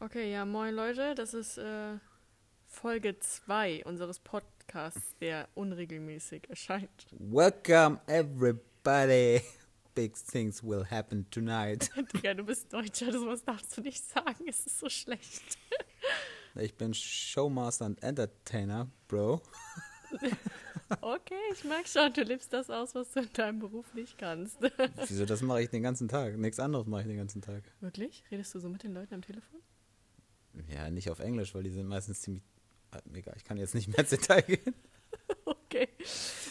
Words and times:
Okay, 0.00 0.30
ja, 0.30 0.44
moin 0.44 0.76
Leute, 0.76 1.16
das 1.16 1.34
ist 1.34 1.58
äh, 1.58 1.98
Folge 2.68 3.18
2 3.18 3.84
unseres 3.84 4.20
Podcasts, 4.20 5.16
der 5.20 5.48
unregelmäßig 5.56 6.48
erscheint. 6.48 7.08
Welcome 7.10 8.00
everybody. 8.06 9.42
Big 9.96 10.14
things 10.14 10.62
will 10.62 10.84
happen 10.88 11.28
tonight. 11.32 11.90
Digga, 12.14 12.34
du 12.34 12.44
bist 12.44 12.72
Deutscher, 12.72 13.10
das 13.10 13.44
darfst 13.44 13.76
du 13.76 13.80
nicht 13.80 14.04
sagen, 14.04 14.44
es 14.46 14.66
ist 14.66 14.78
so 14.78 14.88
schlecht. 14.88 15.58
Ich 16.54 16.76
bin 16.76 16.94
Showmaster 16.94 17.86
und 17.86 18.00
Entertainer, 18.00 18.88
Bro. 19.08 19.42
Okay, 21.02 21.34
ich 21.52 21.64
merke 21.64 21.86
schon, 21.86 22.10
du 22.14 22.22
lebst 22.22 22.50
das 22.50 22.70
aus, 22.70 22.94
was 22.94 23.12
du 23.12 23.20
in 23.20 23.30
deinem 23.34 23.58
Beruf 23.58 23.92
nicht 23.92 24.16
kannst. 24.16 24.56
Wieso, 25.06 25.26
das 25.26 25.42
mache 25.42 25.62
ich 25.64 25.68
den 25.68 25.82
ganzen 25.82 26.08
Tag. 26.08 26.38
Nichts 26.38 26.58
anderes 26.58 26.86
mache 26.86 27.02
ich 27.02 27.08
den 27.08 27.18
ganzen 27.18 27.42
Tag. 27.42 27.62
Wirklich? 27.80 28.24
Redest 28.30 28.54
du 28.54 28.58
so 28.58 28.70
mit 28.70 28.84
den 28.84 28.94
Leuten 28.94 29.12
am 29.12 29.20
Telefon? 29.20 29.60
Ja, 30.68 30.90
nicht 30.90 31.10
auf 31.10 31.20
Englisch, 31.20 31.54
weil 31.54 31.62
die 31.62 31.70
sind 31.70 31.86
meistens 31.86 32.20
ziemlich. 32.22 32.42
Ah, 32.90 33.00
Egal, 33.12 33.34
ich 33.36 33.44
kann 33.44 33.58
jetzt 33.58 33.74
nicht 33.74 33.88
mehr 33.88 33.98
ins 33.98 34.10
Detail 34.10 34.42
gehen. 34.42 34.74
Okay. 35.44 35.88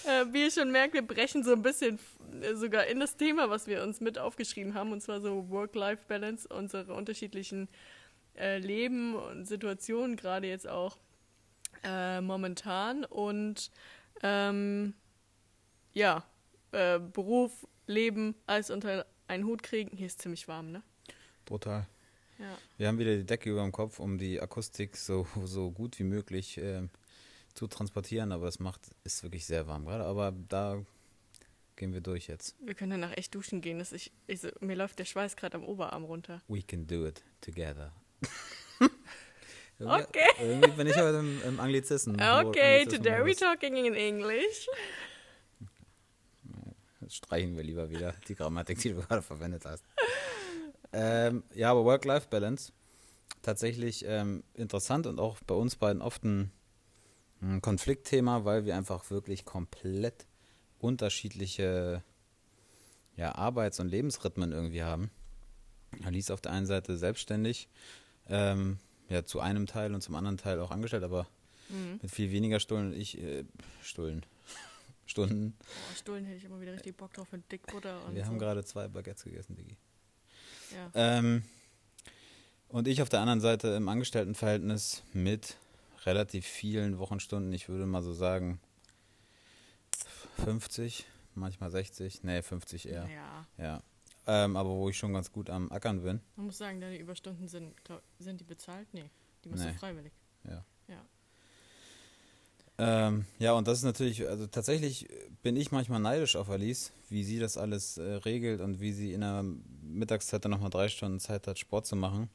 Äh, 0.06 0.26
wie 0.32 0.44
ihr 0.44 0.52
schon 0.52 0.72
merkt, 0.72 0.94
wir 0.94 1.06
brechen 1.06 1.44
so 1.44 1.52
ein 1.52 1.64
bisschen 1.64 2.00
äh, 2.42 2.54
sogar 2.54 2.86
in 2.86 3.00
das 3.00 3.18
Thema, 3.18 3.50
was 3.50 3.66
wir 3.66 3.82
uns 3.82 4.00
mit 4.00 4.20
aufgeschrieben 4.20 4.76
haben, 4.76 4.92
und 4.92 5.02
zwar 5.02 5.20
so 5.22 5.50
Work-Life-Balance, 5.50 6.48
unsere 6.48 6.94
unterschiedlichen 6.94 7.68
äh, 8.36 8.60
Leben 8.60 9.16
und 9.16 9.46
Situationen, 9.46 10.16
gerade 10.16 10.48
jetzt 10.48 10.68
auch 10.68 10.98
äh, 11.84 12.22
momentan. 12.22 13.06
Und 13.06 13.72
ähm, 14.22 14.94
ja, 15.94 16.24
äh, 16.72 17.00
Beruf, 17.00 17.68
Leben, 17.88 18.36
alles 18.46 18.70
unter 18.70 19.06
einen 19.28 19.46
Hut 19.46 19.64
kriegen. 19.64 19.96
Hier 19.98 20.08
ist 20.08 20.22
ziemlich 20.22 20.48
warm, 20.48 20.72
ne? 20.72 20.84
Brutal. 21.46 21.88
Ja. 22.40 22.58
Wir 22.78 22.88
haben 22.88 23.00
wieder 23.00 23.16
die 23.16 23.26
Decke 23.26 23.50
über 23.50 23.62
dem 23.62 23.72
Kopf, 23.72 24.00
um 24.00 24.18
die 24.18 24.40
Akustik 24.40 24.96
so, 24.98 25.28
so 25.44 25.72
gut 25.72 25.98
wie 26.00 26.04
möglich 26.04 26.58
ähm, 26.58 26.90
zu 27.54 27.68
transportieren, 27.68 28.32
aber 28.32 28.48
es 28.48 28.60
macht, 28.60 28.82
ist 29.04 29.24
wirklich 29.24 29.46
sehr 29.46 29.68
warm 29.68 29.86
gerade. 29.86 30.06
Aber 30.06 30.34
da 30.48 30.84
gehen 31.76 31.94
wir 31.94 32.02
durch 32.02 32.28
jetzt. 32.28 32.56
Wir 32.64 32.76
können 32.76 32.92
danach 32.92 33.18
echt 33.18 33.34
duschen 33.34 33.62
gehen. 33.62 33.80
Das 33.80 33.92
ich, 33.92 34.12
ich 34.28 34.42
so, 34.42 34.50
mir 34.60 34.76
läuft 34.76 35.00
der 35.00 35.06
Schweiß 35.06 35.36
gerade 35.36 35.58
am 35.58 35.64
Oberarm 35.64 36.04
runter. 36.04 36.42
We 36.48 36.62
can 36.62 36.86
do 36.86 37.08
it 37.08 37.24
together. 37.42 37.94
Okay. 39.80 40.26
Irgendwie 40.40 40.72
bin 40.72 40.88
ich 40.88 40.96
heute 40.96 41.20
im, 41.20 41.40
im 41.44 41.60
Anglizismus. 41.60 42.16
Okay, 42.16 42.84
today 42.86 43.20
we're 43.22 43.38
talking 43.38 43.76
in 43.76 43.94
English. 43.94 44.68
Das 47.00 47.16
streichen 47.16 47.56
wir 47.56 47.64
lieber 47.64 47.88
wieder, 47.90 48.16
die 48.28 48.34
Grammatik, 48.34 48.80
die 48.80 48.90
du 48.94 49.02
gerade 49.02 49.22
verwendet 49.22 49.66
hast. 49.66 49.84
Ähm, 50.94 51.44
ja, 51.54 51.72
aber 51.72 51.84
Work-Life-Balance, 51.86 52.72
tatsächlich 53.42 54.06
ähm, 54.08 54.44
interessant 54.54 55.06
und 55.08 55.20
auch 55.20 55.38
bei 55.46 55.56
uns 55.56 55.76
beiden 55.76 56.02
oft 56.02 56.24
ein, 56.24 56.52
ein 57.42 57.62
Konfliktthema, 57.62 58.46
weil 58.46 58.66
wir 58.66 58.76
einfach 58.76 59.10
wirklich 59.10 59.46
komplett 59.46 60.26
unterschiedliche 60.80 62.04
ja, 63.16 63.36
Arbeits- 63.36 63.80
und 63.80 63.90
Lebensrhythmen 63.90 64.52
irgendwie 64.52 64.84
haben. 64.84 65.12
Alice 66.04 66.32
auf 66.32 66.42
der 66.42 66.52
einen 66.52 66.66
Seite 66.68 66.98
selbstständig, 66.98 67.68
ähm, 68.28 68.78
ja, 69.10 69.24
zu 69.24 69.40
einem 69.40 69.66
Teil 69.68 69.94
und 69.94 70.02
zum 70.02 70.16
anderen 70.16 70.38
Teil 70.38 70.60
auch 70.60 70.72
angestellt, 70.72 71.04
aber 71.04 71.28
Mhm. 71.70 72.00
mit 72.02 72.12
viel 72.12 72.32
weniger 72.32 72.62
Stullen. 72.62 72.94
Ich, 72.94 73.18
äh, 73.22 73.44
Stullen. 73.82 74.26
Stunden. 75.06 75.52
Boah, 75.60 75.96
Stullen 75.98 76.26
hätte 76.26 76.38
ich 76.38 76.46
immer 76.46 76.60
wieder 76.62 76.74
richtig 76.74 76.96
Bock 76.96 77.14
drauf 77.14 77.32
mit 77.32 77.50
Dickbutter 77.52 78.06
und 78.06 78.16
Wir 78.16 78.24
so. 78.24 78.30
haben 78.30 78.40
gerade 78.40 78.64
zwei 78.64 78.88
Baguettes 78.88 79.24
gegessen, 79.26 79.56
Digi. 79.56 79.76
Ja. 80.72 80.92
Ähm, 80.94 81.44
und 82.70 82.88
ich 82.88 83.02
auf 83.02 83.10
der 83.10 83.20
anderen 83.22 83.42
Seite 83.42 83.70
im 83.70 83.88
Angestelltenverhältnis 83.90 85.04
mit 85.14 85.56
relativ 86.06 86.46
vielen 86.46 87.00
Wochenstunden, 87.00 87.52
ich 87.54 87.70
würde 87.70 87.86
mal 87.86 88.02
so 88.04 88.14
sagen 88.14 88.60
50, 90.44 91.06
manchmal 91.36 91.72
60, 91.72 92.24
nee, 92.24 92.42
50 92.42 92.88
eher. 92.90 93.08
ja, 93.10 93.46
Ja. 93.58 93.84
Ähm, 94.30 94.58
aber 94.58 94.70
wo 94.72 94.90
ich 94.90 94.98
schon 94.98 95.14
ganz 95.14 95.32
gut 95.32 95.50
am 95.50 95.72
Ackern 95.72 96.04
bin. 96.04 96.20
man 96.36 96.48
muss 96.48 96.58
sagen, 96.58 96.82
deine 96.82 96.98
Überstunden 96.98 97.48
sind, 97.48 97.82
glaub, 97.86 98.02
sind 98.20 98.42
die 98.42 98.44
bezahlt? 98.44 98.88
Nee, 98.94 99.10
die 99.46 99.50
machst 99.50 99.64
Nee. 99.64 99.72
du 99.72 99.78
freiwillig. 99.78 100.12
Ja. 100.44 100.66
Ja. 100.90 101.02
Ähm, 102.80 103.26
ja, 103.40 103.54
und 103.54 103.68
das 103.68 103.80
ist 103.80 103.84
natürlich, 103.86 104.28
also 104.28 104.46
tatsächlich 104.46 105.08
bin 105.42 105.56
ich 105.56 105.72
manchmal 105.72 106.00
neidisch 106.00 106.36
auf 106.36 106.50
Alice, 106.50 106.92
wie 107.10 107.24
sie 107.24 107.40
das 107.40 107.58
alles 107.58 107.98
äh, 107.98 108.04
regelt 108.04 108.62
und 108.62 108.80
wie 108.80 108.92
sie 108.92 109.14
in 109.14 109.22
der 109.22 109.44
Mittagszeit 109.82 110.44
dann 110.46 110.52
nochmal 110.52 110.70
drei 110.70 110.88
Stunden 110.88 111.20
Zeit 111.20 111.48
hat, 111.48 111.58
Sport 111.58 111.88
zu 111.88 111.96
machen. 111.96 112.30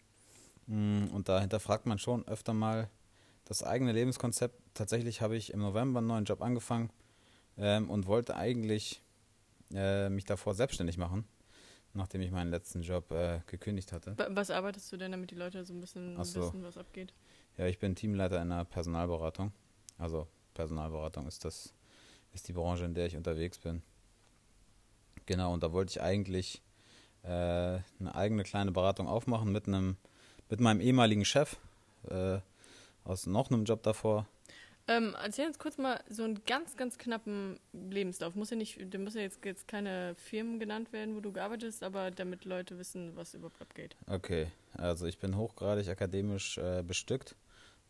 Mm, 0.67 1.05
Und 1.13 1.29
da 1.29 1.41
hinterfragt 1.41 1.87
man 1.87 1.99
schon 1.99 2.27
öfter 2.27 2.55
mal 2.55 2.89
das 3.45 3.63
eigene 3.63 3.93
Lebenskonzept. 3.93 4.57
Tatsächlich 4.75 5.21
habe 5.21 5.37
ich 5.37 5.53
im 5.53 5.61
November 5.61 5.99
einen 5.99 6.09
neuen 6.09 6.25
Job 6.25 6.43
angefangen 6.43 6.91
ähm, 7.57 7.89
und 7.89 8.07
wollte 8.07 8.35
eigentlich 8.37 9.01
äh, 9.75 10.09
mich 10.09 10.25
davor 10.25 10.55
selbstständig 10.55 10.99
machen, 10.99 11.25
nachdem 11.95 12.21
ich 12.21 12.33
meinen 12.33 12.51
letzten 12.51 12.83
Job 12.83 13.13
äh, 13.13 13.41
gekündigt 13.47 13.93
hatte. 13.93 14.19
Wa- 14.19 14.29
Was 14.31 14.51
arbeitest 14.51 14.91
du 14.93 14.97
denn, 14.97 15.13
damit 15.13 15.31
die 15.31 15.37
Leute 15.37 15.65
so 15.65 15.73
ein 15.73 15.81
bisschen 15.81 16.23
so. 16.25 16.41
wissen, 16.41 16.65
was 16.65 16.77
abgeht? 16.77 17.13
Ja, 17.59 17.67
ich 17.67 17.79
bin 17.79 17.95
Teamleiter 17.95 18.41
in 18.43 18.51
einer 18.51 18.65
Personalberatung. 18.65 19.53
Also 20.03 20.27
Personalberatung 20.55 21.29
ist 21.29 21.45
das, 21.45 21.73
ist 22.35 22.49
die 22.49 22.53
Branche, 22.53 22.85
in 22.85 22.93
der 22.93 23.07
ich 23.07 23.17
unterwegs 23.17 23.59
bin. 23.59 23.83
Genau, 25.27 25.53
und 25.53 25.63
da 25.63 25.73
wollte 25.73 25.91
ich 25.91 26.03
eigentlich 26.03 26.61
äh, 27.23 27.29
eine 27.29 28.15
eigene 28.15 28.43
kleine 28.43 28.73
Beratung 28.73 29.07
aufmachen 29.07 29.53
mit 29.53 29.69
einem, 29.69 29.97
mit 30.51 30.59
meinem 30.59 30.81
ehemaligen 30.81 31.25
Chef 31.25 31.57
äh, 32.09 32.41
aus 33.05 33.27
noch 33.27 33.51
einem 33.51 33.65
Job 33.65 33.85
davor. 33.85 34.27
Ähm, 34.89 35.15
erzähl 35.23 35.47
uns 35.47 35.61
kurz 35.61 35.79
mal 35.79 36.03
so 36.09 36.25
einen 36.25 36.45
ganz, 36.45 36.77
ganz 36.77 36.99
knappen 36.99 37.61
Lebenslauf. 37.73 38.35
Muss 38.35 38.51
ja 38.51 38.57
nicht, 38.57 38.81
da 38.93 38.99
muss 38.99 39.15
ja 39.15 39.21
jetzt, 39.21 39.45
jetzt 39.45 39.69
keine 39.69 40.17
Firmen 40.17 40.59
genannt 40.59 40.93
werden, 40.93 41.15
wo 41.15 41.21
du 41.21 41.31
gearbeitet 41.31 41.73
hast, 41.73 41.85
aber 41.85 42.11
damit 42.11 42.45
Leute 42.45 42.77
wissen, 42.77 43.15
was 43.15 43.35
überhaupt 43.35 43.63
abgeht. 43.63 43.95
Okay, 44.09 44.49
also 44.75 45.07
ich 45.07 45.19
bin 45.19 45.37
hochgradig 45.37 45.89
akademisch 45.89 46.59
äh, 46.59 46.83
bestückt 46.83 47.37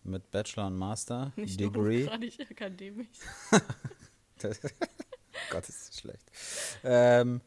mit 0.04 0.30
Bachelor 0.30 0.66
und 0.66 0.76
Master 0.76 1.32
Nicht 1.36 1.60
Degree. 1.60 2.04
nur 2.04 2.12
hochgradig 2.12 2.50
akademisch. 2.50 3.08
Gott, 5.50 5.68
ist 5.68 5.88
das 5.88 5.98
schlecht. 5.98 6.30
Ähm, 6.84 7.40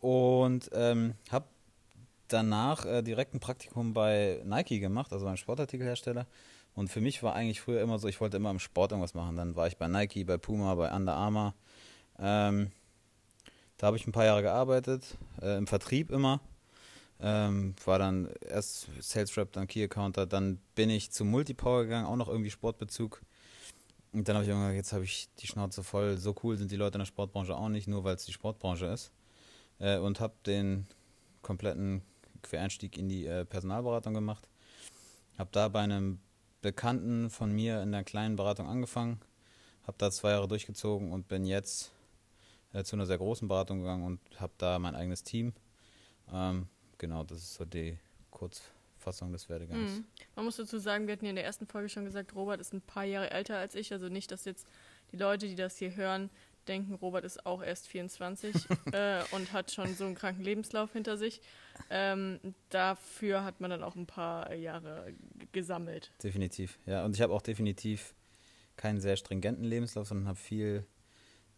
und 0.00 0.70
ähm, 0.72 1.14
habe 1.30 1.46
danach 2.28 2.84
äh, 2.86 3.02
direkt 3.02 3.34
ein 3.34 3.40
Praktikum 3.40 3.92
bei 3.92 4.40
Nike 4.44 4.78
gemacht, 4.80 5.12
also 5.12 5.24
beim 5.24 5.36
Sportartikelhersteller. 5.36 6.26
Und 6.74 6.88
für 6.88 7.00
mich 7.00 7.22
war 7.22 7.34
eigentlich 7.34 7.60
früher 7.60 7.82
immer 7.82 7.98
so, 7.98 8.08
ich 8.08 8.20
wollte 8.20 8.38
immer 8.38 8.50
im 8.50 8.58
Sport 8.58 8.92
irgendwas 8.92 9.14
machen. 9.14 9.36
Dann 9.36 9.56
war 9.56 9.66
ich 9.66 9.76
bei 9.76 9.88
Nike, 9.88 10.24
bei 10.24 10.38
Puma, 10.38 10.74
bei 10.74 10.90
Under 10.92 11.14
Armour. 11.14 11.54
Ähm, 12.18 12.70
da 13.76 13.88
habe 13.88 13.96
ich 13.96 14.06
ein 14.06 14.12
paar 14.12 14.24
Jahre 14.24 14.42
gearbeitet, 14.42 15.18
äh, 15.40 15.58
im 15.58 15.66
Vertrieb 15.66 16.10
immer. 16.10 16.40
Ähm, 17.24 17.76
war 17.84 18.00
dann 18.00 18.28
erst 18.48 18.88
Sales 19.00 19.36
Rep, 19.36 19.52
dann 19.52 19.68
Key 19.68 19.84
Accounter, 19.84 20.26
dann 20.26 20.58
bin 20.74 20.90
ich 20.90 21.12
zu 21.12 21.24
Multipower 21.24 21.84
gegangen, 21.84 22.06
auch 22.06 22.16
noch 22.16 22.28
irgendwie 22.28 22.50
Sportbezug. 22.50 23.22
Und 24.12 24.28
dann 24.28 24.34
habe 24.34 24.44
ich 24.44 24.48
irgendwann 24.48 24.70
gesagt, 24.70 24.86
jetzt 24.86 24.92
habe 24.92 25.04
ich 25.04 25.28
die 25.38 25.46
Schnauze 25.46 25.84
voll. 25.84 26.18
So 26.18 26.34
cool 26.42 26.56
sind 26.56 26.72
die 26.72 26.76
Leute 26.76 26.96
in 26.96 27.00
der 27.00 27.06
Sportbranche 27.06 27.56
auch 27.56 27.68
nicht, 27.68 27.86
nur 27.86 28.02
weil 28.02 28.16
es 28.16 28.24
die 28.24 28.32
Sportbranche 28.32 28.86
ist. 28.86 29.12
Äh, 29.78 29.98
und 29.98 30.18
habe 30.18 30.34
den 30.44 30.86
kompletten 31.42 32.02
Quereinstieg 32.42 32.98
in 32.98 33.08
die 33.08 33.24
äh, 33.26 33.44
Personalberatung 33.44 34.14
gemacht. 34.14 34.48
Habe 35.38 35.50
da 35.52 35.68
bei 35.68 35.80
einem 35.80 36.18
Bekannten 36.60 37.30
von 37.30 37.52
mir 37.52 37.82
in 37.82 37.92
der 37.92 38.04
kleinen 38.04 38.34
Beratung 38.36 38.68
angefangen. 38.68 39.20
Habe 39.86 39.96
da 39.98 40.10
zwei 40.10 40.30
Jahre 40.30 40.48
durchgezogen 40.48 41.12
und 41.12 41.28
bin 41.28 41.44
jetzt 41.44 41.92
äh, 42.72 42.82
zu 42.82 42.96
einer 42.96 43.06
sehr 43.06 43.18
großen 43.18 43.48
Beratung 43.48 43.78
gegangen 43.78 44.04
und 44.04 44.20
habe 44.40 44.52
da 44.58 44.78
mein 44.78 44.94
eigenes 44.94 45.22
Team. 45.22 45.52
Ähm, 46.32 46.66
genau, 47.02 47.24
das 47.24 47.38
ist 47.38 47.54
so 47.54 47.64
die 47.64 47.98
Kurzfassung 48.30 49.32
des 49.32 49.48
Werdegangs. 49.50 49.98
Mhm. 49.98 50.04
Man 50.36 50.44
muss 50.46 50.56
dazu 50.56 50.78
sagen, 50.78 51.06
wir 51.06 51.12
hatten 51.12 51.26
ja 51.26 51.30
in 51.30 51.36
der 51.36 51.44
ersten 51.44 51.66
Folge 51.66 51.90
schon 51.90 52.04
gesagt, 52.04 52.34
Robert 52.34 52.60
ist 52.60 52.72
ein 52.72 52.80
paar 52.80 53.04
Jahre 53.04 53.30
älter 53.30 53.58
als 53.58 53.74
ich. 53.74 53.92
Also 53.92 54.08
nicht, 54.08 54.30
dass 54.30 54.46
jetzt 54.46 54.66
die 55.10 55.16
Leute, 55.16 55.48
die 55.48 55.56
das 55.56 55.76
hier 55.76 55.96
hören, 55.96 56.30
denken, 56.68 56.94
Robert 56.94 57.24
ist 57.24 57.44
auch 57.44 57.60
erst 57.60 57.88
24 57.88 58.54
äh, 58.92 59.22
und 59.32 59.52
hat 59.52 59.72
schon 59.72 59.94
so 59.96 60.04
einen 60.04 60.14
kranken 60.14 60.44
Lebenslauf 60.44 60.92
hinter 60.92 61.16
sich. 61.16 61.40
Ähm, 61.90 62.38
dafür 62.70 63.42
hat 63.42 63.60
man 63.60 63.70
dann 63.70 63.82
auch 63.82 63.96
ein 63.96 64.06
paar 64.06 64.54
Jahre 64.54 65.12
gesammelt. 65.50 66.12
Definitiv, 66.22 66.78
ja. 66.86 67.04
Und 67.04 67.16
ich 67.16 67.20
habe 67.20 67.32
auch 67.32 67.42
definitiv 67.42 68.14
keinen 68.76 69.00
sehr 69.00 69.16
stringenten 69.16 69.64
Lebenslauf, 69.64 70.06
sondern 70.06 70.28
habe 70.28 70.38
viel 70.38 70.86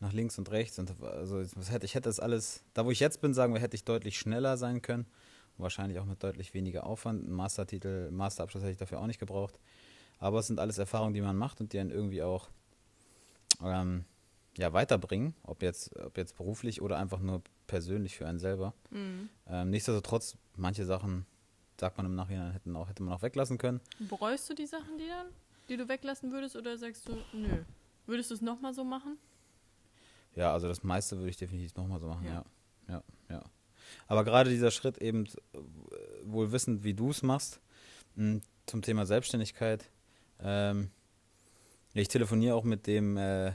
nach 0.00 0.14
links 0.14 0.38
und 0.38 0.50
rechts. 0.50 0.78
Und 0.78 1.00
also 1.02 1.40
ich 1.40 1.94
hätte 1.94 2.08
das 2.08 2.18
alles, 2.18 2.64
da 2.72 2.86
wo 2.86 2.90
ich 2.90 3.00
jetzt 3.00 3.20
bin, 3.20 3.34
sagen 3.34 3.52
wir, 3.52 3.60
hätte 3.60 3.76
ich 3.76 3.84
deutlich 3.84 4.18
schneller 4.18 4.56
sein 4.56 4.80
können. 4.80 5.06
Wahrscheinlich 5.56 5.98
auch 5.98 6.04
mit 6.04 6.22
deutlich 6.22 6.54
weniger 6.54 6.84
Aufwand. 6.86 7.24
Einen 7.24 7.32
Mastertitel, 7.32 8.10
Masterabschluss 8.10 8.62
hätte 8.62 8.72
ich 8.72 8.78
dafür 8.78 9.00
auch 9.00 9.06
nicht 9.06 9.20
gebraucht. 9.20 9.58
Aber 10.18 10.40
es 10.40 10.46
sind 10.46 10.58
alles 10.58 10.78
Erfahrungen, 10.78 11.14
die 11.14 11.20
man 11.20 11.36
macht 11.36 11.60
und 11.60 11.72
die 11.72 11.78
einen 11.78 11.90
irgendwie 11.90 12.22
auch 12.22 12.48
ähm, 13.62 14.04
ja, 14.56 14.72
weiterbringen, 14.72 15.34
ob 15.42 15.62
jetzt, 15.62 15.96
ob 15.98 16.16
jetzt 16.16 16.36
beruflich 16.36 16.82
oder 16.82 16.98
einfach 16.98 17.20
nur 17.20 17.42
persönlich 17.66 18.16
für 18.16 18.26
einen 18.26 18.38
selber. 18.38 18.74
Mhm. 18.90 19.28
Ähm, 19.48 19.70
nichtsdestotrotz, 19.70 20.36
manche 20.56 20.84
Sachen 20.84 21.26
sagt 21.78 21.96
man 21.96 22.06
im 22.06 22.14
Nachhinein, 22.14 22.52
hätten 22.52 22.76
auch, 22.76 22.88
hätte 22.88 23.02
man 23.02 23.14
auch 23.14 23.22
weglassen 23.22 23.58
können. 23.58 23.80
Bereust 23.98 24.48
du 24.48 24.54
die 24.54 24.66
Sachen, 24.66 24.98
die 24.98 25.08
dann, 25.08 25.26
die 25.68 25.76
du 25.76 25.88
weglassen 25.88 26.30
würdest, 26.32 26.56
oder 26.56 26.78
sagst 26.78 27.08
du, 27.08 27.16
nö? 27.32 27.64
Würdest 28.06 28.30
du 28.30 28.34
es 28.34 28.42
nochmal 28.42 28.74
so 28.74 28.84
machen? 28.84 29.18
Ja, 30.34 30.52
also 30.52 30.68
das 30.68 30.82
meiste 30.82 31.16
würde 31.16 31.30
ich 31.30 31.36
definitiv 31.36 31.74
nochmal 31.76 32.00
so 32.00 32.08
machen, 32.08 32.26
ja. 32.26 32.44
Ja. 32.88 32.94
ja. 32.94 33.02
Ja, 33.30 33.42
Aber 34.06 34.24
gerade 34.24 34.50
dieser 34.50 34.70
Schritt 34.70 34.98
eben, 34.98 35.26
äh, 35.26 35.58
wohl 36.24 36.52
wissend, 36.52 36.84
wie 36.84 36.94
du 36.94 37.10
es 37.10 37.22
machst, 37.22 37.60
mh, 38.16 38.40
zum 38.66 38.82
Thema 38.82 39.06
Selbstständigkeit. 39.06 39.88
Ähm, 40.40 40.90
ich 41.94 42.08
telefoniere 42.08 42.54
auch 42.54 42.64
mit 42.64 42.86
dem 42.86 43.16
äh, 43.16 43.52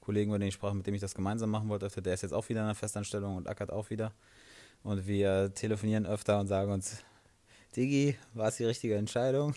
Kollegen, 0.00 0.30
über 0.30 0.38
den 0.38 0.48
ich 0.48 0.54
sprach, 0.54 0.72
mit 0.72 0.86
dem 0.86 0.94
ich 0.94 1.00
das 1.00 1.14
gemeinsam 1.14 1.50
machen 1.50 1.68
wollte. 1.68 1.88
Der 2.02 2.14
ist 2.14 2.22
jetzt 2.22 2.32
auch 2.32 2.48
wieder 2.48 2.60
in 2.60 2.66
einer 2.66 2.74
Festanstellung 2.74 3.36
und 3.36 3.48
ackert 3.48 3.70
auch 3.70 3.90
wieder. 3.90 4.12
Und 4.82 5.06
wir 5.06 5.52
telefonieren 5.54 6.06
öfter 6.06 6.38
und 6.38 6.46
sagen 6.46 6.70
uns, 6.70 7.02
Digi, 7.74 8.16
war 8.34 8.48
es 8.48 8.56
die 8.56 8.64
richtige 8.64 8.96
Entscheidung? 8.96 9.54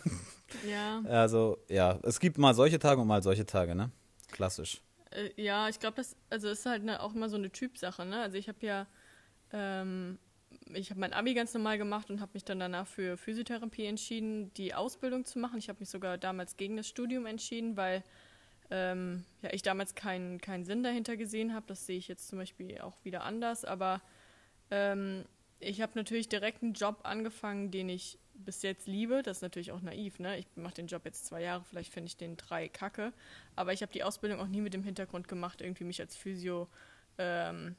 Ja. 0.67 1.01
Also, 1.07 1.59
ja, 1.69 1.99
es 2.03 2.19
gibt 2.19 2.37
mal 2.37 2.53
solche 2.53 2.79
Tage 2.79 2.99
und 2.99 3.07
mal 3.07 3.21
solche 3.21 3.45
Tage, 3.45 3.75
ne? 3.75 3.91
Klassisch. 4.31 4.81
Äh, 5.11 5.29
ja, 5.41 5.69
ich 5.69 5.79
glaube, 5.79 5.97
das 5.97 6.15
also 6.29 6.49
ist 6.49 6.65
halt 6.65 6.83
ne, 6.83 7.01
auch 7.01 7.13
immer 7.13 7.29
so 7.29 7.37
eine 7.37 7.51
Typsache. 7.51 8.05
Ne? 8.05 8.21
Also 8.21 8.37
ich 8.37 8.47
habe 8.47 8.65
ja, 8.65 8.87
ähm, 9.53 10.19
ich 10.73 10.89
habe 10.89 10.99
mein 10.99 11.13
Abi 11.13 11.33
ganz 11.33 11.53
normal 11.53 11.77
gemacht 11.77 12.09
und 12.09 12.21
habe 12.21 12.31
mich 12.33 12.43
dann 12.43 12.59
danach 12.59 12.87
für 12.87 13.17
Physiotherapie 13.17 13.85
entschieden, 13.85 14.53
die 14.53 14.73
Ausbildung 14.73 15.25
zu 15.25 15.39
machen. 15.39 15.59
Ich 15.59 15.69
habe 15.69 15.79
mich 15.79 15.89
sogar 15.89 16.17
damals 16.17 16.57
gegen 16.57 16.77
das 16.77 16.87
Studium 16.87 17.25
entschieden, 17.25 17.77
weil 17.77 18.03
ähm, 18.71 19.25
ja, 19.41 19.51
ich 19.51 19.63
damals 19.63 19.95
keinen 19.95 20.39
keinen 20.39 20.63
Sinn 20.63 20.83
dahinter 20.83 21.17
gesehen 21.17 21.53
habe. 21.53 21.65
Das 21.67 21.85
sehe 21.85 21.97
ich 21.97 22.07
jetzt 22.07 22.27
zum 22.27 22.39
Beispiel 22.39 22.79
auch 22.81 22.97
wieder 23.03 23.23
anders. 23.23 23.65
Aber 23.65 24.01
ähm, 24.69 25.25
ich 25.59 25.81
habe 25.81 25.93
natürlich 25.95 26.29
direkt 26.29 26.63
einen 26.63 26.73
Job 26.73 26.99
angefangen, 27.03 27.71
den 27.71 27.89
ich 27.89 28.19
bis 28.33 28.61
jetzt 28.61 28.87
liebe. 28.87 29.23
Das 29.23 29.37
ist 29.37 29.41
natürlich 29.41 29.71
auch 29.71 29.81
naiv. 29.81 30.19
Ne? 30.19 30.37
Ich 30.37 30.47
mache 30.55 30.75
den 30.75 30.87
Job 30.87 31.03
jetzt 31.05 31.25
zwei 31.25 31.41
Jahre, 31.41 31.63
vielleicht 31.63 31.91
finde 31.91 32.07
ich 32.07 32.17
den 32.17 32.37
drei 32.37 32.69
kacke. 32.69 33.11
Aber 33.55 33.73
ich 33.73 33.81
habe 33.81 33.91
die 33.91 34.03
Ausbildung 34.03 34.39
auch 34.39 34.47
nie 34.47 34.61
mit 34.61 34.73
dem 34.73 34.83
Hintergrund 34.83 35.27
gemacht, 35.27 35.61
irgendwie 35.61 35.83
mich 35.83 35.99
als 35.99 36.15
Physio 36.15 36.67
ähm, 37.17 37.75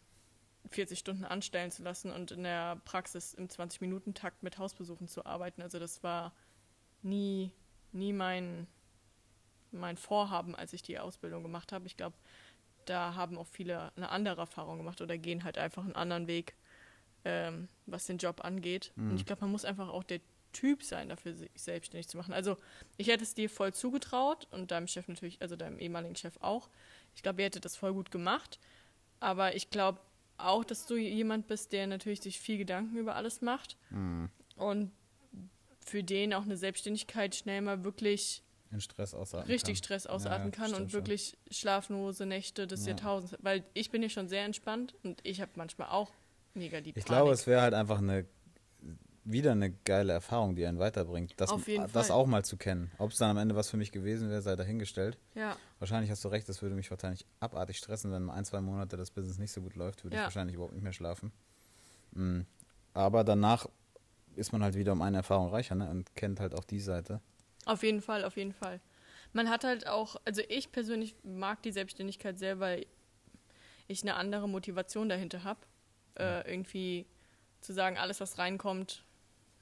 40 0.69 0.99
Stunden 0.99 1.25
anstellen 1.25 1.71
zu 1.71 1.83
lassen 1.83 2.11
und 2.11 2.31
in 2.31 2.43
der 2.43 2.77
Praxis 2.85 3.35
im 3.35 3.49
20-Minuten-Takt 3.49 4.43
mit 4.43 4.59
Hausbesuchen 4.59 5.09
zu 5.09 5.25
arbeiten. 5.25 5.63
Also 5.63 5.79
das 5.79 6.03
war 6.03 6.33
nie, 7.03 7.51
nie 7.93 8.13
mein, 8.13 8.67
mein 9.73 9.97
Vorhaben, 9.97 10.55
als 10.55 10.73
ich 10.73 10.83
die 10.83 10.99
Ausbildung 10.99 11.43
gemacht 11.43 11.73
habe. 11.73 11.87
Ich 11.87 11.97
glaube, 11.97 12.17
da 12.85 13.15
haben 13.15 13.39
auch 13.39 13.47
viele 13.47 13.93
eine 13.97 14.11
andere 14.11 14.41
Erfahrung 14.41 14.79
gemacht 14.79 15.01
oder 15.01 15.17
gehen 15.19 15.45
halt 15.45 15.59
einfach 15.59 15.85
einen 15.85 15.95
anderen 15.95 16.27
Weg, 16.27 16.55
ähm, 17.25 17.69
was 17.87 18.07
den 18.07 18.19
Job 18.19 18.45
angeht. 18.45 18.93
Mhm. 18.97 19.11
Und 19.11 19.17
ich 19.17 19.27
glaube, 19.27 19.43
man 19.43 19.51
muss 19.51 19.65
einfach 19.65 19.89
auch 19.89 20.05
der 20.05 20.21
Typ 20.53 20.83
sein, 20.83 21.09
dafür 21.09 21.35
sich 21.35 21.51
selbstständig 21.55 22.09
zu 22.09 22.17
machen. 22.17 22.35
Also 22.35 22.57
ich 22.97 23.09
hätte 23.09 23.23
es 23.23 23.35
dir 23.35 23.49
voll 23.49 23.73
zugetraut 23.73 24.49
und 24.51 24.71
deinem 24.71 24.89
Chef 24.89 25.07
natürlich, 25.09 25.41
also 25.41 25.57
deinem 25.57 25.79
ehemaligen 25.79 26.17
Chef 26.17 26.37
auch. 26.41 26.69
Ich 27.15 27.23
glaube, 27.23 27.41
ihr 27.41 27.47
hättet 27.47 27.65
das 27.65 27.77
voll 27.77 27.93
gut 27.93 28.11
gemacht. 28.11 28.59
Aber 29.21 29.55
ich 29.55 29.71
glaube 29.71 30.01
auch, 30.47 30.65
dass 30.65 30.87
du 30.87 30.97
jemand 30.97 31.47
bist, 31.47 31.73
der 31.73 31.87
natürlich 31.87 32.21
sich 32.23 32.41
viel 32.41 32.59
Gedanken 32.59 32.97
über 32.97 33.15
alles 33.17 33.41
macht 33.41 33.77
Mhm. 33.91 34.31
und 34.57 34.93
für 35.85 36.03
den 36.05 36.35
auch 36.35 36.43
eine 36.43 36.57
Selbstständigkeit 36.57 37.35
schnell 37.35 37.61
mal 37.63 37.83
wirklich 37.85 38.43
In 38.71 38.81
Stress 38.81 39.15
ausatmen 39.15 39.49
richtig 39.51 39.75
kann. 39.79 39.85
Stress 39.85 40.07
ausatmen 40.07 40.53
ja, 40.53 40.57
kann 40.57 40.71
und 40.75 40.77
schon. 40.91 40.93
wirklich 40.93 41.37
schlaflose 41.51 42.27
Nächte 42.27 42.67
des 42.67 42.83
Ja. 42.85 42.91
Jahrtausends. 42.91 43.37
Weil 43.43 43.65
ich 43.75 43.91
bin 43.91 44.03
ja 44.03 44.09
schon 44.09 44.29
sehr 44.29 44.45
entspannt 44.45 44.95
und 45.03 45.21
ich 45.25 45.41
habe 45.41 45.51
manchmal 45.57 45.89
auch 45.89 46.11
mega 46.55 46.81
die 46.81 46.91
Ich 46.91 46.95
Panik. 46.95 47.07
glaube, 47.07 47.33
es 47.33 47.47
wäre 47.47 47.63
halt 47.63 47.75
einfach 47.75 47.99
eine 47.99 48.27
wieder 49.33 49.53
eine 49.53 49.71
geile 49.71 50.13
Erfahrung, 50.13 50.55
die 50.57 50.67
einen 50.67 50.79
weiterbringt, 50.79 51.35
das, 51.37 51.51
Auf 51.51 51.67
jeden 51.69 51.91
das 51.93 52.09
Fall. 52.09 52.17
auch 52.17 52.27
mal 52.27 52.45
zu 52.45 52.57
kennen. 52.57 52.91
Ob 52.99 53.11
es 53.13 53.19
dann 53.19 53.31
am 53.31 53.39
Ende 53.39 53.55
was 53.57 53.71
für 53.71 53.77
mich 53.77 53.93
gewesen 53.93 54.31
wäre, 54.31 54.43
sei 54.43 54.57
dahingestellt. 54.57 55.19
ja, 55.35 55.57
Wahrscheinlich 55.79 56.11
hast 56.11 56.25
du 56.25 56.29
recht, 56.29 56.49
das 56.49 56.63
würde 56.63 56.75
mich 56.75 56.91
wahrscheinlich 56.91 57.25
abartig 57.41 57.79
stressen, 57.79 58.13
wenn 58.13 58.29
ein, 58.31 58.45
zwei 58.45 58.61
Monate 58.61 58.97
das 58.97 59.11
Business 59.11 59.39
nicht 59.39 59.53
so 59.53 59.61
gut 59.63 59.77
läuft, 59.77 60.05
würde 60.05 60.17
ich 60.17 60.21
Ja. 60.21 60.25
wahrscheinlich 60.25 60.55
überhaupt 60.55 60.75
nicht 60.75 60.83
mehr 60.83 60.93
schlafen. 60.93 61.33
Mm. 62.13 62.41
Aber 62.95 63.25
danach 63.25 63.67
ist 64.37 64.53
man 64.53 64.63
halt 64.63 64.75
wieder 64.75 64.93
um 64.93 65.03
eine 65.03 65.19
Erfahrung 65.19 65.49
reicher 65.51 65.75
ne? 65.75 65.89
und 65.91 66.15
kennt 66.17 66.41
halt 66.41 66.55
auch 66.55 66.65
die 66.65 66.81
Seite. 66.81 67.21
auf 67.67 67.83
jeden 67.83 68.01
Fall, 68.01 68.25
auf 68.25 68.37
jeden 68.37 68.53
Fall. 68.53 68.81
Man 69.33 69.49
hat 69.49 69.65
halt 69.65 69.87
auch, 69.87 70.17
also 70.25 70.43
ich 70.49 70.73
persönlich 70.73 71.15
mag 71.23 71.63
die 71.63 71.73
Selbstständigkeit 71.73 72.39
sehr, 72.39 72.59
weil 72.59 72.87
ich 73.87 74.03
eine 74.03 74.15
andere 74.17 74.49
Motivation 74.49 75.09
dahinter 75.09 75.45
habe. 75.45 75.61
Äh, 76.17 76.51
irgendwie 76.53 77.07
zu 77.61 77.73
sagen, 77.73 77.97
alles, 77.97 78.21
was 78.21 78.39
reinkommt, 78.39 79.05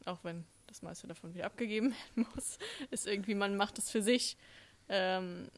auch 0.09 0.25
wenn 0.25 0.45
das 0.67 0.83
meiste 0.83 1.07
davon 1.07 1.35
wieder 1.35 1.47
abgegeben 1.47 1.93
werden 1.93 2.29
muss, 2.35 2.59
ist 2.91 3.07
irgendwie, 3.07 3.35
man 3.35 3.57
macht 3.57 3.79
es 3.79 3.91
für 3.91 4.03
sich. 4.03 4.37
Ähm, 4.89 5.49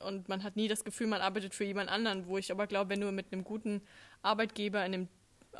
und 0.00 0.28
man 0.28 0.42
hat 0.42 0.56
nie 0.56 0.68
das 0.68 0.84
Gefühl, 0.84 1.06
man 1.06 1.20
arbeitet 1.20 1.54
für 1.54 1.64
jemand 1.64 1.90
anderen, 1.90 2.26
wo 2.26 2.38
ich 2.38 2.50
aber 2.50 2.66
glaube, 2.66 2.90
wenn 2.90 3.00
du 3.00 3.12
mit 3.12 3.32
einem 3.32 3.44
guten 3.44 3.82
Arbeitgeber 4.22 4.84
in 4.86 4.94
einem, 4.94 5.08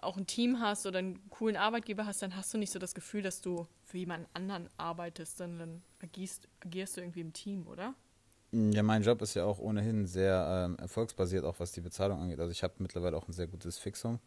auch 0.01 0.17
ein 0.17 0.27
Team 0.27 0.61
hast 0.61 0.87
oder 0.87 1.01
einen 1.01 1.29
coolen 1.29 1.57
Arbeitgeber 1.57 2.07
hast, 2.07 2.23
dann 2.23 2.37
hast 2.37 2.55
du 2.55 2.59
nicht 2.59 2.73
so 2.73 2.79
das 2.79 2.95
Gefühl, 2.95 3.23
dass 3.23 3.43
du 3.43 3.67
für 3.85 3.99
jemand 3.99 4.29
anderen 4.33 4.69
arbeitest, 4.79 5.37
sondern 5.39 5.83
agierst, 6.03 6.49
agierst 6.61 6.97
du 6.97 7.03
irgendwie 7.03 7.21
im 7.21 7.33
Team, 7.33 7.67
oder? 7.67 7.95
Ja, 8.53 8.83
mein 8.83 9.03
Job 9.03 9.23
ist 9.23 9.35
ja 9.35 9.45
auch 9.45 9.59
ohnehin 9.59 10.07
sehr 10.07 10.67
ähm, 10.67 10.77
erfolgsbasiert, 10.79 11.45
auch 11.45 11.61
was 11.61 11.73
die 11.73 11.81
Bezahlung 11.81 12.21
angeht. 12.21 12.41
Also 12.41 12.51
ich 12.51 12.63
habe 12.63 12.75
mittlerweile 12.79 13.17
auch 13.17 13.29
ein 13.29 13.33
sehr 13.33 13.47
gutes 13.47 13.79
Fixum. 13.79 14.19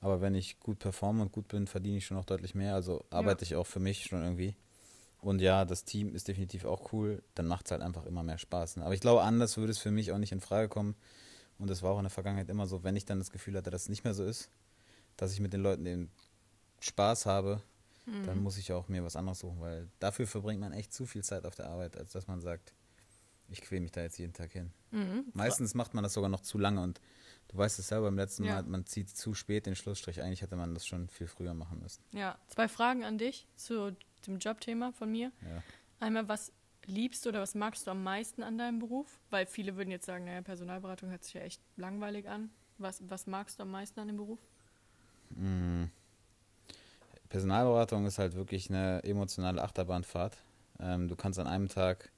Aber 0.00 0.20
wenn 0.20 0.34
ich 0.34 0.58
gut 0.60 0.78
performe 0.78 1.22
und 1.22 1.32
gut 1.32 1.48
bin, 1.48 1.66
verdiene 1.66 1.98
ich 1.98 2.06
schon 2.06 2.16
auch 2.16 2.24
deutlich 2.24 2.54
mehr. 2.54 2.74
Also 2.74 3.04
arbeite 3.10 3.44
ich 3.44 3.54
auch 3.54 3.66
für 3.66 3.80
mich 3.80 4.04
schon 4.04 4.22
irgendwie. 4.22 4.56
Und 5.20 5.40
ja, 5.40 5.66
das 5.66 5.84
Team 5.84 6.14
ist 6.14 6.28
definitiv 6.28 6.64
auch 6.64 6.92
cool. 6.92 7.22
Dann 7.34 7.46
macht 7.46 7.66
es 7.66 7.72
halt 7.72 7.82
einfach 7.82 8.06
immer 8.06 8.22
mehr 8.22 8.38
Spaß. 8.38 8.76
Ne? 8.76 8.84
Aber 8.84 8.94
ich 8.94 9.00
glaube, 9.00 9.22
anders 9.22 9.58
würde 9.58 9.72
es 9.72 9.78
für 9.78 9.90
mich 9.90 10.12
auch 10.12 10.18
nicht 10.18 10.32
in 10.32 10.40
Frage 10.40 10.68
kommen. 10.68 10.94
Und 11.58 11.68
das 11.68 11.82
war 11.82 11.90
auch 11.90 11.98
in 11.98 12.04
der 12.04 12.10
Vergangenheit 12.10 12.48
immer 12.48 12.66
so, 12.66 12.82
wenn 12.82 12.96
ich 12.96 13.04
dann 13.04 13.18
das 13.18 13.30
Gefühl 13.30 13.56
hatte, 13.56 13.70
dass 13.70 13.82
es 13.82 13.88
nicht 13.90 14.04
mehr 14.04 14.14
so 14.14 14.24
ist, 14.24 14.48
dass 15.18 15.32
ich 15.32 15.40
mit 15.40 15.52
den 15.52 15.60
Leuten 15.60 15.84
eben 15.84 16.10
Spaß 16.80 17.26
habe, 17.26 17.60
dann 18.24 18.42
muss 18.42 18.58
ich 18.58 18.72
auch 18.72 18.88
mir 18.88 19.04
was 19.04 19.14
anderes 19.14 19.40
suchen, 19.40 19.60
weil 19.60 19.88
dafür 20.00 20.26
verbringt 20.26 20.60
man 20.60 20.72
echt 20.72 20.92
zu 20.92 21.06
viel 21.06 21.22
Zeit 21.22 21.44
auf 21.44 21.54
der 21.54 21.68
Arbeit, 21.68 21.96
als 21.96 22.12
dass 22.12 22.26
man 22.26 22.40
sagt, 22.40 22.72
ich 23.48 23.60
quäle 23.60 23.82
mich 23.82 23.92
da 23.92 24.00
jetzt 24.02 24.18
jeden 24.18 24.32
Tag 24.32 24.52
hin. 24.52 24.72
Mhm. 24.90 25.24
Meistens 25.32 25.74
macht 25.74 25.94
man 25.94 26.02
das 26.02 26.14
sogar 26.14 26.30
noch 26.30 26.40
zu 26.40 26.58
lange 26.58 26.82
und 26.82 27.00
du 27.50 27.58
weißt 27.58 27.78
es 27.78 27.88
selber 27.88 28.06
beim 28.06 28.16
letzten 28.16 28.44
Ja. 28.44 28.54
Mal, 28.54 28.62
man 28.64 28.86
zieht 28.86 29.08
zu 29.10 29.34
spät 29.34 29.66
den 29.66 29.74
Schlussstrich. 29.74 30.22
Eigentlich 30.22 30.42
hätte 30.42 30.56
man 30.56 30.74
das 30.74 30.86
schon 30.86 31.08
viel 31.08 31.26
früher 31.26 31.54
machen 31.54 31.80
müssen. 31.80 32.02
Ja, 32.12 32.38
zwei 32.48 32.68
Fragen 32.68 33.04
an 33.04 33.18
dich 33.18 33.46
zu 33.56 33.96
dem 34.26 34.38
Jobthema 34.38 34.92
von 34.92 35.10
mir. 35.10 35.32
Ja. 35.42 35.62
Einmal, 35.98 36.28
was 36.28 36.52
liebst 36.86 37.24
du 37.24 37.30
oder 37.30 37.40
was 37.40 37.54
magst 37.54 37.86
du 37.86 37.90
am 37.90 38.02
meisten 38.02 38.42
an 38.42 38.56
deinem 38.58 38.78
Beruf? 38.78 39.20
Weil 39.30 39.46
viele 39.46 39.76
würden 39.76 39.90
jetzt 39.90 40.06
sagen, 40.06 40.24
naja, 40.24 40.42
Personalberatung 40.42 41.10
hört 41.10 41.24
sich 41.24 41.34
ja 41.34 41.42
echt 41.42 41.60
langweilig 41.76 42.28
an. 42.28 42.50
Was, 42.78 43.02
was 43.08 43.26
magst 43.26 43.58
du 43.58 43.64
am 43.64 43.70
meisten 43.70 44.00
an 44.00 44.08
dem 44.08 44.16
Beruf? 44.16 44.38
Mm. 45.30 45.84
Personalberatung 47.28 48.06
ist 48.06 48.18
halt 48.18 48.34
wirklich 48.34 48.70
eine 48.70 49.02
emotionale 49.04 49.62
Achterbahnfahrt. 49.62 50.36
Ähm, 50.80 51.08
du 51.08 51.16
kannst 51.16 51.38
an 51.38 51.46
einem 51.46 51.68
Tag, 51.68 52.10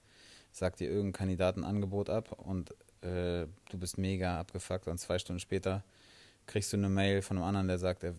sagt 0.53 0.81
dir 0.81 0.89
irgendein 0.89 1.13
Kandidat 1.13 1.57
ein 1.57 1.65
Angebot 1.65 2.11
ab 2.11 2.33
und 2.33 2.71
äh, 3.03 3.47
du 3.71 3.79
bist 3.79 3.99
mega 3.99 4.39
abgefuckt 4.41 4.87
und 4.87 4.99
zwei 4.99 5.19
Stunden 5.19 5.41
später 5.41 5.83
kriegst 6.47 6.73
du 6.73 6.77
eine 6.77 6.89
Mail 6.89 7.23
von 7.23 7.37
einem 7.37 7.47
anderen, 7.47 7.69
der 7.69 7.79
sagt, 7.79 8.05
er, 8.05 8.15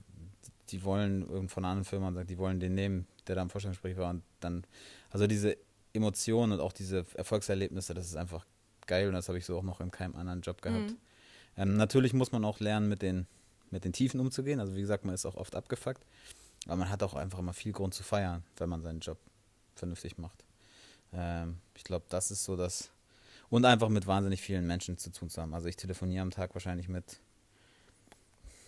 die 0.69 0.83
wollen 0.83 1.27
irgend 1.29 1.51
von 1.51 1.63
einer 1.63 1.71
anderen 1.71 1.85
Firma 1.85 2.07
und 2.07 2.15
sagt, 2.15 2.29
die 2.29 2.37
wollen 2.37 2.59
den 2.59 2.73
nehmen, 2.73 3.07
der 3.27 3.35
da 3.35 3.41
im 3.41 3.49
Vorstellungsgespräch 3.49 3.97
war 3.97 4.09
und 4.09 4.23
dann, 4.39 4.65
also 5.11 5.27
diese 5.27 5.57
Emotionen 5.93 6.53
und 6.53 6.59
auch 6.59 6.73
diese 6.73 7.05
Erfolgserlebnisse, 7.13 7.93
das 7.93 8.07
ist 8.07 8.15
einfach 8.15 8.45
geil 8.87 9.07
und 9.07 9.13
das 9.13 9.27
habe 9.27 9.37
ich 9.37 9.45
so 9.45 9.57
auch 9.57 9.63
noch 9.63 9.79
in 9.79 9.91
keinem 9.91 10.15
anderen 10.15 10.41
Job 10.41 10.61
gehabt. 10.61 10.91
Mhm. 10.91 10.97
Ähm, 11.55 11.77
natürlich 11.77 12.13
muss 12.13 12.31
man 12.31 12.43
auch 12.45 12.59
lernen, 12.59 12.89
mit 12.89 13.01
den, 13.01 13.27
mit 13.69 13.85
den 13.85 13.93
Tiefen 13.93 14.19
umzugehen. 14.19 14.59
Also 14.59 14.75
wie 14.75 14.81
gesagt, 14.81 15.05
man 15.05 15.13
ist 15.13 15.25
auch 15.25 15.35
oft 15.35 15.55
abgefuckt. 15.55 16.03
Aber 16.65 16.77
man 16.77 16.89
hat 16.89 17.03
auch 17.03 17.13
einfach 17.13 17.39
immer 17.39 17.53
viel 17.53 17.73
Grund 17.73 17.93
zu 17.93 18.03
feiern, 18.03 18.43
wenn 18.57 18.69
man 18.69 18.81
seinen 18.81 18.99
Job 18.99 19.17
vernünftig 19.75 20.17
macht. 20.17 20.43
Ähm, 21.13 21.57
ich 21.75 21.83
glaube, 21.83 22.05
das 22.09 22.31
ist 22.31 22.43
so 22.43 22.55
das. 22.55 22.91
Und 23.49 23.65
einfach 23.65 23.89
mit 23.89 24.07
wahnsinnig 24.07 24.41
vielen 24.41 24.65
Menschen 24.65 24.97
zu 24.97 25.11
tun 25.11 25.29
zu 25.29 25.41
haben. 25.41 25.53
Also 25.53 25.67
ich 25.67 25.75
telefoniere 25.75 26.21
am 26.21 26.31
Tag 26.31 26.55
wahrscheinlich 26.55 26.89
mit 26.89 27.19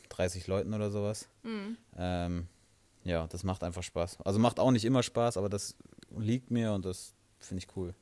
30 0.10 0.48
Leuten 0.48 0.74
oder 0.74 0.92
sowas. 0.92 1.28
Mhm. 1.44 1.78
Ähm, 1.98 2.48
ja, 3.04 3.28
das 3.28 3.44
macht 3.44 3.64
einfach 3.64 3.84
Spaß. 3.84 4.22
Also 4.22 4.40
macht 4.40 4.60
auch 4.60 4.72
nicht 4.72 4.86
immer 4.86 5.04
Spaß, 5.04 5.38
aber 5.38 5.50
das 5.50 5.76
liegt 6.16 6.52
mir 6.52 6.74
und 6.74 6.86
das 6.86 7.14
finde 7.40 7.64
ich 7.64 7.76
cool. 7.76 7.94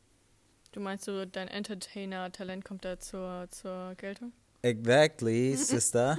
Du 0.72 0.80
meinst 0.80 1.06
so, 1.06 1.26
dein 1.26 1.48
Entertainer-Talent 1.48 2.66
kommt 2.66 2.84
da 2.84 3.00
zur, 3.00 3.48
zur 3.52 3.96
Geltung? 3.96 4.34
Exactly, 4.62 5.56
Sister. 5.58 6.18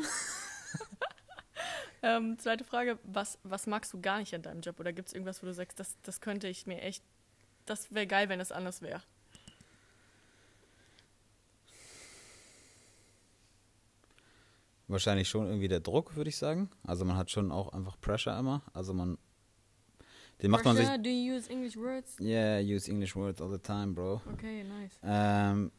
Ähm, 2.05 2.39
zweite 2.39 2.65
Frage, 2.65 2.99
was, 3.05 3.39
was 3.45 3.67
magst 3.67 3.95
du 3.95 4.01
gar 4.03 4.19
nicht 4.19 4.35
an 4.35 4.43
deinem 4.43 4.61
Job? 4.61 4.79
Oder 4.79 4.93
gibt 4.93 5.09
es 5.09 5.15
irgendwas, 5.15 5.43
wo 5.43 5.47
du 5.47 5.55
sagst, 5.55 5.81
das, 5.81 5.97
das 6.03 6.21
könnte 6.21 6.49
ich 6.49 6.67
mir 6.67 6.83
echt, 6.83 7.03
das 7.67 7.93
wäre 7.95 8.07
geil, 8.07 8.29
wenn 8.29 8.41
es 8.41 8.53
anders 8.53 8.83
wäre? 8.83 9.03
Wahrscheinlich 14.87 15.29
schon 15.29 15.47
irgendwie 15.47 15.69
der 15.69 15.81
Druck, 15.81 16.15
würde 16.15 16.29
ich 16.29 16.37
sagen. 16.37 16.71
Also 16.87 17.05
man 17.05 17.17
hat 17.17 17.31
schon 17.31 17.51
auch 17.51 17.73
einfach 17.73 17.99
Pressure 18.01 18.39
immer. 18.39 18.63
Also 18.75 18.93
man, 18.93 19.17
Den 20.43 20.51
macht 20.51 20.65
man 20.65 20.77
sich. 20.77 20.87
Do 20.87 21.09
you 21.09 21.37
use 21.37 21.51
English 21.51 21.77
words? 21.77 22.21
Yeah, 22.21 22.61
I 22.61 22.75
use 22.75 22.91
English 22.91 23.17
words 23.17 23.41
all 23.41 23.51
the 23.51 23.59
time, 23.59 23.95
bro. 23.95 24.21
Okay, 24.35 24.63
nice. 24.65 24.93
Ähm, 25.03 25.73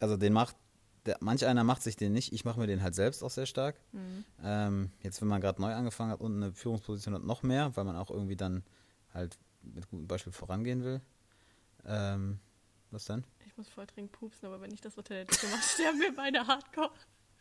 also 0.00 0.16
den 0.16 0.32
macht, 0.32 0.56
der, 1.04 1.18
manch 1.20 1.44
einer 1.44 1.62
macht 1.62 1.82
sich 1.82 1.96
den 1.96 2.12
nicht. 2.14 2.32
Ich 2.32 2.46
mache 2.46 2.58
mir 2.58 2.66
den 2.66 2.82
halt 2.82 2.94
selbst 2.94 3.22
auch 3.22 3.30
sehr 3.30 3.46
stark. 3.46 3.76
Mhm. 3.92 4.24
Ähm, 4.42 4.90
jetzt, 5.02 5.20
wenn 5.20 5.28
man 5.28 5.42
gerade 5.42 5.60
neu 5.60 5.74
angefangen 5.74 6.10
hat 6.10 6.20
und 6.20 6.36
eine 6.36 6.52
Führungsposition 6.52 7.14
hat, 7.14 7.24
noch 7.24 7.42
mehr, 7.42 7.76
weil 7.76 7.84
man 7.84 7.96
auch 7.96 8.10
irgendwie 8.10 8.36
dann 8.36 8.62
halt 9.12 9.38
mit 9.62 9.88
gutem 9.88 10.06
Beispiel 10.06 10.32
vorangehen 10.32 10.84
will. 10.84 11.00
Ähm, 11.84 12.38
was 12.90 13.04
denn? 13.06 13.24
Ich 13.46 13.56
muss 13.56 13.68
voll 13.68 13.86
dringend 13.86 14.12
pupsen, 14.12 14.46
aber 14.46 14.60
wenn 14.60 14.72
ich 14.72 14.80
das 14.80 14.94
der 14.94 15.24
Decke 15.24 15.46
mache, 15.48 15.62
sterben 15.62 16.00
wir 16.00 16.14
beide 16.14 16.46
hardcore. 16.46 16.90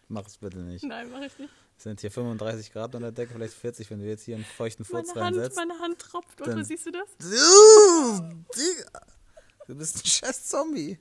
Mach 0.07 0.25
es 0.27 0.37
bitte 0.37 0.59
nicht. 0.59 0.83
Nein, 0.83 1.09
mach 1.11 1.21
ich 1.21 1.37
nicht. 1.39 1.53
Es 1.77 1.83
sind 1.83 2.01
hier 2.01 2.11
35 2.11 2.71
Grad 2.73 2.93
unter 2.95 3.11
der 3.11 3.25
Decke, 3.25 3.33
vielleicht 3.33 3.53
40, 3.53 3.89
wenn 3.89 3.99
du 3.99 4.05
jetzt 4.07 4.23
hier 4.23 4.35
einen 4.35 4.43
feuchten 4.45 4.83
Furz 4.85 5.07
Meine 5.15 5.25
Hand, 5.25 5.35
reinsetzt. 5.37 5.57
meine 5.57 5.79
Hand 5.79 5.99
tropft. 5.99 6.39
Dann- 6.41 6.53
Oder 6.53 6.65
siehst 6.65 6.85
du 6.85 6.91
das? 6.91 7.07
Du 9.67 9.75
bist 9.75 9.97
ein 10.03 10.05
scheiß 10.05 10.45
Zombie. 10.49 10.99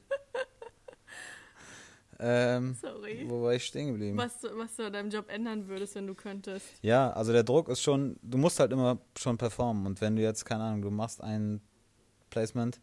Ähm, 2.23 2.77
Sorry. 2.81 3.25
wo 3.29 3.43
war 3.43 3.55
ich 3.55 3.65
stehen 3.65 3.89
geblieben? 3.89 4.17
Was, 4.19 4.41
du- 4.41 4.57
was 4.57 4.77
du 4.77 4.85
an 4.87 4.93
deinem 4.93 5.11
Job 5.11 5.29
ändern 5.31 5.67
würdest, 5.69 5.95
wenn 5.95 6.07
du 6.07 6.15
könntest. 6.15 6.67
Ja, 6.83 7.11
also 7.13 7.33
der 7.33 7.43
Druck 7.45 7.69
ist 7.69 7.81
schon, 7.83 8.19
du 8.23 8.37
musst 8.39 8.61
halt 8.61 8.73
immer 8.73 8.99
schon 9.19 9.39
performen. 9.39 9.87
Und 9.87 10.01
wenn 10.01 10.17
du 10.17 10.23
jetzt, 10.23 10.45
keine 10.45 10.65
Ahnung, 10.65 10.83
du 10.83 10.91
machst 10.91 11.23
ein 11.23 11.61
Placement 12.29 12.81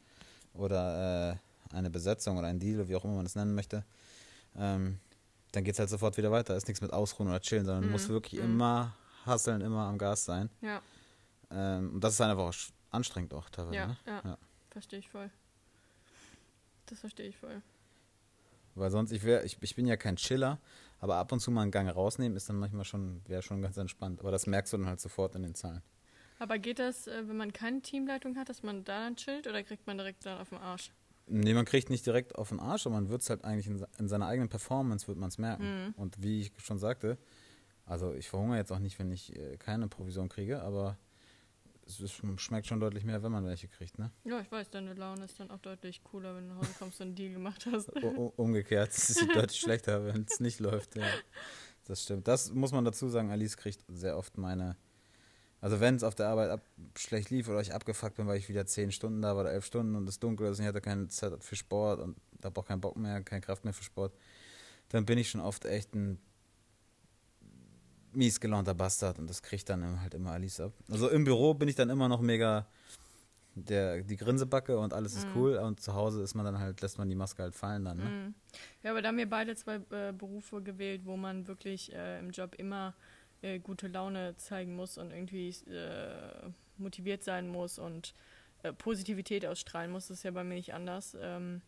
oder 0.54 1.32
äh, 1.72 1.76
eine 1.76 1.90
Besetzung 1.90 2.38
oder 2.38 2.48
ein 2.48 2.60
Deal, 2.60 2.88
wie 2.88 2.96
auch 2.96 3.04
immer 3.06 3.16
man 3.16 3.26
es 3.26 3.36
nennen 3.36 3.54
möchte, 3.54 3.86
ähm, 4.56 5.00
dann 5.52 5.64
geht 5.64 5.74
es 5.74 5.80
halt 5.80 5.90
sofort 5.90 6.18
wieder 6.18 6.32
weiter. 6.32 6.56
Ist 6.56 6.68
nichts 6.68 6.82
mit 6.82 6.92
Ausruhen 6.92 7.30
oder 7.30 7.40
Chillen, 7.40 7.66
sondern 7.66 7.84
du 7.84 7.88
Mhm, 7.88 7.92
musst 7.94 8.10
wirklich 8.10 8.40
mhm. 8.42 8.46
immer 8.54 8.94
hasseln, 9.26 9.62
immer 9.62 9.82
am 9.88 9.98
Gas 9.98 10.26
sein. 10.26 10.50
Ja, 10.62 10.82
Ähm, 11.52 11.94
und 11.94 12.04
das 12.04 12.14
ist 12.14 12.22
einfach 12.22 12.44
auch 12.44 12.54
anstrengend 12.92 13.34
auch 13.34 13.50
teilweise. 13.50 13.76
ja, 13.76 13.88
ne? 13.88 13.98
ja, 14.06 14.22
Ja. 14.26 14.38
Verstehe 14.72 15.00
ich 15.00 15.10
voll. 15.10 15.30
Das 16.88 17.00
verstehe 17.00 17.28
ich 17.28 17.38
voll. 17.38 17.62
Weil 18.78 18.92
sonst, 18.92 19.12
ich, 19.12 19.24
wär, 19.24 19.44
ich, 19.44 19.58
ich 19.62 19.76
bin 19.76 19.86
ja 19.86 19.98
kein 19.98 20.16
Chiller, 20.16 20.60
aber 21.00 21.16
ab 21.16 21.32
und 21.32 21.40
zu 21.40 21.52
mal 21.52 21.62
einen 21.62 21.72
Gang 21.72 21.90
rausnehmen 21.90 22.36
ist 22.36 22.50
dann 22.50 22.58
manchmal 22.58 22.86
schon, 22.86 23.22
wäre 23.28 23.42
schon 23.42 23.62
ganz 23.62 23.78
entspannt. 23.78 24.20
Aber 24.20 24.32
das 24.32 24.48
merkst 24.48 24.74
du 24.74 24.78
dann 24.78 24.88
halt 24.88 25.00
sofort 25.00 25.36
in 25.36 25.44
den 25.44 25.56
Zahlen. 25.56 25.82
Aber 26.40 26.60
geht 26.60 26.80
das, 26.80 27.08
äh, 27.08 27.28
wenn 27.28 27.38
man 27.38 27.54
keine 27.54 27.82
Teamleitung 27.82 28.36
hat, 28.38 28.50
dass 28.50 28.64
man 28.64 28.84
da 28.84 29.06
dann 29.06 29.16
chillt 29.16 29.48
oder 29.48 29.64
kriegt 29.64 29.88
man 29.88 29.98
direkt 29.98 30.26
dann 30.26 30.40
auf 30.40 30.50
den 30.50 30.60
Arsch? 30.60 30.92
Nee, 31.26 31.54
man 31.54 31.66
kriegt 31.66 31.90
nicht 31.90 32.06
direkt 32.06 32.36
auf 32.36 32.50
den 32.50 32.60
Arsch, 32.60 32.86
aber 32.86 32.96
man 32.96 33.10
wird 33.10 33.22
es 33.22 33.30
halt 33.30 33.44
eigentlich 33.44 33.68
in, 33.68 33.86
in 33.98 34.08
seiner 34.08 34.28
eigenen 34.28 34.48
Performance 34.48 35.08
wird 35.08 35.18
man 35.18 35.30
es 35.30 35.38
merken. 35.38 35.88
Mhm. 35.88 35.94
Und 35.98 36.22
wie 36.22 36.42
ich 36.42 36.52
schon 36.58 36.78
sagte, 36.78 37.18
also 37.86 38.14
ich 38.14 38.30
verhungere 38.30 38.58
jetzt 38.58 38.72
auch 38.72 38.80
nicht, 38.80 38.98
wenn 39.00 39.12
ich 39.12 39.36
äh, 39.36 39.58
keine 39.58 39.88
Provision 39.88 40.30
kriege, 40.30 40.62
aber 40.62 40.98
es 41.88 42.00
ist, 42.00 42.22
schmeckt 42.42 42.68
schon 42.68 42.80
deutlich 42.80 43.04
mehr, 43.04 43.22
wenn 43.24 43.32
man 43.32 43.46
welche 43.46 43.68
kriegt, 43.68 43.98
ne? 43.98 44.12
Ja, 44.24 44.40
ich 44.40 44.52
weiß, 44.52 44.70
deine 44.70 44.94
Laune 44.94 45.26
ist 45.26 45.40
dann 45.40 45.50
auch 45.52 45.60
deutlich 45.60 46.04
cooler, 46.04 46.36
wenn 46.36 46.48
du 46.48 46.54
nach 46.54 46.62
Hause 46.62 46.74
kommst 46.78 47.00
und 47.00 47.08
einen 47.08 47.16
Deal 47.16 47.34
gemacht 47.34 47.66
hast. 47.72 47.90
Umgekehrt, 48.36 48.90
es 48.96 49.10
ist 49.10 49.36
deutlich 49.36 49.60
schlechter, 49.60 50.06
wenn 50.06 50.26
es 50.30 50.40
nicht 50.40 50.60
läuft, 50.60 50.96
ja. 50.96 51.08
Das 51.86 52.04
stimmt. 52.04 52.28
Das 52.28 52.52
muss 52.52 52.72
man 52.72 52.84
dazu 52.84 53.08
sagen, 53.08 53.32
Alice 53.32 53.56
kriegt 53.56 53.84
sehr 53.88 54.18
oft 54.18 54.38
meine, 54.38 54.76
also 55.62 55.80
wenn 55.80 55.96
es 55.96 56.04
auf 56.04 56.16
der 56.16 56.28
Arbeit 56.28 56.50
ab, 56.50 56.62
schlecht 56.98 57.30
lief 57.30 57.48
oder 57.48 57.62
ich 57.62 57.74
abgefuckt 57.74 58.16
bin, 58.16 58.28
weil 58.28 58.38
ich 58.38 58.50
wieder 58.50 58.66
zehn 58.66 58.92
Stunden 58.92 59.22
da 59.22 59.36
war 59.36 59.44
oder 59.44 59.54
elf 59.54 59.66
Stunden 59.66 59.96
und 59.96 60.08
es 60.10 60.20
dunkel 60.20 60.48
ist 60.52 60.60
und 60.60 60.66
ich 60.66 60.70
hatte 60.70 60.82
keine 60.82 61.08
Zeit 61.08 61.42
für 61.44 61.56
Sport 61.56 62.02
und 62.02 62.18
habe 62.44 62.60
auch 62.60 62.66
keinen 62.66 62.82
Bock 62.82 62.98
mehr, 62.98 63.22
keine 63.24 63.42
Kraft 63.42 63.64
mehr 63.64 63.74
für 63.74 63.84
Sport, 63.84 64.14
dann 64.90 65.06
bin 65.06 65.18
ich 65.18 65.30
schon 65.30 65.42
oft 65.42 65.66
echt 65.66 65.96
ein 65.96 66.20
mies 68.18 68.40
gelaunter 68.40 68.74
Bastard 68.74 69.20
und 69.20 69.30
das 69.30 69.42
kriegt 69.42 69.70
dann 69.70 70.02
halt 70.02 70.14
immer 70.14 70.32
Alice 70.32 70.60
ab. 70.60 70.74
Also 70.90 71.10
im 71.10 71.24
Büro 71.24 71.54
bin 71.54 71.68
ich 71.70 71.76
dann 71.76 71.90
immer 71.90 72.10
noch 72.10 72.22
mega 72.22 72.68
der, 73.56 74.04
die 74.04 74.18
Grinsebacke 74.18 74.78
und 74.78 74.94
alles 74.94 75.16
ist 75.16 75.28
Mhm. 75.28 75.32
cool 75.36 75.56
und 75.58 75.80
zu 75.80 75.94
Hause 75.94 76.22
ist 76.22 76.36
man 76.36 76.46
dann 76.46 76.60
halt, 76.60 76.82
lässt 76.82 76.98
man 76.98 77.10
die 77.10 77.16
Maske 77.16 77.44
halt 77.44 77.56
fallen 77.56 77.86
dann, 77.86 77.98
ne? 77.98 78.04
Mhm. 78.06 78.36
Ja, 78.84 78.92
aber 78.92 79.02
da 79.02 79.10
haben 79.10 79.18
wir 79.18 79.30
beide 79.30 79.56
zwei 79.56 79.76
äh, 79.92 80.12
Berufe 80.12 80.62
gewählt, 80.62 81.02
wo 81.06 81.18
man 81.18 81.48
wirklich 81.48 81.94
äh, 81.94 82.20
im 82.20 82.30
Job 82.32 82.56
immer 82.56 82.94
äh, 83.42 83.60
gute 83.60 83.88
Laune 83.88 84.36
zeigen 84.38 84.76
muss 84.76 84.98
und 84.98 85.12
irgendwie 85.12 85.50
äh, 85.70 86.50
motiviert 86.78 87.24
sein 87.24 87.48
muss 87.48 87.80
und 87.80 88.14
äh, 88.64 88.74
Positivität 88.74 89.46
ausstrahlen 89.46 89.92
muss. 89.92 90.08
Das 90.08 90.18
ist 90.18 90.24
ja 90.24 90.32
bei 90.32 90.44
mir 90.44 90.56
nicht 90.56 90.74
anders. 90.74 91.18
Ähm, 91.20 91.62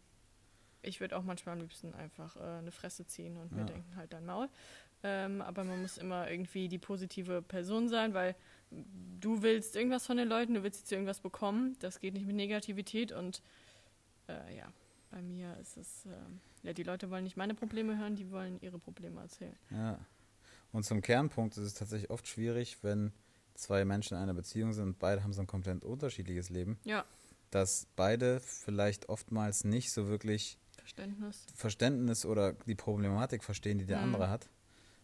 ich 0.81 0.99
würde 1.01 1.17
auch 1.17 1.23
manchmal 1.23 1.53
am 1.53 1.61
liebsten 1.61 1.93
einfach 1.93 2.35
äh, 2.37 2.39
eine 2.39 2.71
Fresse 2.71 3.05
ziehen 3.05 3.35
und 3.37 3.51
mir 3.51 3.61
Ja. 3.61 3.65
denken, 3.65 3.95
halt 3.95 4.13
dein 4.13 4.25
Maul. 4.25 4.47
Ähm, 5.01 5.41
aber 5.41 5.63
man 5.63 5.81
muss 5.81 5.97
immer 5.97 6.29
irgendwie 6.29 6.67
die 6.67 6.77
positive 6.77 7.41
Person 7.41 7.87
sein, 7.87 8.13
weil 8.13 8.35
du 9.19 9.41
willst 9.41 9.75
irgendwas 9.75 10.05
von 10.05 10.17
den 10.17 10.27
Leuten, 10.27 10.53
du 10.55 10.63
willst 10.63 10.79
jetzt 10.81 10.91
irgendwas 10.91 11.19
bekommen. 11.21 11.77
Das 11.79 11.99
geht 11.99 12.13
nicht 12.13 12.25
mit 12.27 12.35
Negativität 12.35 13.11
und 13.11 13.41
äh, 14.27 14.57
ja, 14.57 14.71
bei 15.09 15.21
mir 15.21 15.55
ist 15.57 15.77
es, 15.77 16.05
ähm, 16.05 16.39
ja, 16.63 16.73
die 16.73 16.83
Leute 16.83 17.09
wollen 17.09 17.23
nicht 17.23 17.37
meine 17.37 17.55
Probleme 17.55 17.97
hören, 17.97 18.15
die 18.15 18.29
wollen 18.29 18.59
ihre 18.61 18.77
Probleme 18.77 19.21
erzählen. 19.21 19.55
Ja. 19.71 19.99
Und 20.71 20.83
zum 20.83 21.01
Kernpunkt 21.01 21.57
ist 21.57 21.63
es 21.63 21.73
tatsächlich 21.73 22.09
oft 22.11 22.27
schwierig, 22.27 22.77
wenn 22.83 23.11
zwei 23.55 23.85
Menschen 23.85 24.17
in 24.17 24.23
einer 24.23 24.33
Beziehung 24.35 24.73
sind 24.73 24.83
und 24.85 24.99
beide 24.99 25.23
haben 25.23 25.33
so 25.33 25.41
ein 25.41 25.47
komplett 25.47 25.83
unterschiedliches 25.83 26.49
Leben, 26.49 26.77
Ja, 26.83 27.05
dass 27.51 27.87
beide 27.95 28.39
vielleicht 28.41 29.09
oftmals 29.09 29.63
nicht 29.63 29.91
so 29.91 30.07
wirklich 30.07 30.59
Verständnis. 30.77 31.45
Verständnis 31.55 32.25
oder 32.25 32.53
die 32.67 32.75
Problematik 32.75 33.43
verstehen, 33.43 33.79
die 33.79 33.85
der 33.85 33.97
Mhm. 33.97 34.03
andere 34.03 34.29
hat, 34.29 34.47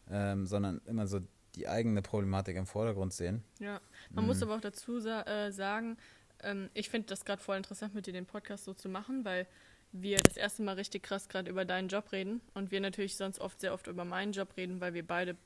ähm, 0.10 0.46
sondern 0.46 0.82
immer 0.86 1.08
so 1.08 1.20
die 1.56 1.68
eigene 1.68 2.02
Problematik 2.02 2.58
im 2.58 2.66
Vordergrund 2.66 3.14
sehen. 3.14 3.44
Ja, 3.60 3.80
man 4.12 4.26
muss 4.26 4.38
Mhm. 4.38 4.44
aber 4.44 4.56
auch 4.58 4.62
dazu 4.62 5.00
sa 5.00 5.22
äh, 5.24 5.52
sagen, 5.52 5.98
ähm, 6.44 6.70
ich 6.74 6.90
finde 6.90 7.08
das 7.08 7.24
gerade 7.26 7.42
voll 7.42 7.58
interessant, 7.58 7.94
mit 7.96 8.08
dir 8.08 8.14
den 8.14 8.26
Podcast 8.26 8.66
so 8.66 8.74
zu 8.74 8.90
machen, 8.90 9.24
weil 9.24 9.48
wir 9.94 10.18
das 10.18 10.36
erste 10.36 10.64
Mal 10.64 10.76
richtig 10.76 11.04
krass 11.04 11.30
gerade 11.30 11.50
über 11.50 11.64
deinen 11.64 11.88
Job 11.88 12.12
reden 12.12 12.42
und 12.54 12.72
wir 12.72 12.82
natürlich 12.82 13.16
sonst 13.16 13.40
oft 13.40 13.62
sehr 13.62 13.74
oft 13.74 13.88
über 13.88 14.04
meinen 14.04 14.34
Job 14.34 14.58
reden, 14.58 14.82
weil 14.82 14.94
wir 14.94 15.08
beide 15.08 15.38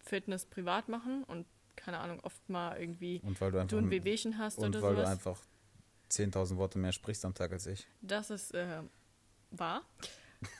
Fitness 0.00 0.46
privat 0.46 0.88
machen 0.88 1.24
und 1.24 1.46
keine 1.76 1.98
Ahnung, 1.98 2.20
oft 2.22 2.48
mal 2.48 2.80
irgendwie 2.80 3.20
Und 3.22 3.40
weil 3.40 3.52
du 3.52 3.58
einfach 3.58 3.70
du 3.70 3.78
ein 3.78 3.90
Wehwehchen 3.90 4.38
hast 4.38 4.58
und 4.58 4.70
oder 4.74 4.82
weil 4.82 4.94
du 4.94 5.00
sowas. 5.02 5.10
einfach 5.10 5.40
10.000 6.10 6.56
Worte 6.56 6.78
mehr 6.78 6.92
sprichst 6.92 7.24
am 7.26 7.34
Tag 7.34 7.52
als 7.52 7.66
ich. 7.66 7.86
Das 8.00 8.30
ist 8.30 8.54
äh, 8.54 8.80
wahr. 9.50 9.82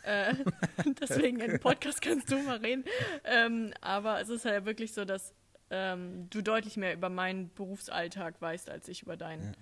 Äh, 0.02 0.34
deswegen 1.00 1.40
im 1.40 1.60
Podcast 1.60 2.00
kannst 2.02 2.30
du 2.30 2.38
mal 2.42 2.58
reden. 2.58 2.84
Ähm, 3.24 3.72
aber 3.80 4.20
es 4.20 4.28
ist 4.28 4.44
halt 4.44 4.64
wirklich 4.64 4.92
so, 4.92 5.04
dass 5.04 5.34
ähm, 5.70 6.28
du 6.30 6.42
deutlich 6.42 6.76
mehr 6.76 6.94
über 6.94 7.08
meinen 7.10 7.52
Berufsalltag 7.54 8.40
weißt, 8.40 8.70
als 8.70 8.88
ich 8.88 9.02
über 9.02 9.16
deinen. 9.16 9.56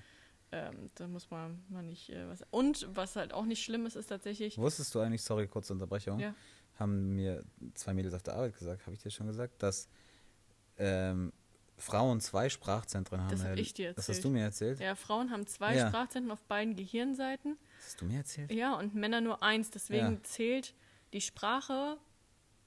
Ähm, 0.53 0.91
da 0.95 1.09
muss 1.09 1.29
man, 1.31 1.65
man 1.69 1.87
nicht 1.87 2.11
äh, 2.11 2.29
was. 2.29 2.45
Und 2.51 2.87
was 2.95 3.17
halt 3.17 3.35
auch 3.35 3.45
nicht 3.45 3.65
schlimm 3.65 3.85
ist, 3.85 3.97
ist 3.97 4.07
tatsächlich. 4.07 4.57
Wusstest 4.59 4.95
du 4.95 5.01
eigentlich, 5.01 5.23
sorry, 5.23 5.49
kurze 5.49 5.73
Unterbrechung, 5.73 6.21
Ja. 6.21 6.35
haben 6.77 7.17
mir 7.17 7.43
zwei 7.75 7.93
Mädels 7.95 8.15
auf 8.15 8.23
der 8.23 8.35
Arbeit 8.35 8.57
gesagt, 8.57 8.83
habe 8.87 8.95
ich 8.95 9.03
dir 9.03 9.11
schon 9.11 9.27
gesagt, 9.27 9.61
dass 9.63 9.89
ähm, 10.79 11.33
Frauen 11.79 12.21
zwei 12.21 12.49
Sprachzentren 12.49 13.21
haben. 13.21 13.31
Das 13.31 13.41
hab 13.41 13.49
Herr- 13.49 13.59
ich 13.59 13.75
dir 13.75 13.89
Das 13.93 14.05
hast 14.05 14.09
erzählt. 14.09 14.25
du 14.25 14.31
mir 14.31 14.43
erzählt? 14.45 14.81
Ja, 14.81 14.95
Frauen 14.95 15.31
haben 15.31 15.47
zwei 15.47 15.77
Ja. 15.77 15.89
Sprachzentren 15.89 16.31
auf 16.31 16.43
beiden 16.45 16.75
Gehirnseiten. 16.77 17.57
Das 17.79 17.87
hast 17.89 18.01
du 18.01 18.05
mir 18.07 18.19
erzählt? 18.19 18.51
Ja, 18.53 18.75
und 18.79 18.95
Männer 18.95 19.21
nur 19.21 19.43
eins. 19.43 19.71
Deswegen 19.71 20.15
Ja. 20.15 20.23
zählt 20.23 20.75
die 21.13 21.21
Sprache 21.21 21.99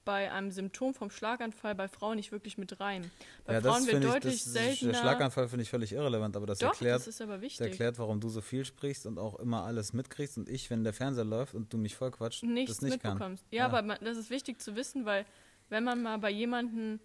bei 0.05 0.31
einem 0.31 0.49
Symptom 0.49 0.93
vom 0.95 1.11
Schlaganfall 1.11 1.75
bei 1.75 1.87
Frauen 1.87 2.15
nicht 2.15 2.31
wirklich 2.31 2.57
mit 2.57 2.79
rein. 2.79 3.11
Bei 3.45 3.53
ja, 3.53 3.61
Frauen 3.61 3.85
wird 3.85 4.03
ich, 4.03 4.09
deutlich 4.09 4.43
das 4.43 4.53
seltener. 4.53 4.91
Der 4.93 4.99
Schlaganfall 4.99 5.47
finde 5.47 5.63
ich 5.63 5.69
völlig 5.69 5.91
irrelevant, 5.91 6.35
aber 6.35 6.47
das 6.47 6.59
Doch, 6.59 6.69
erklärt, 6.69 7.05
das 7.05 7.17
das 7.17 7.59
erklärt, 7.59 7.99
warum 7.99 8.19
du 8.19 8.29
so 8.29 8.41
viel 8.41 8.65
sprichst 8.65 9.05
und 9.05 9.19
auch 9.19 9.35
immer 9.39 9.63
alles 9.65 9.93
mitkriegst 9.93 10.37
und 10.39 10.49
ich, 10.49 10.69
wenn 10.71 10.83
der 10.83 10.93
Fernseher 10.93 11.25
läuft 11.25 11.53
und 11.53 11.71
du 11.73 11.77
mich 11.77 11.95
voll 11.95 12.09
quatscht, 12.11 12.41
nichts 12.43 12.77
das 12.77 12.81
nicht 12.81 13.01
kann. 13.01 13.13
mitbekommst. 13.13 13.45
Ja, 13.51 13.57
Ja. 13.57 13.65
aber 13.67 13.95
das 13.97 14.17
ist 14.17 14.29
wichtig 14.31 14.59
zu 14.61 14.75
wissen, 14.75 15.05
weil 15.05 15.25
wenn 15.69 15.83
man 15.83 16.01
mal 16.01 16.17
bei 16.17 16.31
jemandem 16.31 16.99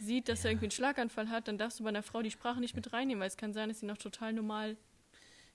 sieht, 0.00 0.28
dass 0.28 0.44
er 0.44 0.50
irgendwie 0.50 0.66
einen 0.66 0.72
Schlaganfall 0.72 1.28
hat, 1.28 1.48
dann 1.48 1.58
darfst 1.58 1.78
du 1.78 1.84
bei 1.84 1.90
einer 1.90 2.02
Frau 2.02 2.22
die 2.22 2.30
Sprache 2.30 2.60
nicht 2.60 2.74
mit 2.74 2.92
reinnehmen, 2.92 3.20
weil 3.20 3.28
es 3.28 3.36
kann 3.36 3.52
sein, 3.52 3.68
dass 3.68 3.80
sie 3.80 3.86
noch 3.86 3.98
total 3.98 4.32
normal. 4.32 4.76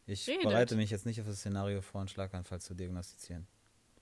Ich 0.08 0.28
redet. 0.28 0.44
bereite 0.44 0.76
mich 0.76 0.92
jetzt 0.92 1.06
nicht 1.06 1.20
auf 1.20 1.28
das 1.28 1.40
Szenario 1.40 1.82
vor, 1.82 2.02
einen 2.02 2.08
Schlaganfall 2.08 2.62
zu 2.62 2.76
diagnostizieren. 2.76 3.48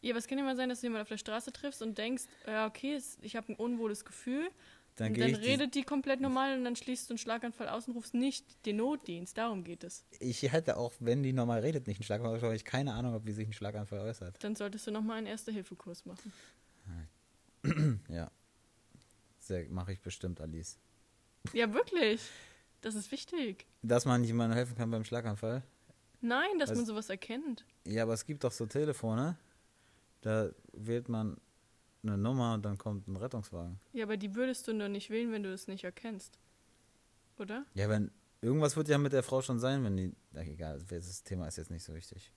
Ja, 0.01 0.11
aber 0.11 0.19
es 0.19 0.27
kann 0.27 0.37
immer 0.37 0.55
sein, 0.55 0.67
dass 0.67 0.81
du 0.81 0.87
jemanden 0.87 1.03
auf 1.03 1.09
der 1.09 1.17
Straße 1.17 1.53
triffst 1.53 1.81
und 1.81 1.97
denkst, 1.97 2.25
ja, 2.45 2.67
okay, 2.67 2.99
ich 3.21 3.35
habe 3.37 3.53
ein 3.53 3.55
unwohles 3.55 4.03
Gefühl. 4.03 4.49
Dann 4.97 5.13
und 5.13 5.19
dann 5.19 5.29
die, 5.29 5.35
redet 5.35 5.73
die 5.73 5.83
komplett 5.83 6.21
normal 6.21 6.55
und 6.57 6.65
dann 6.65 6.75
schließt 6.75 7.09
du 7.09 7.13
einen 7.13 7.17
Schlaganfall 7.17 7.67
aus 7.69 7.87
und 7.87 7.95
rufst 7.95 8.13
nicht 8.13 8.45
den 8.65 8.75
Notdienst. 8.75 9.37
Darum 9.37 9.63
geht 9.63 9.83
es. 9.83 10.05
ich 10.19 10.43
hätte 10.51 10.77
auch, 10.77 10.93
wenn 10.99 11.23
die 11.23 11.33
normal 11.33 11.61
redet, 11.61 11.87
nicht 11.87 11.97
einen 11.97 12.03
Schlaganfall, 12.03 12.37
aber 12.37 12.53
ich 12.53 12.65
keine 12.65 12.93
Ahnung, 12.93 13.15
ob 13.15 13.25
wie 13.25 13.31
sich 13.31 13.47
ein 13.47 13.53
Schlaganfall 13.53 13.99
äußert. 14.01 14.43
Dann 14.43 14.55
solltest 14.55 14.85
du 14.85 14.91
nochmal 14.91 15.17
einen 15.17 15.27
Erste-Hilfe-Kurs 15.27 16.05
machen. 16.05 16.33
Ja. 18.09 18.29
Mache 19.69 19.93
ich 19.93 20.01
bestimmt, 20.01 20.41
Alice. 20.41 20.79
Ja, 21.53 21.73
wirklich. 21.73 22.21
Das 22.81 22.95
ist 22.95 23.11
wichtig. 23.11 23.65
Dass 23.81 24.05
man 24.05 24.23
jemandem 24.23 24.57
helfen 24.57 24.75
kann 24.75 24.91
beim 24.91 25.03
Schlaganfall? 25.03 25.63
Nein, 26.21 26.59
dass 26.59 26.69
Was- 26.69 26.77
man 26.77 26.85
sowas 26.85 27.09
erkennt. 27.09 27.65
Ja, 27.85 28.03
aber 28.03 28.13
es 28.13 28.25
gibt 28.25 28.43
doch 28.43 28.51
so 28.51 28.65
Telefone, 28.65 29.37
da 30.21 30.49
wählt 30.71 31.09
man 31.09 31.37
eine 32.01 32.17
Nummer 32.17 32.53
und 32.53 32.63
dann 32.63 32.77
kommt 32.77 33.07
ein 33.07 33.15
Rettungswagen. 33.15 33.79
Ja, 33.93 34.05
aber 34.05 34.17
die 34.17 34.35
würdest 34.35 34.67
du 34.67 34.73
nur 34.73 34.89
nicht 34.89 35.09
wählen, 35.09 35.31
wenn 35.31 35.43
du 35.43 35.51
es 35.51 35.67
nicht 35.67 35.83
erkennst. 35.83 36.39
Oder? 37.37 37.65
Ja, 37.73 37.89
wenn, 37.89 38.11
irgendwas 38.41 38.75
wird 38.77 38.87
ja 38.87 38.97
mit 38.97 39.13
der 39.13 39.23
Frau 39.23 39.41
schon 39.41 39.59
sein, 39.59 39.83
wenn 39.83 39.97
die. 39.97 40.13
Ach, 40.35 40.41
egal, 40.41 40.81
das 40.89 41.23
Thema 41.23 41.47
ist 41.47 41.57
jetzt 41.57 41.71
nicht 41.71 41.83
so 41.83 41.93
wichtig. 41.93 42.31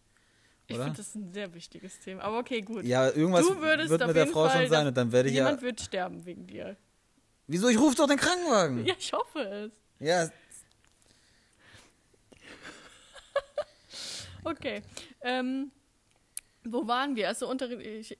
Ich 0.68 0.74
Oder? 0.74 0.84
finde 0.84 0.96
das 0.98 1.14
ein 1.14 1.32
sehr 1.32 1.52
wichtiges 1.54 1.98
Thema. 2.00 2.22
Aber 2.22 2.38
okay, 2.38 2.60
gut. 2.60 2.84
Ja, 2.84 3.08
irgendwas 3.08 3.46
wird 3.46 4.06
mit 4.06 4.16
der 4.16 4.26
Frau 4.26 4.48
Fall 4.48 4.62
schon 4.62 4.70
sein 4.70 4.86
und 4.88 4.96
dann 4.96 5.12
werde 5.12 5.28
ich 5.28 5.34
ja. 5.36 5.44
Jemand 5.44 5.62
wird 5.62 5.80
sterben 5.80 6.24
wegen 6.24 6.46
dir. 6.46 6.76
Wieso? 7.46 7.68
Ich 7.68 7.78
rufe 7.78 7.96
doch 7.96 8.08
den 8.08 8.18
Krankenwagen. 8.18 8.84
Ja, 8.84 8.94
ich 8.98 9.12
hoffe 9.12 9.40
es. 9.40 9.72
Ja, 9.98 10.28
Okay. 14.44 14.82
Ähm, 15.22 15.72
wo 16.64 16.86
waren 16.86 17.16
wir? 17.16 17.28
Achso, 17.28 17.48
unter, 17.50 17.68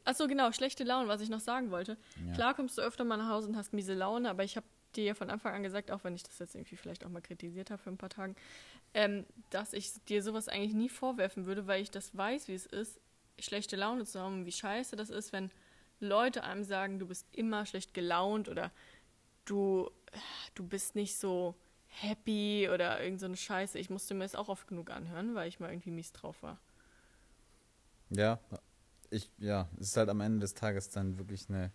achso, 0.04 0.26
genau, 0.26 0.50
schlechte 0.52 0.85
Laune, 0.85 1.09
was 1.09 1.21
ich 1.21 1.28
noch 1.28 1.40
sagen 1.40 1.71
wollte. 1.71 1.97
Ja. 2.26 2.35
Klar 2.35 2.54
kommst 2.54 2.78
du 2.78 2.83
öfter 2.83 3.04
mal 3.04 3.16
nach 3.16 3.28
Hause 3.28 3.49
und 3.49 3.56
hast 3.56 3.73
miese 3.73 3.95
Laune, 3.95 4.28
aber 4.30 4.45
ich 4.45 4.56
habe 4.56 4.66
dir 4.97 5.04
ja 5.04 5.14
von 5.14 5.30
Anfang 5.30 5.54
an 5.54 5.62
gesagt, 5.62 5.90
auch 5.90 6.02
wenn 6.04 6.14
ich 6.14 6.23
das 6.23 6.38
jetzt 6.38 6.54
irgendwie 6.54 6.76
vielleicht 6.76 7.04
auch 7.04 7.11
mal 7.11 7.21
kritisiert 7.23 7.71
habe 7.71 7.83
für 7.83 7.90
ein 7.90 7.97
paar 7.97 8.09
Tagen, 8.09 8.35
ähm, 8.95 9.25
dass 9.50 9.73
ich 9.73 9.92
dir 10.09 10.23
sowas 10.23 10.49
eigentlich 10.49 10.75
nie 10.75 10.88
vorwerfen 10.88 11.47
würde, 11.47 11.66
weil 11.66 11.83
ich 11.83 11.90
das 11.90 12.16
weiß, 12.16 12.49
wie 12.49 12.54
es 12.54 12.66
ist, 12.66 12.99
schlechte 13.38 13.76
Laune 13.76 14.04
zu 14.04 14.18
haben 14.18 14.40
und 14.40 14.47
wie 14.47 14.52
scheiße 14.52 14.97
das 14.97 15.11
ist, 15.11 15.33
wenn 15.33 15.50
Leute 16.00 16.42
einem 16.45 16.64
sagen, 16.64 16.99
du 16.99 17.06
bist 17.06 17.26
immer 17.33 17.66
schlecht 17.66 17.95
gelaunt 17.95 18.49
oder 18.49 18.71
du, 19.46 19.90
du 20.54 20.64
bist 20.66 20.94
nicht 20.94 21.16
so 21.16 21.54
happy 21.86 22.68
oder 22.72 23.02
irgend 23.02 23.20
so 23.20 23.26
eine 23.26 23.36
Scheiße. 23.36 23.78
Ich 23.78 23.88
musste 23.90 24.12
mir 24.14 24.24
das 24.24 24.34
auch 24.34 24.48
oft 24.48 24.66
genug 24.68 24.90
anhören, 24.90 25.34
weil 25.34 25.48
ich 25.48 25.58
mal 25.60 25.70
irgendwie 25.70 25.90
mies 25.90 26.12
drauf 26.12 26.42
war. 26.42 26.58
ja. 28.10 28.38
Ich, 29.08 29.30
ja, 29.38 29.68
es 29.78 29.88
ist 29.90 29.96
halt 29.96 30.08
am 30.08 30.20
Ende 30.20 30.40
des 30.40 30.54
Tages 30.54 30.88
dann 30.90 31.16
wirklich 31.16 31.48
eine. 31.48 31.70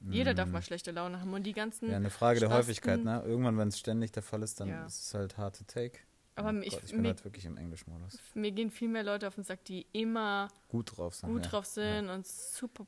Jeder 0.00 0.32
mm, 0.32 0.36
darf 0.36 0.48
mal 0.48 0.62
schlechte 0.62 0.92
Laune 0.92 1.20
haben 1.20 1.34
und 1.34 1.42
die 1.42 1.52
ganzen. 1.52 1.90
Ja, 1.90 1.96
eine 1.96 2.08
Frage 2.08 2.40
der 2.40 2.46
Spasten- 2.48 2.68
Häufigkeit, 2.68 3.04
ne? 3.04 3.22
Irgendwann, 3.26 3.58
wenn 3.58 3.68
es 3.68 3.78
ständig 3.78 4.12
der 4.12 4.22
Fall 4.22 4.42
ist, 4.42 4.58
dann 4.60 4.68
Ja. 4.68 4.86
ist 4.86 5.08
es 5.08 5.14
halt 5.14 5.36
hard 5.36 5.58
to 5.58 5.64
take. 5.64 5.98
Aber 6.36 6.52
Oh 6.58 6.62
ich- 6.62 6.70
Gott, 6.72 6.84
ich 6.84 6.92
bin 6.92 7.02
mir- 7.02 7.08
halt 7.08 7.22
wirklich 7.24 7.44
im 7.44 7.58
Englischmodus. 7.58 8.18
Mir 8.32 8.50
gehen 8.50 8.70
viel 8.70 8.88
mehr 8.88 9.02
Leute 9.02 9.28
auf 9.28 9.34
den 9.34 9.44
Sack, 9.44 9.62
die 9.66 9.86
immer 9.92 10.48
Gut 10.68 10.96
drauf 10.96 11.14
sind. 11.16 11.28
gut 11.28 11.44
ja. 11.44 11.50
drauf 11.50 11.66
sind 11.66 12.08
und 12.08 12.26
super 12.26 12.86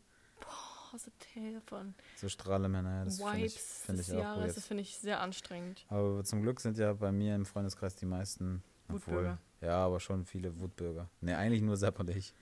positive 1.01 1.63
und 1.77 1.95
So 2.17 2.29
Strahlemänner, 2.29 2.99
ja, 2.99 3.05
das 3.05 3.21
finde 3.23 3.47
ich, 3.47 3.61
find 3.61 3.99
des 3.99 4.09
ich 4.09 4.15
auch 4.15 4.19
Jahres. 4.21 4.45
weird. 4.45 4.57
Das 4.57 4.67
finde 4.67 4.81
ich 4.83 4.97
sehr 4.99 5.21
anstrengend. 5.21 5.85
Aber 5.89 6.25
zum 6.25 6.43
Glück 6.43 6.61
sind 6.61 6.79
ja 6.79 6.93
bei 6.95 7.13
mir 7.13 7.35
im 7.35 7.47
Freundeskreis 7.47 7.95
die 7.97 8.07
meisten. 8.07 8.63
Wutbürger. 8.89 9.39
ja, 9.61 9.85
aber 9.85 9.99
schon 9.99 10.25
viele 10.25 10.61
Wutbürger. 10.61 11.09
Ne, 11.21 11.37
eigentlich 11.37 11.61
nur 11.63 11.77
Sepp 11.77 11.99
und 11.99 12.09
ich. 12.11 12.33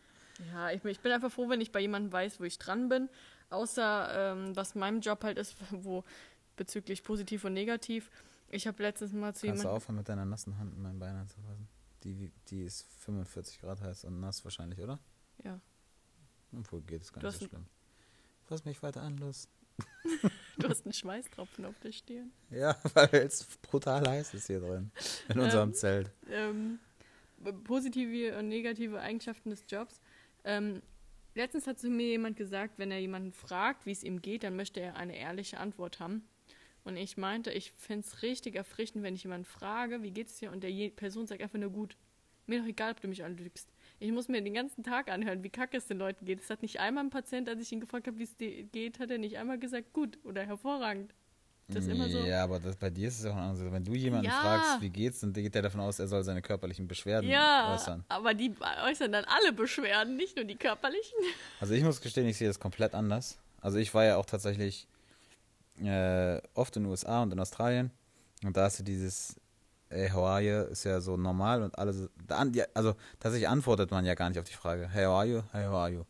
Ja, 0.52 0.70
ich, 0.70 0.82
bin- 0.82 0.90
ich 0.92 1.00
bin 1.00 1.11
einfach 1.12 1.32
froh, 1.32 1.49
wenn 1.49 1.61
ich 1.62 1.73
bei 1.73 1.80
jemandem 1.80 2.12
weiß, 2.12 2.38
wo 2.40 2.44
ich 2.44 2.58
dran 2.58 2.88
bin. 2.90 3.08
Außer 3.50 4.32
ähm, 4.32 4.54
was 4.56 4.75
mein 4.75 5.00
Job 5.00 5.25
halt 5.25 5.38
ist, 5.38 5.56
wo 5.70 6.04
bezüglich 6.56 7.02
positiv 7.02 7.44
und 7.44 7.54
negativ. 7.54 8.11
Ich 8.50 8.66
habe 8.66 8.82
letztens 8.82 9.12
mal 9.12 9.34
zu 9.34 9.46
Kannst 9.46 9.62
du 9.62 9.68
jemandem. 9.68 9.70
aufhören, 9.70 9.96
mit 9.96 10.08
deiner 10.08 10.25
nassen 10.26 10.58
Hand 10.58 10.75
in 10.75 10.82
mein 10.82 10.99
Bein 10.99 11.16
anzufassen? 11.16 11.66
Die, 12.04 12.30
die 12.49 12.62
ist 12.64 12.82
45 13.00 13.61
Grad 13.61 13.80
heiß 13.80 14.04
und 14.04 14.20
nass 14.20 14.44
wahrscheinlich, 14.44 14.78
oder? 14.80 14.99
Ja. 15.42 15.58
Obwohl 16.56 16.82
geht 16.82 17.02
es 17.02 17.12
gar 17.12 17.20
Du 17.23 17.26
nicht 17.28 17.38
so 17.40 17.46
schlimm. 17.49 17.66
Fass 18.46 18.64
mich 18.64 18.82
weiter 18.82 19.02
an, 19.02 19.18
los. 19.18 19.48
Du 20.56 20.68
hast 20.68 20.84
einen 20.84 20.92
Schweißtropfen 20.92 21.64
auf 21.64 21.76
der 21.80 21.90
Stirn. 21.90 22.30
Ja, 22.50 22.76
weil 22.94 23.08
es 23.14 23.44
brutal 23.62 24.06
heiß 24.08 24.34
ist 24.34 24.46
hier 24.46 24.60
drin. 24.60 24.92
In 25.28 25.40
unserem 25.40 25.70
Ähm, 25.70 25.74
Zelt. 25.74 26.10
ähm, 26.30 26.78
positive 27.64 28.38
und 28.38 28.48
negative 28.48 29.00
Eigenschaften 29.00 29.50
des 29.50 29.64
Jobs. 29.68 30.00
Ähm, 30.44 30.80
letztens 31.34 31.66
hat 31.66 31.80
zu 31.80 31.88
mir 31.90 32.06
jemand 32.06 32.36
gesagt, 32.36 32.78
wenn 32.78 32.92
er 32.92 33.00
jemanden 33.00 33.32
fragt, 33.32 33.84
wie 33.84 33.90
es 33.90 34.04
ihm 34.04 34.22
geht, 34.22 34.44
dann 34.44 34.54
möchte 34.54 34.78
er 34.80 34.96
eine 34.96 35.16
ehrliche 35.16 35.58
Antwort 35.58 35.98
haben. 35.98 36.22
Und 36.84 36.96
ich 36.96 37.16
meinte, 37.16 37.50
ich 37.50 37.72
fände 37.72 38.06
es 38.06 38.22
richtig 38.22 38.54
erfrischend, 38.54 39.02
wenn 39.02 39.14
ich 39.16 39.24
jemanden 39.24 39.46
frage, 39.46 40.02
wie 40.04 40.12
geht's 40.12 40.36
dir? 40.38 40.52
Und 40.52 40.62
der 40.62 40.90
Person 40.90 41.26
sagt 41.26 41.42
einfach 41.42 41.58
nur 41.58 41.70
gut. 41.70 41.96
Mir 42.46 42.60
doch 42.60 42.66
egal, 42.68 42.92
ob 42.92 43.00
du 43.00 43.08
mich 43.08 43.24
anlügst. 43.24 43.68
Ich 44.00 44.10
muss 44.12 44.28
mir 44.28 44.42
den 44.42 44.54
ganzen 44.54 44.82
Tag 44.82 45.08
anhören, 45.10 45.42
wie 45.42 45.50
kacke 45.50 45.76
es 45.76 45.86
den 45.86 45.98
Leuten 45.98 46.24
geht. 46.24 46.40
Es 46.40 46.50
hat 46.50 46.62
nicht 46.62 46.80
einmal 46.80 47.04
ein 47.04 47.11
Patient, 47.11 47.48
als 47.48 47.61
ich 47.62 47.72
ihn 47.72 47.80
gefragt 47.80 48.07
habe, 48.07 48.18
wie 48.18 48.24
es 48.24 48.37
dir 48.37 48.64
geht, 48.64 48.98
hat 48.98 49.11
er 49.11 49.18
nicht 49.18 49.38
einmal 49.38 49.59
gesagt, 49.59 49.92
gut 49.92 50.18
oder 50.24 50.44
hervorragend. 50.44 51.14
Das 51.68 51.85
ist 51.87 51.90
immer 51.90 52.11
so. 52.11 52.18
Ja, 52.18 52.44
aber 52.44 52.61
das, 52.61 52.76
bei 52.76 52.90
dir 52.90 53.09
ist 53.09 53.20
es 53.20 53.24
auch 53.24 53.35
anders. 53.35 53.59
Wenn 53.72 53.85
du 53.85 53.94
jemanden 53.94 54.26
Ja. 54.26 54.38
fragst, 54.42 54.83
wie 54.83 54.90
geht's, 54.90 55.20
dann 55.20 55.33
geht 55.33 55.54
der 55.54 55.62
davon 55.62 55.80
aus, 55.80 55.98
er 55.98 56.09
soll 56.09 56.22
seine 56.22 56.42
körperlichen 56.42 56.87
Beschwerden 56.87 57.30
Ja, 57.30 57.72
äußern. 57.72 58.04
aber 58.09 58.35
die 58.35 58.54
äußern 58.87 59.11
dann 59.12 59.24
alle 59.24 59.52
Beschwerden, 59.54 60.16
nicht 60.16 60.37
nur 60.37 60.44
die 60.44 60.57
körperlichen. 60.57 61.18
Also 61.61 61.72
ich 61.72 61.83
muss 61.83 62.02
gestehen, 62.02 62.26
ich 62.26 62.37
sehe 62.37 62.48
das 62.48 62.61
komplett 62.61 62.94
anders. 62.94 63.38
Also 63.62 63.78
ich 63.78 63.94
war 63.94 64.04
ja 64.04 64.18
auch 64.18 64.26
tatsächlich 64.26 64.87
äh, 65.83 66.40
oft 66.52 66.76
in 66.76 66.83
den 66.83 66.90
USA 66.90 67.22
und 67.22 67.33
in 67.33 67.40
Australien 67.40 67.90
und 68.44 68.57
da 68.57 68.64
hast 68.64 68.80
du 68.80 68.83
dieses 68.83 69.37
Hey, 69.94 70.09
how 70.11 70.24
are 70.24 70.40
you? 70.42 70.64
ist 70.72 70.83
ja 70.85 71.00
so 71.00 71.16
normal 71.16 71.62
und 71.62 71.78
alles. 71.78 72.09
ja, 72.52 72.64
Also 72.74 72.94
tatsächlich 73.20 73.48
antwortet 73.48 73.92
man 73.92 74.04
ja 74.04 74.14
gar 74.14 74.28
nicht 74.28 74.38
auf 74.40 74.44
die 74.44 74.52
Frage. 74.54 74.88
Hey, 74.88 75.04
how 75.04 75.12
are 75.14 75.24
you? 75.26 75.42
Hey, 75.52 75.66
how 75.66 75.74
are 75.74 75.90
you? 75.90 76.02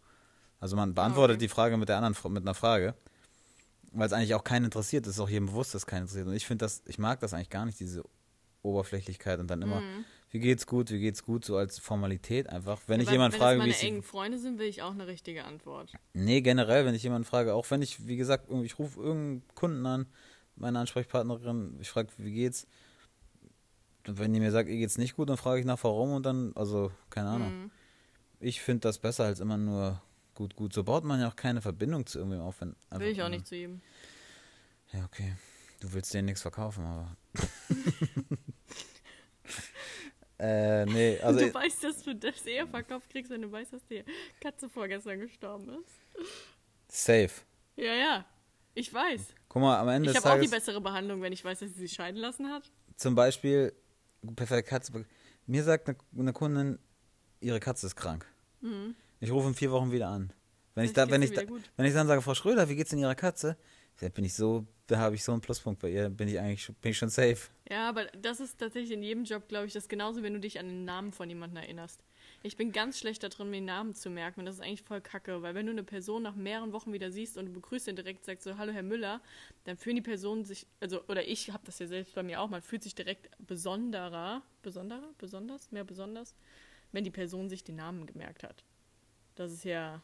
Also 0.59 0.75
man 0.77 0.95
beantwortet 0.95 1.35
okay. 1.37 1.45
die 1.45 1.49
Frage 1.49 1.77
mit 1.77 1.91
der 1.91 1.99
anderen 1.99 2.33
mit 2.33 2.43
einer 2.45 2.55
Frage, 2.55 2.95
weil 3.93 4.07
es 4.07 4.13
eigentlich 4.15 4.35
auch 4.35 4.43
keinen 4.45 4.65
interessiert. 4.65 5.07
Es 5.07 5.15
ist 5.17 5.21
auch 5.21 5.29
jedem 5.29 5.47
bewusst, 5.47 5.75
dass 5.75 5.85
keinen 5.85 6.03
interessiert. 6.03 6.27
Und 6.27 6.33
ich 6.35 6.47
finde 6.47 6.65
das, 6.65 6.83
ich 6.87 6.99
mag 6.99 7.21
das 7.21 7.35
eigentlich 7.35 7.51
gar 7.51 7.67
nicht, 7.67 7.79
diese 7.79 8.03
Oberflächlichkeit 8.63 9.39
und 9.41 9.49
dann 9.51 9.61
immer, 9.61 9.81
Mhm. 9.81 10.05
wie 10.31 10.39
geht's 10.39 10.67
gut, 10.67 10.91
wie 10.91 11.01
geht's 11.01 11.23
gut, 11.23 11.45
so 11.45 11.59
als 11.59 11.79
Formalität 11.79 12.49
einfach. 12.49 12.81
Wenn 12.87 13.01
ich 13.01 13.07
Weil- 13.09 13.13
jemanden 13.15 13.35
wenn 13.35 13.41
frage, 13.41 13.57
wie 13.57 13.61
meine 13.65 13.73
es 13.73 13.83
engen 13.83 14.03
Freunde 14.03 14.39
sind, 14.39 14.59
will 14.59 14.67
ich 14.67 14.81
auch 14.81 14.93
eine 14.93 15.07
richtige 15.07 15.45
Antwort. 15.45 15.93
Nee, 16.15 16.41
generell, 16.41 16.87
wenn 16.87 16.95
ich 16.95 17.03
jemanden 17.03 17.27
frage, 17.27 17.53
auch 17.53 17.71
wenn 17.71 17.83
ich, 17.83 18.07
wie 18.07 18.17
gesagt, 18.17 18.51
ich 18.51 18.79
rufe 18.79 18.99
irgendeinen 19.01 19.43
Kunden 19.55 19.85
an, 19.85 20.07
meine 20.57 20.79
Ansprechpartnerin, 20.79 21.77
ich 21.81 21.91
frage, 21.91 22.09
wie 22.17 22.33
geht's? 22.33 22.67
Und 24.07 24.19
wenn 24.19 24.33
die 24.33 24.41
mir 24.41 24.51
sagt, 24.51 24.69
ihr 24.69 24.77
geht's 24.77 24.99
nicht 24.99 25.17
gut, 25.17 25.31
dann 25.31 25.37
frage 25.37 25.61
ich 25.61 25.67
nach 25.67 25.83
warum 25.83 26.13
und 26.13 26.27
dann, 26.27 26.53
also, 26.55 26.93
keine 27.11 27.31
Ahnung. 27.31 27.63
Mhm. 27.65 27.71
Ich 28.41 28.61
finde 28.61 28.81
das 28.81 28.99
besser 28.99 29.25
als 29.25 29.41
immer 29.41 29.57
nur 29.57 30.03
gut, 30.35 30.55
gut. 30.57 30.73
So 30.73 30.85
baut 30.85 31.05
man 31.05 31.21
ja 31.21 31.29
auch 31.29 31.37
keine 31.37 31.63
Verbindung 31.63 32.05
zu 32.05 32.19
irgendwem 32.19 32.43
auf. 32.43 32.61
Wenn 32.61 32.75
Will 32.91 33.09
ich 33.09 33.23
auch 33.23 33.29
nicht 33.29 33.47
zu 33.47 33.57
ihm. 33.57 33.81
Ja, 34.93 35.05
okay. 35.05 35.35
Du 35.81 35.93
willst 35.93 36.13
denen 36.13 36.27
nichts 36.27 36.43
verkaufen, 36.43 36.85
aber. 36.85 37.17
äh, 40.39 40.85
nee, 40.87 41.19
also. 41.21 41.41
du 41.41 41.53
weißt, 41.53 41.85
dass 41.85 42.03
du 42.03 42.15
das 42.15 42.43
eher 42.43 42.67
verkauft 42.67 43.11
kriegst, 43.11 43.31
wenn 43.31 43.43
du 43.43 43.51
weißt, 43.51 43.73
dass 43.73 43.85
die 43.87 44.05
Katze 44.41 44.69
vorgestern 44.69 45.21
gestorben 45.21 45.69
ist. 45.71 46.29
Safe. 46.89 47.31
Ja, 47.77 47.95
ja. 47.95 48.25
Ich 48.75 48.93
weiß. 48.93 49.35
Guck 49.49 49.63
mal, 49.63 49.79
am 49.79 49.89
Ende 49.89 50.11
Ich 50.11 50.17
habe 50.17 50.33
auch 50.33 50.41
die 50.41 50.49
bessere 50.49 50.81
Behandlung, 50.81 51.23
wenn 51.23 51.33
ich 51.33 51.45
weiß, 51.45 51.61
dass 51.61 51.71
sie 51.71 51.81
sich 51.81 51.93
scheiden 51.93 52.21
lassen 52.21 52.51
hat. 52.51 52.71
zum 52.97 53.15
Beispiel, 53.15 53.73
perfekt 54.33 54.69
Katze. 54.69 54.93
Mir 55.47 55.63
sagt 55.65 55.89
eine, 55.89 55.97
eine 56.19 56.33
Kundin, 56.33 56.79
ihre 57.41 57.61
Katze 57.61 57.87
ist 57.87 57.97
krank. 57.97 58.27
Mhm. 58.61 58.95
Ich 59.21 59.31
rufe 59.31 59.49
in 59.49 59.55
vier 59.55 59.71
Wochen 59.71 59.91
wieder 59.93 60.09
an. 60.09 60.33
Wenn 60.75 60.87
ich, 60.87 60.93
da, 60.93 61.09
wenn, 61.09 61.23
ich 61.23 61.31
da, 61.33 61.43
wenn 61.77 61.87
ich 61.87 61.95
dann 61.95 62.07
sage, 62.07 62.21
Frau 62.21 62.35
Schröder, 62.35 62.69
wie 62.69 62.75
geht's 62.75 62.93
in 62.93 62.99
Ihrer 62.99 63.15
Katze? 63.15 63.57
Da 64.01 64.09
bin 64.09 64.25
ich 64.25 64.35
so, 64.35 64.67
da 64.89 64.99
habe 64.99 65.15
ich 65.15 65.23
so 65.23 65.31
einen 65.31 65.41
Pluspunkt 65.41 65.81
bei 65.81 65.89
ihr, 65.91 66.09
bin 66.11 66.27
ich 66.27 66.39
eigentlich 66.41 66.65
schon- 66.65 66.75
bin 66.77 66.91
ich 66.91 66.99
schon 66.99 67.11
safe. 67.11 67.49
Ja, 67.71 67.89
aber 67.89 68.07
das 68.07 68.41
ist 68.41 68.59
tatsächlich 68.59 68.91
in 68.91 69.03
jedem 69.05 69.23
Job, 69.23 69.47
glaube 69.47 69.67
ich, 69.67 69.73
das 69.73 69.87
genauso, 69.89 70.23
wenn 70.25 70.35
du 70.35 70.41
dich 70.41 70.59
an 70.59 70.67
den 70.67 70.85
Namen 70.85 71.13
von 71.13 71.29
jemandem 71.29 71.59
erinnerst. 71.63 72.03
Ich 72.47 72.59
bin 72.59 72.73
ganz 72.73 72.99
schlecht 72.99 73.23
darin, 73.23 73.49
mir 73.49 73.63
Namen 73.63 73.95
zu 73.95 74.11
merken 74.11 74.41
und 74.41 74.47
das 74.47 74.57
ist 74.57 74.61
eigentlich 74.61 74.83
voll 74.83 75.01
kacke, 75.01 75.41
weil 75.41 75.55
wenn 75.55 75.65
du 75.65 75.73
eine 75.73 75.83
Person 75.83 76.23
nach 76.23 76.35
mehreren 76.35 76.75
Wochen 76.75 76.93
wieder 76.93 77.11
siehst 77.11 77.39
und 77.39 77.47
du 77.47 77.53
begrüßt 77.53 77.89
ihn 77.89 77.97
direkt, 77.97 78.27
sagst 78.27 78.45
so, 78.45 78.59
hallo 78.59 78.71
Herr 78.71 78.83
Müller, 78.83 79.23
dann 79.65 79.79
fühlen 79.79 79.97
die 79.97 80.03
Personen 80.03 80.45
sich, 80.45 80.67
also, 80.79 81.03
oder 81.09 81.27
ich 81.27 81.51
habe 81.51 81.65
das 81.65 81.79
ja 81.79 81.87
selbst 81.87 82.15
bei 82.15 82.23
mir 82.23 82.43
auch, 82.43 82.51
man 82.51 82.61
fühlt 82.61 82.83
sich 82.83 82.95
direkt 82.95 83.31
besonderer, 83.39 84.43
besonderer, 84.61 85.09
besonders, 85.17 85.73
mehr 85.73 85.85
besonders, 85.85 86.35
wenn 86.93 87.03
die 87.03 87.11
Person 87.11 87.49
sich 87.49 87.65
den 87.65 87.77
Namen 87.77 88.05
gemerkt 88.05 88.43
hat. 88.43 88.63
Das 89.37 89.51
ist 89.51 89.65
ja 89.65 90.03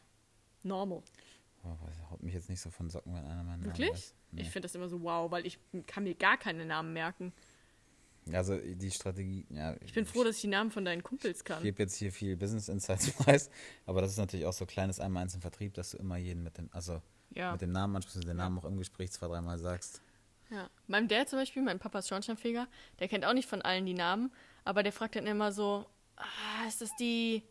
normal. 0.63 1.03
Oh, 1.63 1.77
das 1.85 2.09
haut 2.09 2.23
mich 2.23 2.33
jetzt 2.33 2.49
nicht 2.49 2.59
so 2.59 2.71
von 2.71 2.89
Socken, 2.89 3.13
wenn 3.13 3.23
einer 3.23 3.43
meinen 3.43 3.61
Namen 3.61 3.65
Wirklich? 3.65 4.15
Nee. 4.31 4.41
Ich 4.41 4.49
finde 4.49 4.65
das 4.65 4.73
immer 4.73 4.89
so 4.89 5.03
wow, 5.03 5.29
weil 5.29 5.45
ich 5.45 5.59
kann 5.85 6.05
mir 6.05 6.15
gar 6.15 6.37
keine 6.37 6.65
Namen 6.65 6.91
merken. 6.91 7.33
Also 8.35 8.57
die 8.57 8.91
Strategie, 8.91 9.45
ja. 9.49 9.75
Ich 9.83 9.93
bin 9.93 10.05
froh, 10.05 10.23
dass 10.23 10.35
ich 10.37 10.41
die 10.41 10.47
Namen 10.47 10.71
von 10.71 10.85
deinen 10.85 11.03
Kumpels 11.03 11.39
Ich 11.39 11.43
kann. 11.45 11.61
gebe 11.63 11.81
jetzt 11.83 11.95
hier 11.95 12.11
viel 12.11 12.35
Business 12.37 12.69
Insights 12.69 13.11
preis, 13.17 13.49
aber 13.85 14.01
das 14.01 14.11
ist 14.11 14.17
natürlich 14.17 14.45
auch 14.45 14.53
so 14.53 14.65
kleines 14.65 14.99
einmal 14.99 15.23
eins 15.23 15.33
im 15.35 15.41
Vertrieb, 15.41 15.73
dass 15.73 15.91
du 15.91 15.97
immer 15.97 16.17
jeden 16.17 16.43
mit 16.43 16.57
dem, 16.57 16.69
also 16.71 17.01
Ja. 17.33 17.51
mit 17.53 17.61
dem 17.61 17.71
Namen 17.71 17.95
ansprichst, 17.95 18.27
den 18.27 18.37
Namen 18.37 18.57
auch 18.59 18.65
im 18.65 18.77
Gespräch 18.77 19.11
zwei, 19.11 19.27
dreimal 19.27 19.57
sagst. 19.59 20.01
Ja. 20.49 20.69
Meinem 20.87 21.07
Dad 21.07 21.29
zum 21.29 21.39
Beispiel, 21.39 21.61
mein 21.61 21.79
Papa 21.79 21.99
ist 21.99 22.09
Schornsteinfeger, 22.09 22.67
der 22.99 23.07
kennt 23.07 23.25
auch 23.25 23.33
nicht 23.33 23.47
von 23.47 23.61
allen 23.61 23.85
die 23.85 23.93
Namen, 23.93 24.31
aber 24.65 24.83
der 24.83 24.91
fragt 24.91 25.15
dann 25.15 25.25
immer 25.27 25.51
so, 25.51 25.85
ah, 26.17 26.67
ist 26.67 26.81
das 26.81 26.89
die, 26.99 27.43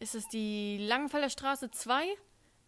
ist 0.00 0.14
das 0.14 0.26
die 0.28 0.78
Langenfelder 0.78 1.28
Straße 1.30 1.70
2? 1.70 2.04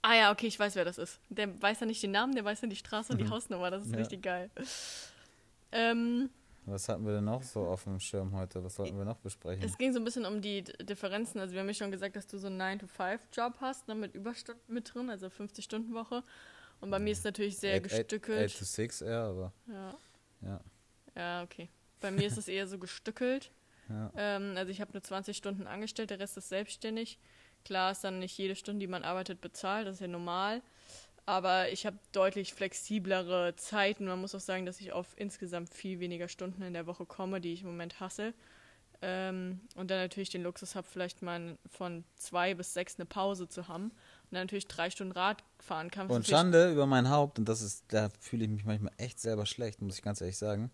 Ah 0.02 0.14
ja, 0.14 0.30
okay, 0.30 0.46
ich 0.46 0.58
weiß, 0.58 0.76
wer 0.76 0.84
das 0.84 0.96
ist. 0.98 1.18
Der 1.28 1.60
weiß 1.60 1.80
ja 1.80 1.86
nicht 1.86 2.02
den 2.02 2.12
Namen, 2.12 2.34
der 2.34 2.44
weiß 2.44 2.60
ja 2.60 2.68
die 2.68 2.76
Straße 2.76 3.12
und 3.12 3.18
die 3.18 3.28
Hausnummer, 3.28 3.70
das 3.70 3.84
ist 3.86 3.92
Ja. 3.92 3.98
richtig 3.98 4.22
geil. 4.22 4.50
Ähm, 5.72 6.30
Was 6.70 6.88
hatten 6.88 7.04
wir 7.06 7.14
denn 7.14 7.24
noch 7.24 7.42
so 7.42 7.66
auf 7.66 7.84
dem 7.84 7.98
Schirm 8.00 8.32
heute? 8.32 8.62
Was 8.62 8.76
sollten 8.76 8.96
wir 8.98 9.04
noch 9.04 9.18
besprechen? 9.18 9.62
es 9.64 9.76
ging 9.78 9.92
so 9.92 9.98
ein 9.98 10.04
bisschen 10.04 10.24
um 10.26 10.40
die 10.40 10.64
Differenzen. 10.64 11.40
Also 11.40 11.54
wir 11.54 11.60
haben 11.60 11.68
ja 11.68 11.74
schon 11.74 11.90
gesagt, 11.90 12.16
dass 12.16 12.26
du 12.26 12.38
so 12.38 12.48
einen 12.48 12.60
9-to-5-Job 12.60 13.54
hast, 13.60 13.88
ne, 13.88 13.94
mit 13.94 14.14
Überstunden 14.14 14.62
mit 14.74 14.92
drin, 14.92 15.10
also 15.10 15.26
50-Stunden-Woche. 15.26 16.22
Und 16.80 16.90
bei 16.90 16.98
mir 16.98 17.10
ist 17.12 17.24
natürlich 17.24 17.58
sehr 17.58 17.74
Eight- 17.76 17.84
gestückelt. 17.84 18.38
Eight 18.38 18.58
to 18.58 18.64
six 18.64 19.00
eher, 19.00 19.20
aber 19.22 19.52
ja. 19.66 19.94
ja. 20.42 20.60
ja, 21.16 21.42
okay. 21.42 21.68
Bei 22.00 22.10
mir 22.10 22.26
ist 22.26 22.38
es 22.38 22.48
eher 22.48 22.66
so 22.66 22.78
gestückelt. 22.78 23.50
Ja. 23.90 24.12
Ähm, 24.16 24.52
also 24.54 24.70
ich 24.70 24.82
habe 24.82 24.92
nur 24.92 25.02
20 25.02 25.34
Stunden 25.34 25.66
angestellt, 25.66 26.10
der 26.10 26.18
Rest 26.18 26.36
ist 26.36 26.50
selbstständig. 26.50 27.18
Klar 27.64 27.92
ist 27.92 28.04
dann 28.04 28.18
nicht 28.18 28.36
jede 28.36 28.54
Stunde, 28.54 28.80
die 28.80 28.86
man 28.86 29.02
arbeitet, 29.02 29.40
bezahlt, 29.40 29.86
das 29.86 29.94
ist 29.94 30.00
ja 30.00 30.08
normal. 30.08 30.60
Aber 31.28 31.70
ich 31.70 31.84
habe 31.84 31.98
deutlich 32.12 32.54
flexiblere 32.54 33.54
Zeiten. 33.56 34.06
Man 34.06 34.18
muss 34.18 34.34
auch 34.34 34.40
sagen, 34.40 34.64
dass 34.64 34.80
ich 34.80 34.92
auf 34.92 35.08
insgesamt 35.16 35.74
viel 35.74 36.00
weniger 36.00 36.26
Stunden 36.26 36.62
in 36.62 36.72
der 36.72 36.86
Woche 36.86 37.04
komme, 37.04 37.42
die 37.42 37.52
ich 37.52 37.60
im 37.60 37.66
Moment 37.66 38.00
hasse. 38.00 38.32
Ähm, 39.02 39.60
und 39.74 39.90
dann 39.90 39.98
natürlich 39.98 40.30
den 40.30 40.42
Luxus 40.42 40.74
habe, 40.74 40.88
vielleicht 40.90 41.20
mal 41.20 41.58
von 41.66 42.04
zwei 42.16 42.54
bis 42.54 42.72
sechs 42.72 42.94
eine 42.96 43.04
Pause 43.04 43.46
zu 43.46 43.68
haben. 43.68 43.90
Und 43.90 43.92
dann 44.30 44.44
natürlich 44.44 44.68
drei 44.68 44.88
Stunden 44.88 45.12
Rad 45.12 45.44
fahren 45.58 45.90
kann. 45.90 46.06
Und 46.06 46.26
Schande 46.26 46.72
über 46.72 46.86
mein 46.86 47.10
Haupt, 47.10 47.38
und 47.38 47.46
das 47.46 47.60
ist, 47.60 47.84
da 47.88 48.08
fühle 48.20 48.44
ich 48.44 48.50
mich 48.50 48.64
manchmal 48.64 48.94
echt 48.96 49.20
selber 49.20 49.44
schlecht, 49.44 49.82
muss 49.82 49.96
ich 49.96 50.02
ganz 50.02 50.22
ehrlich 50.22 50.38
sagen. 50.38 50.70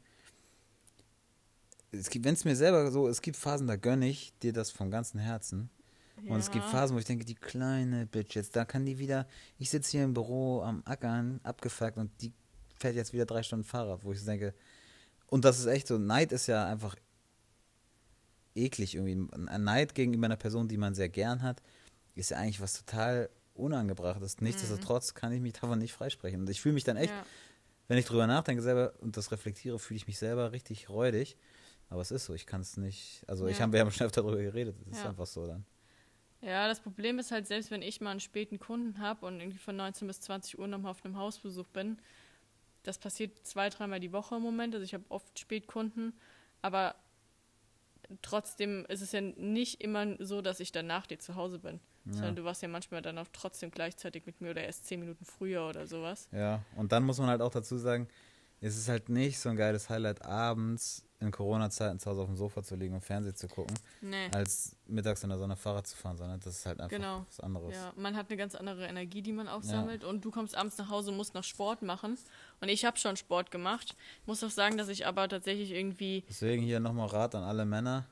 Es 1.90 2.10
gibt, 2.10 2.24
wenn 2.24 2.34
es 2.34 2.44
mir 2.44 2.54
selber 2.54 2.92
so, 2.92 3.08
es 3.08 3.22
gibt 3.22 3.36
Phasen, 3.36 3.66
da 3.66 3.74
gönne 3.74 4.06
ich 4.06 4.32
dir 4.38 4.52
das 4.52 4.70
vom 4.70 4.92
ganzen 4.92 5.18
Herzen. 5.18 5.68
Und 6.16 6.38
es 6.38 6.50
gibt 6.50 6.64
Ja. 6.64 6.70
Phasen, 6.70 6.94
wo 6.94 6.98
ich 7.00 7.04
denke, 7.04 7.24
die 7.24 7.34
kleine 7.34 8.06
Bitch, 8.06 8.34
jetzt 8.34 8.54
da 8.56 8.64
kann 8.64 8.86
die 8.86 8.98
wieder, 8.98 9.26
ich 9.58 9.68
sitze 9.70 9.90
hier 9.92 10.04
im 10.04 10.14
Büro 10.14 10.62
am 10.62 10.82
Ackern, 10.86 11.40
abgefuckt 11.42 11.98
und 11.98 12.10
die 12.22 12.32
fährt 12.78 12.94
jetzt 12.96 13.12
wieder 13.12 13.26
drei 13.26 13.42
Stunden 13.42 13.64
Fahrrad, 13.64 14.04
wo 14.04 14.12
ich 14.12 14.24
denke, 14.24 14.54
und 15.26 15.44
das 15.44 15.58
ist 15.58 15.66
echt 15.66 15.86
so, 15.88 15.98
Neid 15.98 16.32
ist 16.32 16.46
ja 16.46 16.66
einfach 16.66 16.96
eklig 18.54 18.94
irgendwie. 18.94 19.28
Ein 19.48 19.64
Neid 19.64 19.94
gegenüber 19.94 20.26
einer 20.26 20.36
Person, 20.36 20.68
die 20.68 20.76
man 20.76 20.94
sehr 20.94 21.08
gern 21.08 21.42
hat, 21.42 21.62
ist 22.14 22.30
ja 22.30 22.38
eigentlich 22.38 22.60
was 22.60 22.74
total 22.84 23.28
unangebrachtes. 23.54 24.40
Nichtsdestotrotz 24.40 25.14
kann 25.14 25.32
ich 25.32 25.40
mich 25.40 25.54
davon 25.54 25.78
nicht 25.78 25.92
freisprechen. 25.92 26.40
Und 26.40 26.50
ich 26.50 26.60
fühle 26.60 26.74
mich 26.74 26.84
dann 26.84 26.96
echt, 26.96 27.12
Ja. 27.12 27.24
wenn 27.88 27.98
ich 27.98 28.04
drüber 28.06 28.26
nachdenke 28.26 28.62
selber 28.62 28.94
und 29.00 29.16
das 29.16 29.30
reflektiere, 29.32 29.78
fühle 29.78 29.96
ich 29.96 30.06
mich 30.06 30.18
selber 30.18 30.52
richtig 30.52 30.88
räudig. 30.88 31.36
Aber 31.90 32.00
es 32.00 32.10
ist 32.10 32.24
so, 32.24 32.34
ich 32.34 32.46
kann 32.46 32.60
es 32.60 32.76
nicht, 32.76 33.24
also 33.26 33.46
ich 33.46 33.58
Ja. 33.58 33.64
habe 33.64 33.72
wir 33.72 33.80
haben 33.80 33.90
schon 33.90 34.06
öfter 34.06 34.22
darüber 34.22 34.40
geredet, 34.40 34.76
es 34.86 34.96
ist 34.98 35.02
Ja. 35.04 35.10
einfach 35.10 35.26
so 35.26 35.46
dann. 35.46 35.64
Ja, 36.44 36.68
das 36.68 36.80
Problem 36.80 37.18
ist 37.18 37.30
halt, 37.30 37.46
selbst 37.46 37.70
wenn 37.70 37.82
ich 37.82 38.00
mal 38.00 38.10
einen 38.10 38.20
späten 38.20 38.58
Kunden 38.58 38.98
habe 38.98 39.24
und 39.26 39.40
irgendwie 39.40 39.58
von 39.58 39.76
19 39.76 40.06
bis 40.06 40.20
20 40.20 40.58
Uhr 40.58 40.68
nochmal 40.68 40.90
auf 40.90 41.04
einem 41.04 41.16
Hausbesuch 41.16 41.66
bin, 41.68 41.98
das 42.82 42.98
passiert 42.98 43.46
zwei, 43.46 43.70
dreimal 43.70 43.98
die 43.98 44.12
Woche 44.12 44.36
im 44.36 44.42
Moment. 44.42 44.74
Also 44.74 44.84
ich 44.84 44.92
habe 44.92 45.04
oft 45.08 45.38
Spätkunden, 45.38 46.12
aber 46.60 46.94
trotzdem 48.20 48.84
ist 48.86 49.00
es 49.00 49.12
ja 49.12 49.22
nicht 49.22 49.80
immer 49.80 50.22
so, 50.22 50.42
dass 50.42 50.60
ich 50.60 50.70
dann 50.70 50.86
nach 50.86 51.06
dir 51.06 51.18
zu 51.18 51.34
Hause 51.34 51.58
bin. 51.58 51.80
Sondern 52.06 52.36
du 52.36 52.44
warst 52.44 52.60
ja 52.60 52.68
manchmal 52.68 53.00
dann 53.00 53.16
auch 53.16 53.28
trotzdem 53.32 53.70
gleichzeitig 53.70 54.26
mit 54.26 54.42
mir 54.42 54.50
oder 54.50 54.62
erst 54.62 54.84
zehn 54.84 55.00
Minuten 55.00 55.24
früher 55.24 55.66
oder 55.66 55.86
sowas. 55.86 56.28
Ja, 56.32 56.62
und 56.76 56.92
dann 56.92 57.02
muss 57.02 57.18
man 57.18 57.28
halt 57.28 57.40
auch 57.40 57.50
dazu 57.50 57.78
sagen, 57.78 58.08
es 58.60 58.76
ist 58.76 58.90
halt 58.90 59.08
nicht 59.08 59.38
so 59.38 59.48
ein 59.48 59.56
geiles 59.56 59.88
Highlight, 59.88 60.22
abends 60.22 61.06
in 61.24 61.32
Corona-Zeiten 61.32 61.98
zu 61.98 62.10
Hause 62.10 62.20
auf 62.22 62.26
dem 62.28 62.36
Sofa 62.36 62.62
zu 62.62 62.76
liegen 62.76 62.94
und 62.94 63.00
Fernsehen 63.00 63.34
zu 63.34 63.48
gucken, 63.48 63.76
Nee. 64.00 64.28
als 64.32 64.76
mittags 64.86 65.22
in 65.22 65.30
der 65.30 65.38
Sonne 65.38 65.56
Fahrrad 65.56 65.86
zu 65.86 65.96
fahren, 65.96 66.16
sondern 66.16 66.38
das 66.40 66.58
ist 66.58 66.66
halt 66.66 66.80
einfach 66.80 66.96
Genau. 66.96 67.24
was 67.28 67.40
anderes. 67.40 67.74
Ja, 67.74 67.92
man 67.96 68.16
hat 68.16 68.28
eine 68.30 68.36
ganz 68.36 68.54
andere 68.54 68.86
Energie, 68.86 69.22
die 69.22 69.32
man 69.32 69.48
aufsammelt 69.48 70.04
und 70.04 70.24
du 70.24 70.30
kommst 70.30 70.56
abends 70.56 70.78
nach 70.78 70.88
Hause 70.88 71.10
und 71.10 71.16
musst 71.16 71.34
noch 71.34 71.44
Sport 71.44 71.82
machen. 71.82 72.16
Und 72.60 72.68
ich 72.68 72.84
habe 72.84 72.96
schon 72.98 73.16
Sport 73.16 73.50
gemacht. 73.50 73.96
Muss 74.26 74.42
auch 74.44 74.50
sagen, 74.50 74.76
dass 74.78 74.88
ich 74.88 75.06
aber 75.06 75.28
tatsächlich 75.28 75.72
irgendwie 75.72 76.24
Deswegen 76.28 76.62
hier 76.62 76.80
nochmal 76.80 77.08
Rat 77.08 77.34
an 77.34 77.42
alle 77.42 77.64
Männer. 77.64 78.06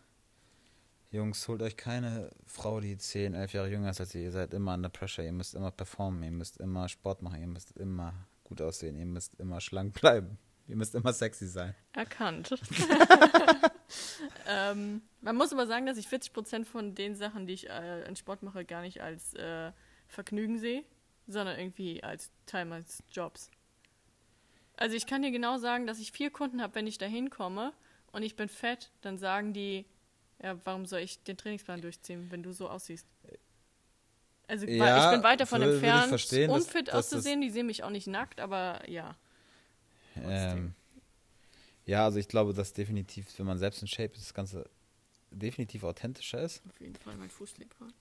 Jungs, 1.10 1.46
holt 1.46 1.60
euch 1.60 1.76
keine 1.76 2.30
Frau, 2.46 2.80
die 2.80 2.96
10, 2.96 3.34
11 3.34 3.52
Jahre 3.52 3.68
jünger 3.68 3.90
ist 3.90 4.00
als 4.00 4.14
ihr. 4.14 4.22
Ihr 4.22 4.32
seid 4.32 4.54
immer 4.54 4.72
under 4.72 4.88
pressure. 4.88 5.22
Ihr 5.24 5.32
müsst 5.32 5.54
immer 5.54 5.70
performen. 5.70 6.22
Ihr 6.22 6.30
müsst 6.30 6.56
immer 6.56 6.88
Sport 6.88 7.20
machen. 7.20 7.38
Ihr 7.40 7.46
müsst 7.48 7.72
immer 7.76 8.14
gut 8.44 8.62
aussehen. 8.62 8.96
Ihr 8.96 9.04
müsst 9.04 9.34
immer 9.34 9.60
schlank 9.60 9.92
bleiben. 10.00 10.38
Ihr 10.68 10.76
müsst 10.76 10.94
immer 10.94 11.12
sexy 11.12 11.46
sein. 11.48 11.74
Erkannt. 11.92 12.50
ähm, 14.48 15.02
man 15.20 15.36
muss 15.36 15.52
aber 15.52 15.66
sagen, 15.66 15.86
dass 15.86 15.98
ich 15.98 16.06
40% 16.06 16.64
von 16.64 16.94
den 16.94 17.14
Sachen, 17.16 17.46
die 17.46 17.54
ich 17.54 17.68
äh, 17.68 18.04
in 18.06 18.16
Sport 18.16 18.42
mache, 18.42 18.64
gar 18.64 18.82
nicht 18.82 19.02
als 19.02 19.34
äh, 19.34 19.72
Vergnügen 20.08 20.58
sehe, 20.58 20.84
sondern 21.26 21.58
irgendwie 21.58 22.02
als 22.02 22.30
Teil 22.46 22.64
meines 22.64 23.02
Jobs. 23.10 23.50
Also 24.76 24.96
ich 24.96 25.06
kann 25.06 25.22
dir 25.22 25.30
genau 25.30 25.58
sagen, 25.58 25.86
dass 25.86 25.98
ich 25.98 26.12
vier 26.12 26.30
Kunden 26.30 26.62
habe, 26.62 26.74
wenn 26.74 26.86
ich 26.86 26.98
da 26.98 27.06
hinkomme 27.06 27.72
und 28.12 28.22
ich 28.22 28.36
bin 28.36 28.48
fett, 28.48 28.90
dann 29.02 29.18
sagen 29.18 29.52
die, 29.52 29.84
ja, 30.42 30.56
warum 30.64 30.86
soll 30.86 31.00
ich 31.00 31.22
den 31.22 31.36
Trainingsplan 31.36 31.80
durchziehen, 31.82 32.28
wenn 32.30 32.42
du 32.42 32.52
so 32.52 32.68
aussiehst? 32.68 33.06
Also 34.48 34.66
Ja, 34.66 35.06
ich 35.10 35.16
bin 35.16 35.22
weit 35.22 35.40
davon 35.40 35.62
entfernt, 35.62 36.08
verstehen, 36.08 36.50
dass- 36.50 36.64
unfit 36.64 36.88
dass 36.88 36.94
das- 36.94 37.06
auszusehen. 37.14 37.40
Die 37.40 37.50
sehen 37.50 37.66
mich 37.66 37.84
auch 37.84 37.90
nicht 37.90 38.06
nackt, 38.06 38.40
aber 38.40 38.88
ja. 38.90 39.16
Ähm, 40.16 40.74
ja, 41.86 42.04
also 42.04 42.18
ich 42.18 42.28
glaube, 42.28 42.54
dass 42.54 42.72
definitiv, 42.72 43.26
wenn 43.38 43.46
man 43.46 43.58
selbst 43.58 43.82
in 43.82 43.88
Shape 43.88 44.12
ist, 44.14 44.22
das 44.22 44.34
Ganze 44.34 44.68
definitiv 45.30 45.84
authentischer 45.84 46.42
ist. 46.42 46.62
Auf 46.68 46.80
jeden 46.80 46.96
Fall 46.96 47.16
mein 47.16 47.30
Fuß. 47.30 47.54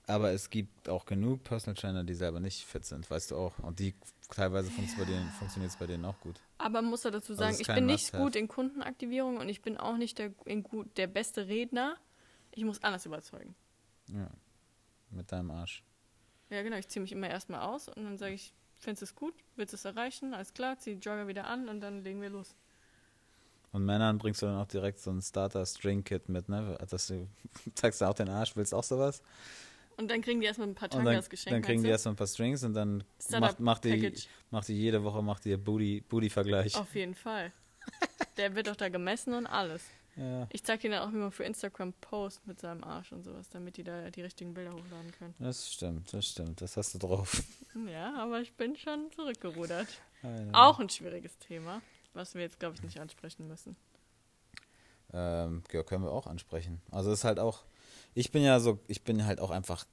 Aber 0.08 0.32
es 0.32 0.50
gibt 0.50 0.90
auch 0.90 1.06
genug 1.06 1.44
Personal 1.44 1.76
Trainer, 1.76 2.04
die 2.04 2.14
selber 2.14 2.40
nicht 2.40 2.66
fit 2.66 2.86
sind, 2.86 3.10
weißt 3.10 3.32
du 3.32 3.38
auch. 3.38 3.58
Und 3.60 3.80
die 3.80 3.96
teilweise 4.30 4.70
funktioniert 4.70 5.72
es 5.72 5.78
bei 5.78 5.88
denen 5.88 6.06
auch 6.06 6.20
gut. 6.20 6.36
Aber 6.58 6.82
man 6.82 6.92
muss 6.92 7.02
da 7.02 7.12
dazu 7.12 7.34
Also 7.34 7.40
sagen, 7.40 7.54
ist 7.54 7.62
ich 7.62 7.68
bin 7.68 7.86
nicht 7.86 8.12
gut 8.12 8.36
in 8.36 8.48
Kundenaktivierung 8.48 9.38
und 9.38 9.50
ich 9.50 9.62
bin 9.62 9.78
auch 9.78 9.98
nicht 9.98 10.20
der, 10.20 10.30
gut, 10.30 10.98
der 10.98 11.08
beste 11.08 11.48
Redner. 11.48 11.98
Ich 12.54 12.66
muss 12.66 12.84
anders 12.84 13.06
überzeugen. 13.06 13.56
Ja. 14.14 14.30
Mit 15.10 15.32
deinem 15.32 15.52
Arsch. 15.52 15.84
Ja, 16.50 16.62
genau. 16.64 16.78
Ich 16.78 16.88
ziehe 16.88 17.02
mich 17.02 17.12
immer 17.12 17.30
erstmal 17.30 17.62
aus 17.62 17.88
und 17.88 18.04
dann 18.04 18.18
sage 18.18 18.34
ich, 18.34 18.54
findest 18.82 19.02
du 19.02 19.06
es 19.06 19.16
gut? 19.16 19.34
Willst 19.56 19.74
du 19.74 19.78
es 19.78 19.86
erreichen? 19.86 20.34
Alles 20.34 20.54
klar, 20.54 20.78
zieh 20.80 20.96
die 20.96 21.00
Jogger 21.00 21.28
wieder 21.28 21.48
an 21.48 21.70
und 21.70 21.82
dann 21.82 22.04
legen 22.04 22.22
wir 22.22 22.30
los. 22.30 22.56
Und 23.72 23.86
Männern 23.86 24.18
bringst 24.18 24.42
du 24.42 24.48
dann 24.48 24.58
auch 24.58 24.68
direkt 24.68 25.00
so 25.00 25.12
ein 25.12 25.22
Starter-String-Kit 25.22 26.28
mit, 26.28 26.50
ne? 26.50 26.78
Dass 26.90 27.08
du 27.08 27.28
zeigst 27.76 28.02
du 28.02 28.06
auch 28.06 28.14
den 28.14 28.30
Arsch, 28.30 28.56
willst 28.56 28.74
auch 28.74 28.84
sowas? 28.84 29.22
Und 29.98 30.10
dann 30.10 30.22
kriegen 30.22 30.42
die 30.42 30.48
erstmal 30.48 30.68
ein 30.68 30.76
paar 30.76 30.90
Tangas 30.90 31.30
geschenkt. 31.30 31.54
dann 31.54 31.62
kriegen 31.62 31.84
die 31.84 31.90
erstmal 31.90 32.14
ein 32.14 32.18
paar 32.18 32.28
Strings 32.28 32.64
und 32.64 32.74
dann 32.74 33.04
macht, 33.40 33.60
macht, 33.60 33.84
die, 33.84 34.14
macht 34.50 34.68
die 34.68 34.74
jede 34.74 35.04
Woche 35.04 35.22
macht 35.22 35.46
die 35.46 35.56
Booty, 35.58 36.04
Booty-Vergleich. 36.08 36.76
Auf 36.76 36.96
jeden 36.96 37.16
Fall. 37.16 37.52
Der 38.38 38.56
wird 38.56 38.70
auch 38.70 38.76
da 38.76 38.90
gemessen 38.90 39.34
und 39.34 39.46
alles. 39.46 39.84
Ja. 40.18 40.46
Ich 40.52 40.64
zeige 40.64 40.90
dann 40.90 41.00
auch, 41.08 41.12
wie 41.14 41.18
man 41.18 41.32
für 41.32 41.46
Instagram 41.46 41.94
post 41.94 42.46
mit 42.46 42.60
seinem 42.60 42.84
Arsch 42.84 43.12
und 43.14 43.24
sowas, 43.24 43.48
damit 43.50 43.78
die 43.78 43.84
da 43.84 44.10
die 44.10 44.22
richtigen 44.22 44.54
Bilder 44.54 44.72
hochladen 44.74 45.12
können. 45.18 45.34
Das 45.40 45.72
stimmt, 45.72 46.12
das 46.14 46.28
stimmt. 46.28 46.62
Das 46.62 46.76
hast 46.78 46.94
du 46.94 46.98
drauf. 47.00 47.42
Ja, 47.90 48.14
aber 48.18 48.42
ich 48.42 48.52
bin 48.56 48.76
schon 48.76 49.10
zurückgerudert. 49.16 49.88
Eine- 50.24 50.50
Auch 50.54 50.80
ein 50.80 50.90
schwieriges 50.90 51.38
Thema, 51.38 51.82
was 52.14 52.36
wir 52.36 52.42
jetzt, 52.42 52.60
glaube 52.60 52.76
ich, 52.76 52.84
nicht 52.84 53.00
ansprechen 53.00 53.48
müssen. 53.48 53.78
Ähm, 55.14 55.64
ja, 55.72 55.84
können 55.84 56.04
wir 56.04 56.12
auch 56.12 56.28
ansprechen. 56.28 56.82
Also 56.92 57.12
es 57.12 57.20
ist 57.20 57.24
halt 57.24 57.40
auch, 57.40 57.64
ich 58.14 58.32
bin 58.32 58.44
ja 58.44 58.60
so, 58.60 58.80
ich 58.88 59.04
bin 59.04 59.26
halt 59.26 59.40
auch 59.40 59.52
einfach, 59.52 59.86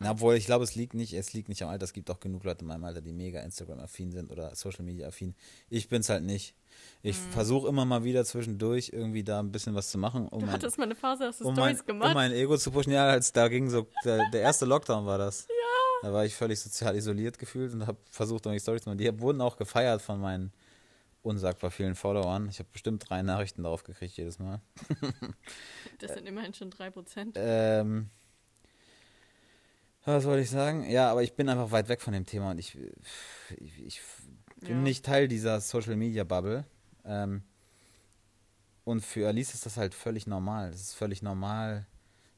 na, 0.00 0.10
obwohl 0.10 0.34
ich 0.34 0.46
glaube, 0.46 0.64
es 0.64 0.74
liegt 0.74 0.94
nicht, 0.94 1.12
es 1.14 1.32
liegt 1.32 1.48
nicht 1.48 1.62
am 1.62 1.68
Alter. 1.68 1.84
Es 1.84 1.92
gibt 1.92 2.10
auch 2.10 2.18
genug 2.20 2.44
Leute 2.44 2.62
in 2.62 2.66
meinem 2.66 2.84
Alter, 2.84 3.00
die 3.00 3.12
mega 3.12 3.40
Instagram-affin 3.40 4.10
sind 4.12 4.30
oder 4.32 4.54
Social-Media-affin. 4.54 5.34
Ich 5.70 5.88
bin's 5.88 6.08
halt 6.08 6.24
nicht. 6.24 6.54
Ich 7.02 7.16
Mhm. 7.16 7.30
versuche 7.30 7.68
immer 7.68 7.84
mal 7.84 8.02
wieder 8.02 8.24
zwischendurch 8.24 8.90
irgendwie 8.92 9.22
da 9.22 9.38
ein 9.40 9.52
bisschen 9.52 9.74
was 9.74 9.90
zu 9.90 9.98
machen, 9.98 10.26
um 10.28 10.40
Du 10.40 10.46
mein, 10.46 10.54
hattest 10.54 10.76
mal 10.78 10.84
eine 10.84 10.96
Phase, 10.96 11.26
hast 11.26 11.40
du 11.40 11.44
um 11.46 11.54
mein, 11.54 11.76
Stories 11.76 11.80
um 11.82 11.86
gemacht. 11.86 12.14
mein 12.14 12.32
Ego 12.32 12.56
zu 12.58 12.70
pushen. 12.72 12.92
Ja, 12.92 13.06
als 13.06 13.32
da 13.32 13.46
ging 13.48 13.70
so, 13.70 13.86
der, 14.04 14.28
der 14.32 14.40
erste 14.40 14.64
Lockdown 14.64 15.06
war 15.06 15.18
das. 15.18 15.46
Ja. 15.48 15.54
Da 16.08 16.12
war 16.12 16.24
ich 16.24 16.34
völlig 16.34 16.58
sozial 16.60 16.96
isoliert 16.96 17.38
gefühlt 17.38 17.72
und 17.72 17.86
habe 17.86 17.98
versucht, 18.10 18.44
irgendwie 18.46 18.60
Stories 18.60 18.82
zu 18.82 18.90
machen. 18.90 18.98
Die 18.98 19.20
wurden 19.20 19.40
auch 19.40 19.56
gefeiert 19.56 20.02
von 20.02 20.20
meinen 20.20 20.52
unsagbar 21.22 21.70
vielen 21.70 21.94
Followern. 21.94 22.48
Ich 22.50 22.58
habe 22.58 22.68
bestimmt 22.72 23.08
drei 23.08 23.22
Nachrichten 23.22 23.62
darauf 23.62 23.84
gekriegt 23.84 24.16
jedes 24.16 24.38
Mal. 24.40 24.60
Das 26.00 26.12
sind 26.14 26.26
immerhin 26.26 26.52
schon 26.52 26.70
3%. 26.70 27.32
Ähm, 27.36 28.10
was 30.12 30.24
wollte 30.24 30.42
ich 30.42 30.50
sagen? 30.50 30.88
Ja, 30.88 31.10
aber 31.10 31.22
ich 31.22 31.34
bin 31.34 31.48
einfach 31.48 31.70
weit 31.70 31.88
weg 31.88 32.00
von 32.00 32.12
dem 32.12 32.26
Thema 32.26 32.50
und 32.50 32.58
ich, 32.58 32.76
ich, 33.58 33.82
ich 33.86 34.00
bin 34.60 34.70
Ja. 34.70 34.76
nicht 34.76 35.04
Teil 35.04 35.28
dieser 35.28 35.60
Social 35.60 35.96
Media 35.96 36.24
Bubble. 36.24 36.64
Ähm, 37.04 37.42
und 38.84 39.00
für 39.00 39.26
Alice 39.28 39.54
ist 39.54 39.64
das 39.66 39.76
halt 39.76 39.94
völlig 39.94 40.26
normal. 40.26 40.70
Es 40.70 40.80
ist 40.80 40.94
völlig 40.94 41.22
normal, 41.22 41.86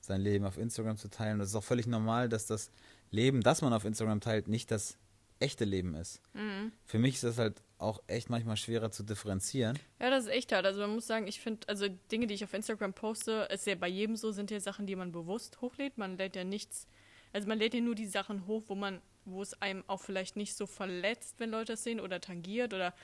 sein 0.00 0.20
Leben 0.20 0.44
auf 0.44 0.58
Instagram 0.58 0.96
zu 0.96 1.08
teilen. 1.08 1.34
Und 1.34 1.40
es 1.42 1.48
ist 1.50 1.56
auch 1.56 1.64
völlig 1.64 1.86
normal, 1.86 2.28
dass 2.28 2.46
das 2.46 2.70
Leben, 3.10 3.40
das 3.40 3.62
man 3.62 3.72
auf 3.72 3.84
Instagram 3.84 4.20
teilt, 4.20 4.46
nicht 4.48 4.70
das 4.70 4.96
echte 5.40 5.64
Leben 5.64 5.94
ist. 5.94 6.22
Mhm. 6.34 6.72
Für 6.84 6.98
mich 6.98 7.16
ist 7.16 7.24
das 7.24 7.38
halt 7.38 7.62
auch 7.78 8.00
echt 8.06 8.30
manchmal 8.30 8.56
schwerer 8.56 8.90
zu 8.90 9.02
differenzieren. 9.02 9.78
Ja, 10.00 10.08
das 10.08 10.24
ist 10.24 10.30
echt 10.30 10.52
hart. 10.52 10.64
Also 10.64 10.80
man 10.80 10.94
muss 10.94 11.06
sagen, 11.06 11.26
ich 11.26 11.40
finde, 11.40 11.68
also 11.68 11.88
Dinge, 12.10 12.26
die 12.26 12.34
ich 12.34 12.44
auf 12.44 12.54
Instagram 12.54 12.94
poste, 12.94 13.48
ist 13.52 13.66
ja 13.66 13.74
bei 13.74 13.88
jedem 13.88 14.16
so, 14.16 14.30
sind 14.30 14.50
ja 14.50 14.60
Sachen, 14.60 14.86
die 14.86 14.96
man 14.96 15.12
bewusst 15.12 15.60
hochlädt. 15.60 15.98
Man 15.98 16.16
lädt 16.16 16.36
ja 16.36 16.44
nichts, 16.44 16.86
also 17.32 17.48
man 17.48 17.58
lädt 17.58 17.74
ja 17.74 17.80
nur 17.80 17.94
die 17.94 18.06
Sachen 18.06 18.46
hoch, 18.46 18.64
wo 18.68 18.74
man, 18.74 19.00
wo 19.24 19.42
es 19.42 19.60
einem 19.60 19.84
auch 19.86 20.00
vielleicht 20.00 20.36
nicht 20.36 20.54
so 20.54 20.66
verletzt, 20.66 21.34
wenn 21.38 21.50
Leute 21.50 21.72
das 21.72 21.84
sehen 21.84 22.00
oder 22.00 22.20
tangiert 22.20 22.74
oder 22.74 22.94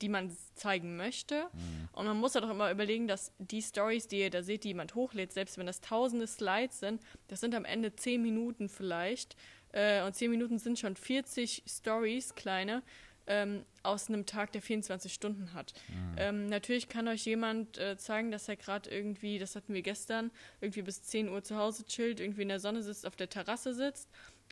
die 0.00 0.08
man 0.08 0.36
zeigen 0.54 0.96
möchte. 0.96 1.48
Und 1.92 2.06
man 2.06 2.18
muss 2.18 2.34
ja 2.34 2.40
doch 2.40 2.50
immer 2.50 2.70
überlegen, 2.70 3.08
dass 3.08 3.32
die 3.38 3.62
Stories, 3.62 4.06
die 4.08 4.20
ihr 4.20 4.30
da 4.30 4.42
seht, 4.42 4.64
die 4.64 4.68
jemand 4.68 4.94
hochlädt, 4.94 5.32
selbst 5.32 5.58
wenn 5.58 5.66
das 5.66 5.80
tausende 5.80 6.26
Slides 6.26 6.80
sind, 6.80 7.02
das 7.28 7.40
sind 7.40 7.54
am 7.54 7.64
Ende 7.64 7.94
zehn 7.96 8.22
Minuten 8.22 8.68
vielleicht. 8.68 9.36
Äh, 9.72 10.02
und 10.02 10.14
zehn 10.14 10.30
Minuten 10.30 10.58
sind 10.58 10.78
schon 10.78 10.96
40 10.96 11.64
Stories, 11.66 12.34
kleine. 12.34 12.82
Ähm, 13.28 13.64
aus 13.82 14.08
einem 14.08 14.26
Tag, 14.26 14.52
der 14.52 14.62
24 14.62 15.12
Stunden 15.12 15.52
hat. 15.52 15.74
Mhm. 15.88 16.14
Ähm, 16.16 16.46
natürlich 16.46 16.88
kann 16.88 17.06
euch 17.06 17.24
jemand 17.24 17.78
äh, 17.78 17.96
zeigen, 17.96 18.30
dass 18.30 18.48
er 18.48 18.56
gerade 18.56 18.90
irgendwie, 18.90 19.38
das 19.38 19.54
hatten 19.54 19.74
wir 19.74 19.82
gestern, 19.82 20.30
irgendwie 20.60 20.82
bis 20.82 21.02
10 21.02 21.28
Uhr 21.28 21.44
zu 21.44 21.56
Hause 21.56 21.84
chillt, 21.84 22.20
irgendwie 22.20 22.42
in 22.42 22.48
der 22.48 22.60
Sonne 22.60 22.82
sitzt, 22.82 23.06
auf 23.06 23.16
der 23.16 23.28
Terrasse 23.28 23.74
sitzt 23.74 24.08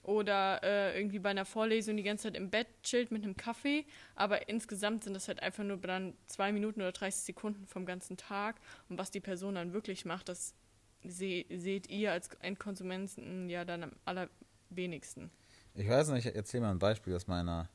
oder 0.07 0.63
äh, 0.63 0.97
irgendwie 0.97 1.19
bei 1.19 1.31
einer 1.31 1.45
Vorlesung 1.45 1.97
die 1.97 2.05
ganze 2.05 2.25
Zeit 2.25 2.37
im 2.37 2.51
Bett 2.51 2.69
chillt 2.83 3.11
mit 3.11 3.25
einem 3.25 3.37
Kaffee. 3.37 3.85
Aber 4.15 4.49
insgesamt 4.49 5.05
sind 5.05 5.15
das 5.15 5.27
halt 5.27 5.43
einfach 5.43 5.65
nur 5.65 5.79
dann 5.79 6.15
zwei 6.27 6.53
Minuten 6.53 6.81
oder 6.81 6.93
30 6.93 7.25
Sekunden 7.25 7.67
vom 7.67 7.87
ganzen 7.87 8.17
Tag. 8.17 8.57
Und 8.89 8.99
was 8.99 9.11
die 9.11 9.21
Person 9.21 9.57
dann 9.57 9.73
wirklich 9.73 10.05
macht, 10.05 10.29
das 10.29 10.55
se 11.03 11.45
seht 11.51 11.89
ihr 11.89 12.13
als 12.13 12.29
Endkonsumenten 12.41 13.49
ja 13.49 13.65
dann 13.65 13.85
am 13.85 13.93
allerwenigsten. 14.05 15.31
Ich 15.75 15.89
weiß 15.89 16.09
nicht, 16.11 16.27
ich 16.27 16.35
erzähle 16.35 16.63
mal 16.63 16.71
ein 16.71 16.79
Beispiel 16.79 17.15
aus 17.15 17.27
meiner 17.27 17.69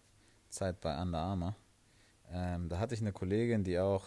Zeit 0.52 0.80
bei 0.82 0.96
Under 1.02 1.20
Armour. 1.20 1.56
Ähm, 2.32 2.70
da 2.70 2.80
hatte 2.80 2.94
ich 2.94 3.02
eine 3.02 3.12
Kollegin, 3.12 3.64
die 3.64 3.80
auch, 3.80 4.06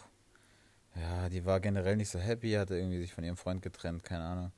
ja, 0.97 1.29
die 1.29 1.45
war 1.45 1.61
generell 1.61 1.97
nicht 1.97 2.11
so 2.11 2.19
happy, 2.19 2.53
hatte 2.53 2.77
irgendwie 2.77 3.01
sich 3.01 3.13
von 3.13 3.25
ihrem 3.25 3.37
Freund 3.37 3.63
getrennt, 3.63 4.05
keine 4.05 4.25
Ahnung. 4.25 4.53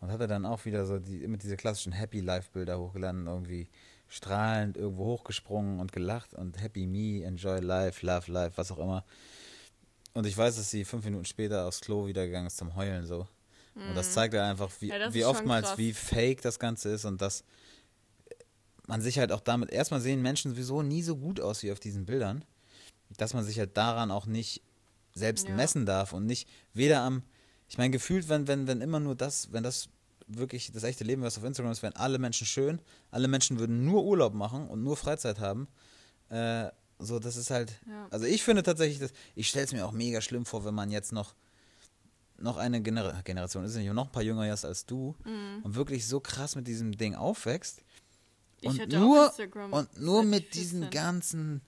Und 0.00 0.10
hatte 0.10 0.26
dann 0.26 0.44
auch 0.44 0.64
wieder 0.64 0.84
so 0.86 0.98
die, 0.98 1.22
immer 1.22 1.36
diese 1.36 1.56
klassischen 1.56 1.92
Happy 1.92 2.20
Life 2.20 2.50
Bilder 2.52 2.78
hochgeladen, 2.78 3.26
irgendwie 3.26 3.68
strahlend 4.08 4.76
irgendwo 4.76 5.04
hochgesprungen 5.06 5.80
und 5.80 5.92
gelacht 5.92 6.34
und 6.34 6.60
Happy 6.60 6.86
Me, 6.86 7.24
Enjoy 7.24 7.60
Life, 7.60 8.04
Love 8.06 8.30
Life, 8.30 8.56
was 8.56 8.70
auch 8.70 8.78
immer. 8.78 9.04
Und 10.14 10.26
ich 10.26 10.36
weiß, 10.36 10.56
dass 10.56 10.70
sie 10.70 10.84
fünf 10.84 11.04
Minuten 11.04 11.24
später 11.24 11.66
aufs 11.66 11.80
Klo 11.80 12.06
wieder 12.06 12.24
gegangen 12.26 12.46
ist 12.46 12.56
zum 12.56 12.74
Heulen 12.76 13.04
so. 13.06 13.26
Und 13.74 13.94
das 13.94 14.12
zeigt 14.14 14.32
ja 14.32 14.48
einfach, 14.48 14.70
wie, 14.80 14.88
Ja, 14.88 15.12
wie 15.12 15.24
oftmals, 15.26 15.66
krass. 15.68 15.78
wie 15.78 15.92
fake 15.92 16.40
das 16.40 16.58
Ganze 16.58 16.88
ist 16.90 17.04
und 17.04 17.20
dass 17.20 17.44
man 18.86 19.00
sich 19.00 19.18
halt 19.18 19.32
auch 19.32 19.40
damit, 19.40 19.70
erstmal 19.70 20.00
sehen 20.00 20.22
Menschen 20.22 20.52
sowieso 20.52 20.82
nie 20.82 21.02
so 21.02 21.16
gut 21.16 21.40
aus 21.40 21.62
wie 21.62 21.72
auf 21.72 21.80
diesen 21.80 22.06
Bildern, 22.06 22.44
dass 23.16 23.34
man 23.34 23.44
sich 23.44 23.58
halt 23.58 23.76
daran 23.76 24.10
auch 24.10 24.26
nicht 24.26 24.62
selbst 25.14 25.48
Ja. 25.48 25.54
messen 25.54 25.86
darf 25.86 26.12
und 26.12 26.26
nicht 26.26 26.48
weder 26.74 27.00
am, 27.00 27.22
ich 27.68 27.78
meine, 27.78 27.90
gefühlt, 27.90 28.28
wenn, 28.28 28.46
wenn, 28.48 28.66
wenn 28.66 28.80
immer 28.80 29.00
nur 29.00 29.14
das, 29.14 29.52
wenn 29.52 29.62
das 29.62 29.88
wirklich 30.28 30.72
das 30.72 30.82
echte 30.82 31.04
Leben, 31.04 31.22
was 31.22 31.38
auf 31.38 31.44
Instagram 31.44 31.72
ist, 31.72 31.82
wären 31.82 31.94
alle 31.96 32.18
Menschen 32.18 32.46
schön, 32.46 32.80
alle 33.10 33.28
Menschen 33.28 33.58
würden 33.58 33.84
nur 33.84 34.04
Urlaub 34.04 34.34
machen 34.34 34.68
und 34.68 34.82
nur 34.82 34.96
Freizeit 34.96 35.38
haben, 35.40 35.68
äh, 36.28 36.68
so, 36.98 37.18
das 37.18 37.36
ist 37.36 37.50
halt, 37.50 37.72
Ja. 37.88 38.08
also 38.10 38.24
ich 38.26 38.42
finde 38.42 38.62
tatsächlich, 38.62 38.98
dass, 38.98 39.12
ich 39.34 39.48
stelle 39.48 39.64
es 39.66 39.72
mir 39.72 39.86
auch 39.86 39.92
mega 39.92 40.20
schlimm 40.20 40.44
vor, 40.46 40.64
wenn 40.64 40.74
man 40.74 40.90
jetzt 40.90 41.12
noch 41.12 41.34
noch 42.38 42.58
eine 42.58 42.82
Genera 42.82 43.22
Generation 43.22 43.64
ist, 43.64 43.76
nicht 43.76 43.90
noch 43.92 44.06
ein 44.06 44.12
paar 44.12 44.22
jünger 44.22 44.52
ist 44.52 44.66
als 44.66 44.84
du 44.84 45.16
und 45.62 45.74
wirklich 45.74 46.06
so 46.06 46.20
krass 46.20 46.54
mit 46.54 46.66
diesem 46.66 46.92
Ding 46.92 47.14
aufwächst 47.14 47.82
und 48.64 48.88
nur 48.88 49.32
und 49.70 50.00
nur 50.00 50.22
mit 50.22 50.54
diesen 50.54 50.82
14. 50.82 50.90
ganzen 50.90 51.62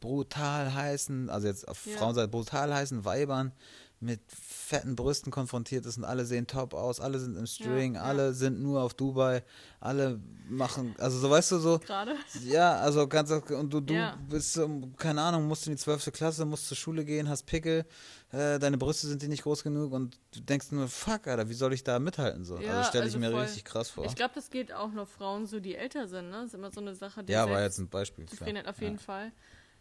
brutal 0.00 0.72
heißen, 0.74 1.28
also 1.30 1.48
jetzt 1.48 1.66
auf 1.66 1.84
Ja. 1.86 1.96
Frauenseite 1.96 2.28
brutal 2.28 2.72
heißen 2.74 3.04
Weibern 3.04 3.52
mit 4.00 4.20
fetten 4.68 4.96
Brüsten 4.96 5.32
konfrontiert 5.32 5.86
ist 5.86 5.96
und 5.96 6.04
alle 6.04 6.26
sehen 6.26 6.46
top 6.46 6.74
aus, 6.74 7.00
alle 7.00 7.18
sind 7.18 7.36
im 7.38 7.46
String, 7.46 7.94
ja. 7.94 8.02
alle 8.02 8.34
sind 8.34 8.60
nur 8.60 8.82
auf 8.82 8.92
Dubai, 8.92 9.42
alle 9.80 10.20
machen, 10.46 10.94
also 10.98 11.18
so 11.18 11.30
weißt 11.30 11.52
du 11.52 11.58
so, 11.58 11.78
Gerade. 11.78 12.14
ja, 12.44 12.74
also 12.76 13.08
ganz 13.08 13.30
und 13.30 13.72
du, 13.72 13.80
du 13.80 13.94
Ja. 13.94 14.18
bist, 14.28 14.60
keine 14.98 15.22
Ahnung, 15.22 15.46
musst 15.48 15.66
in 15.66 15.72
die 15.72 15.78
12. 15.78 16.12
Klasse, 16.12 16.44
musst 16.44 16.68
zur 16.68 16.76
Schule 16.76 17.06
gehen, 17.06 17.30
hast 17.30 17.44
Pickel, 17.46 17.86
äh, 18.30 18.58
deine 18.58 18.76
Brüste 18.76 19.06
sind 19.06 19.22
dir 19.22 19.30
nicht 19.30 19.42
groß 19.44 19.62
genug 19.62 19.92
und 19.92 20.18
du 20.34 20.40
denkst 20.40 20.70
nur, 20.70 20.86
fuck, 20.88 21.26
Alter, 21.28 21.48
wie 21.48 21.54
soll 21.54 21.72
ich 21.72 21.82
da 21.82 21.98
mithalten 21.98 22.44
so? 22.44 22.56
Also 22.56 22.82
stelle 22.90 23.06
ich 23.06 23.14
also 23.14 23.18
mir 23.20 23.30
voll. 23.30 23.40
richtig 23.40 23.64
krass 23.64 23.88
vor. 23.88 24.04
Ich 24.04 24.16
glaube, 24.16 24.32
das 24.34 24.50
geht 24.50 24.74
auch 24.74 24.92
noch 24.92 25.08
Frauen 25.08 25.46
so, 25.46 25.60
die 25.60 25.76
älter 25.76 26.06
sind, 26.08 26.28
ne? 26.28 26.36
Das 26.42 26.48
ist 26.48 26.54
immer 26.54 26.70
so 26.70 26.82
eine 26.82 26.94
Sache, 26.94 27.24
die 27.24 27.32
ja, 27.32 27.48
war 27.48 27.62
jetzt 27.62 27.78
ein 27.78 27.88
Beispiel. 27.88 28.26
klar. 28.26 28.36
Zufriedenheit 28.36 28.68
auf 28.68 28.82
jeden 28.82 28.98
Fall. 28.98 29.32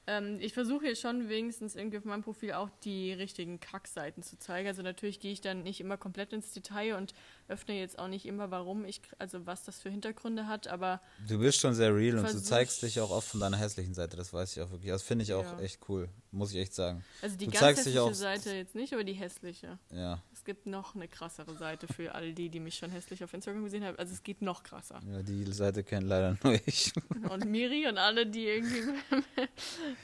Ähm, 0.07 0.37
ich 0.39 0.53
versuche 0.53 0.85
hier 0.85 0.95
schon 0.95 1.27
wenigstens 1.27 1.75
irgendwie 1.75 1.97
auf 1.97 2.05
meinem 2.05 2.23
Profil 2.23 2.53
auch 2.53 2.69
die 2.85 3.11
richtigen 3.11 3.59
Kackseiten 3.59 4.23
zu 4.23 4.39
zeigen. 4.39 4.67
Also 4.67 4.81
natürlich 4.81 5.19
gehe 5.19 5.33
ich 5.33 5.41
dann 5.41 5.63
nicht 5.63 5.81
immer 5.81 5.97
komplett 5.97 6.31
ins 6.31 6.53
Detail 6.53 6.95
und 6.95 7.13
öffne 7.49 7.77
jetzt 7.77 7.99
auch 7.99 8.07
nicht 8.07 8.25
immer, 8.25 8.49
warum 8.49 8.85
ich, 8.85 9.01
also 9.19 9.45
was 9.45 9.63
das 9.65 9.79
für 9.81 9.89
Hintergründe 9.89 10.47
hat, 10.47 10.67
aber 10.67 11.01
Du 11.27 11.37
bist 11.39 11.59
schon 11.59 11.73
sehr 11.73 11.93
real 11.95 12.17
und 12.17 12.33
du 12.33 12.41
zeigst 12.41 12.81
dich 12.83 12.99
auch 13.01 13.11
oft 13.11 13.27
von 13.27 13.39
deiner 13.41 13.57
hässlichen 13.57 13.93
Seite, 13.93 14.15
das 14.17 14.33
weiß 14.33 14.55
ich 14.55 14.63
auch 14.63 14.71
wirklich. 14.71 14.91
Das 14.91 15.03
finde 15.03 15.23
ich 15.23 15.33
auch 15.33 15.43
Ja. 15.43 15.59
echt 15.59 15.79
cool, 15.89 16.09
muss 16.31 16.51
ich 16.51 16.57
echt 16.57 16.73
sagen. 16.73 17.03
also 17.21 17.35
die 17.37 17.45
Du 17.45 17.51
ganz 17.51 17.77
hässliche 17.77 18.01
auch- 18.01 18.13
Seite 18.13 18.53
jetzt 18.55 18.75
nicht, 18.75 18.93
aber 18.93 19.03
die 19.03 19.13
hässliche. 19.13 19.77
Ja, 19.91 20.21
gibt 20.47 20.65
noch 20.65 20.95
eine 20.95 21.09
krassere 21.09 21.57
Seite 21.57 21.87
für 21.87 22.15
all 22.15 22.33
die, 22.33 22.47
die 22.47 22.61
mich 22.61 22.75
schon 22.75 22.89
hässlich 22.89 23.21
auf 23.21 23.33
Instagram 23.33 23.65
gesehen 23.65 23.83
haben. 23.83 23.99
Also 23.99 24.13
es 24.13 24.23
geht 24.23 24.41
noch 24.41 24.63
krasser. 24.63 25.01
ja 25.05 25.21
die 25.21 25.43
Seite 25.51 25.83
kennt 25.83 26.07
leider 26.07 26.37
nur 26.41 26.57
ich. 26.65 26.93
Und 27.29 27.45
Miri 27.45 27.85
und 27.85 27.97
alle, 27.97 28.25
die 28.25 28.45
irgendwie 28.45 28.81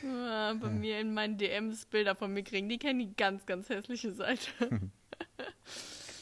bei 0.03 0.69
mir 0.69 0.99
in 0.99 1.13
meinen 1.13 1.38
DMs 1.38 1.86
Bilder 1.86 2.13
von 2.13 2.34
mir 2.34 2.43
kriegen, 2.43 2.67
die 2.67 2.77
kennen 2.77 2.99
die 2.99 3.15
ganz, 3.15 3.45
ganz 3.45 3.69
hässliche 3.69 4.13
Seite. 4.13 4.91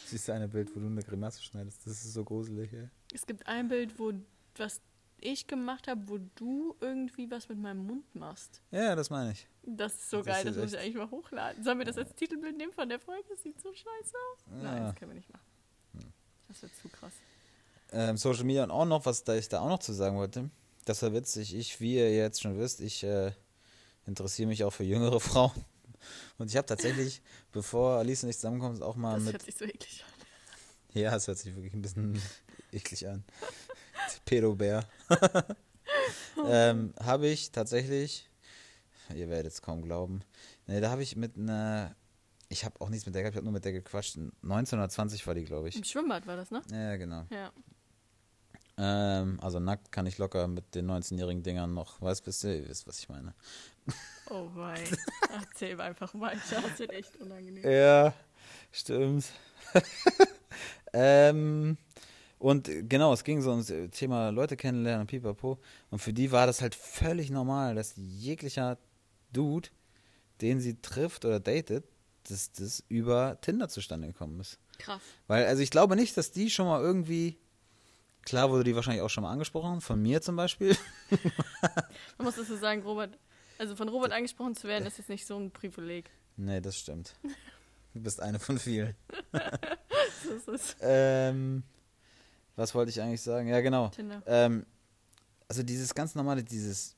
Siehst 0.05 0.27
du 0.27 0.33
ein 0.33 0.47
Bild, 0.51 0.69
wo 0.75 0.79
du 0.79 0.85
eine 0.85 1.01
Grimasse 1.01 1.41
schneidest? 1.41 1.87
Das 1.87 1.93
ist 1.93 2.13
so 2.13 2.23
gruselig, 2.23 2.71
ey. 2.73 2.89
Es 3.11 3.25
gibt 3.25 3.47
ein 3.47 3.69
Bild, 3.69 3.97
wo 3.97 4.13
was 4.55 4.81
ich 5.21 5.47
gemacht 5.47 5.87
habe, 5.87 6.01
wo 6.09 6.17
du 6.35 6.75
irgendwie 6.81 7.29
was 7.31 7.47
mit 7.49 7.57
meinem 7.59 7.85
Mund 7.85 8.13
machst. 8.15 8.61
Ja, 8.71 8.95
das 8.95 9.09
meine 9.09 9.31
ich. 9.31 9.47
Das 9.63 9.93
ist 9.93 10.09
so 10.09 10.17
Das 10.17 10.25
geil, 10.27 10.47
ist 10.47 10.55
das 10.55 10.63
muss 10.63 10.73
ich 10.73 10.79
eigentlich 10.79 10.95
mal 10.95 11.09
hochladen. 11.11 11.63
Sollen 11.63 11.77
wir 11.77 11.85
das 11.85 11.97
als 11.97 12.13
Titelbild 12.15 12.57
nehmen 12.57 12.73
von 12.73 12.89
der 12.89 12.99
Folge? 12.99 13.23
Das 13.29 13.41
sieht 13.43 13.59
so 13.61 13.71
scheiße 13.73 13.85
aus. 14.33 14.39
Nein, 14.47 14.63
Ja. 14.77 14.83
das 14.87 14.95
können 14.95 15.11
wir 15.11 15.15
nicht 15.15 15.29
machen. 15.31 15.45
Das 16.47 16.61
wird 16.63 16.75
zu 16.75 16.89
krass. 16.89 17.13
ähm, 17.93 18.17
Social 18.17 18.43
Media 18.43 18.63
und 18.63 18.71
auch 18.71 18.85
noch, 18.85 19.05
was 19.05 19.23
da 19.23 19.35
ich 19.35 19.47
da 19.47 19.61
auch 19.61 19.69
noch 19.69 19.79
zu 19.79 19.93
sagen 19.93 20.17
wollte. 20.17 20.49
Das 20.85 21.01
war 21.01 21.13
witzig. 21.13 21.55
Ich, 21.55 21.79
wie 21.79 21.95
ihr 21.95 22.13
jetzt 22.13 22.41
schon 22.41 22.57
wisst, 22.57 22.81
ich 22.81 23.03
äh, 23.03 23.31
interessiere 24.05 24.47
mich 24.47 24.63
auch 24.63 24.71
für 24.71 24.83
jüngere 24.83 25.19
Frauen. 25.21 25.51
Und 26.39 26.49
ich 26.49 26.57
habe 26.57 26.65
tatsächlich, 26.65 27.21
bevor 27.51 27.97
Alice 27.99 28.23
und 28.23 28.29
ich 28.29 28.35
zusammenkommen, 28.37 28.81
auch 28.81 28.95
mal 28.95 29.15
Das 29.15 29.23
mit. 29.25 29.33
hört 29.33 29.43
sich 29.43 29.55
so 29.55 29.65
eklig 29.65 30.03
an. 30.03 30.99
Ja, 31.01 31.15
es 31.15 31.27
hört 31.27 31.37
sich 31.37 31.55
wirklich 31.55 31.73
ein 31.73 31.81
bisschen 31.81 32.19
eklig 32.73 33.07
an. 33.07 33.23
Pedobär. 34.25 34.85
ähm, 36.47 36.93
habe 36.99 37.27
ich 37.27 37.51
tatsächlich, 37.51 38.29
ihr 39.13 39.29
werdet 39.29 39.51
es 39.53 39.61
kaum 39.61 39.81
glauben, 39.81 40.21
ne, 40.67 40.81
da 40.81 40.89
habe 40.89 41.03
ich 41.03 41.15
mit 41.15 41.37
einer, 41.37 41.95
ich 42.49 42.65
habe 42.65 42.79
auch 42.81 42.89
nichts 42.89 43.05
mit 43.05 43.15
der 43.15 43.23
gehabt, 43.23 43.35
ich 43.35 43.37
habe 43.37 43.45
nur 43.45 43.53
mit 43.53 43.65
der 43.65 43.73
gequatscht. 43.73 44.17
1920 44.17 45.25
war 45.27 45.35
die, 45.35 45.45
glaube 45.45 45.69
ich. 45.69 45.75
Im 45.75 45.83
Schwimmbad 45.83 46.27
war 46.27 46.37
das, 46.37 46.51
ne? 46.51 46.61
Ja, 46.71 46.95
genau. 46.97 47.25
Ja. 47.29 47.51
Ähm, 48.77 49.39
also 49.41 49.59
nackt 49.59 49.91
kann 49.91 50.05
ich 50.05 50.17
locker 50.17 50.47
mit 50.47 50.73
den 50.75 50.89
19-jährigen 50.89 51.43
Dingern 51.43 51.73
noch, 51.73 52.01
weißt 52.01 52.45
ihr, 52.45 52.55
ihr 52.55 52.69
wisst, 52.69 52.87
was 52.87 52.99
ich 52.99 53.09
meine. 53.09 53.35
Oh 54.29 54.49
wei. 54.55 54.83
Erzähl 55.33 55.79
einfach 55.79 56.13
weiter. 56.15 56.61
Das 56.61 56.79
wird 56.79 56.91
echt 56.91 57.17
unangenehm. 57.17 57.69
Ja, 57.69 58.13
stimmt. 58.71 59.25
ähm, 60.93 61.77
und 62.41 62.69
genau, 62.89 63.13
es 63.13 63.23
ging 63.23 63.41
so 63.41 63.51
ums 63.51 63.71
Thema 63.91 64.29
Leute 64.31 64.57
kennenlernen 64.57 65.01
und 65.01 65.07
pipapo. 65.07 65.59
Und 65.91 65.99
für 65.99 66.11
die 66.11 66.31
war 66.31 66.47
das 66.47 66.61
halt 66.61 66.73
völlig 66.73 67.29
normal, 67.29 67.75
dass 67.75 67.93
jeglicher 67.95 68.79
Dude, 69.31 69.69
den 70.41 70.59
sie 70.59 70.81
trifft 70.81 71.23
oder 71.23 71.39
datet, 71.39 71.85
dass 72.27 72.51
das 72.51 72.83
über 72.89 73.37
Tinder 73.41 73.69
zustande 73.69 74.07
gekommen 74.07 74.39
ist. 74.39 74.57
Krass. 74.79 75.01
Weil, 75.27 75.45
also 75.45 75.61
ich 75.61 75.69
glaube 75.69 75.95
nicht, 75.95 76.17
dass 76.17 76.31
die 76.31 76.49
schon 76.49 76.65
mal 76.65 76.81
irgendwie, 76.81 77.37
klar 78.23 78.49
wurde 78.49 78.63
die 78.63 78.75
wahrscheinlich 78.75 79.03
auch 79.03 79.09
schon 79.09 79.21
mal 79.23 79.31
angesprochen, 79.31 79.79
von 79.79 80.01
mir 80.01 80.21
zum 80.23 80.35
Beispiel. 80.35 80.75
Man 82.17 82.25
muss 82.25 82.37
das 82.37 82.47
so 82.47 82.57
sagen, 82.57 82.81
Robert, 82.81 83.19
also 83.59 83.75
von 83.75 83.87
Robert 83.87 84.11
angesprochen 84.13 84.55
zu 84.55 84.67
werden, 84.67 84.87
ist 84.87 84.97
jetzt 84.97 85.09
nicht 85.09 85.27
so 85.27 85.37
ein 85.37 85.51
Privileg. 85.51 86.09
nee, 86.37 86.59
das 86.59 86.77
stimmt. 86.77 87.13
Du 87.93 87.99
bist 87.99 88.21
eine 88.21 88.39
von 88.39 88.57
vielen. 88.57 88.95
Das 90.47 90.47
ist 90.47 90.77
Ähm, 90.79 91.63
was 92.61 92.75
wollte 92.75 92.91
ich 92.91 93.01
eigentlich 93.01 93.21
sagen? 93.21 93.47
Ja, 93.47 93.59
genau. 93.61 93.91
Ähm, 94.27 94.65
also 95.47 95.63
dieses 95.63 95.93
ganz 95.95 96.15
normale, 96.15 96.43
dieses 96.43 96.95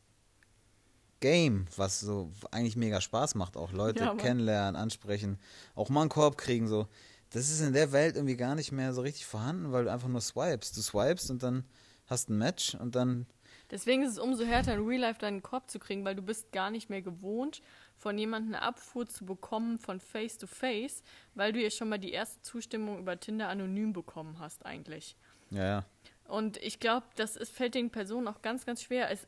Game, 1.21 1.67
was 1.77 2.01
so 2.01 2.31
eigentlich 2.51 2.75
mega 2.75 2.99
Spaß 2.99 3.35
macht, 3.35 3.55
auch 3.55 3.71
Leute 3.71 4.03
Ja, 4.03 4.13
kennenlernen, 4.13 4.75
ansprechen, 4.75 5.39
auch 5.73 5.89
mal 5.89 6.01
einen 6.01 6.09
Korb 6.09 6.37
kriegen, 6.37 6.67
so. 6.67 6.87
Das 7.29 7.49
ist 7.49 7.61
in 7.61 7.73
der 7.73 7.91
Welt 7.93 8.15
irgendwie 8.15 8.35
gar 8.35 8.53
nicht 8.55 8.71
mehr 8.71 8.93
so 8.93 9.01
richtig 9.01 9.25
vorhanden, 9.25 9.71
weil 9.71 9.85
du 9.85 9.91
einfach 9.91 10.09
nur 10.09 10.21
swipest. 10.21 10.77
Du 10.77 10.81
swipest 10.81 11.31
und 11.31 11.41
dann 11.41 11.63
hast 12.07 12.29
ein 12.29 12.37
Match 12.37 12.75
und 12.75 12.93
dann, 12.95 13.25
Deswegen 13.71 14.03
ist 14.03 14.11
es 14.11 14.19
umso 14.19 14.43
härter, 14.43 14.75
in 14.75 14.85
Real 14.85 15.01
Life 15.01 15.19
deinen 15.19 15.41
Korb 15.41 15.67
zu 15.71 15.79
kriegen, 15.79 16.05
weil 16.05 16.13
du 16.13 16.21
bist 16.21 16.51
gar 16.51 16.69
nicht 16.69 16.91
mehr 16.91 17.01
gewohnt, 17.01 17.61
von 17.97 18.17
jemandem 18.19 18.53
eine 18.53 18.61
Abfuhr 18.63 19.07
zu 19.07 19.25
bekommen 19.25 19.79
von 19.79 19.99
Face 19.99 20.37
to 20.37 20.45
Face, 20.45 21.01
weil 21.33 21.53
du 21.53 21.59
ja 21.59 21.71
schon 21.71 21.89
mal 21.89 21.97
die 21.97 22.11
erste 22.11 22.39
Zustimmung 22.41 22.99
über 22.99 23.19
Tinder 23.19 23.47
anonym 23.47 23.93
bekommen 23.93 24.37
hast 24.37 24.63
eigentlich. 24.65 25.15
Ja, 25.53 25.65
ja. 25.65 25.85
Und 26.27 26.57
ich 26.57 26.79
glaube, 26.79 27.05
das 27.15 27.35
ist, 27.35 27.51
fällt 27.51 27.75
den 27.75 27.89
Personen 27.89 28.27
auch 28.27 28.41
ganz, 28.41 28.65
ganz 28.65 28.81
schwer. 28.81 29.11
Es, 29.11 29.27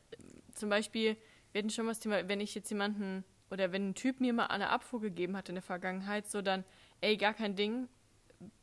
zum 0.54 0.68
Beispiel, 0.68 1.16
wir 1.52 1.60
hatten 1.60 1.70
schon 1.70 1.84
mal 1.84 1.92
das 1.92 2.00
Thema, 2.00 2.28
wenn 2.28 2.40
ich 2.40 2.54
jetzt 2.54 2.70
jemanden 2.70 3.24
oder 3.50 3.72
wenn 3.72 3.90
ein 3.90 3.94
Typ 3.94 4.20
mir 4.20 4.32
mal 4.32 4.46
eine 4.46 4.70
Abfuhr 4.70 5.00
gegeben 5.00 5.36
hat 5.36 5.48
in 5.48 5.54
der 5.54 5.62
Vergangenheit, 5.62 6.28
so 6.28 6.42
dann, 6.42 6.64
ey, 7.00 7.16
gar 7.16 7.34
kein 7.34 7.54
Ding. 7.54 7.88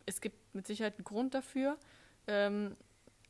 Es 0.05 0.19
gibt 0.19 0.53
mit 0.53 0.67
Sicherheit 0.67 0.95
einen 0.95 1.05
Grund 1.05 1.33
dafür. 1.33 1.77
Ähm, 2.27 2.75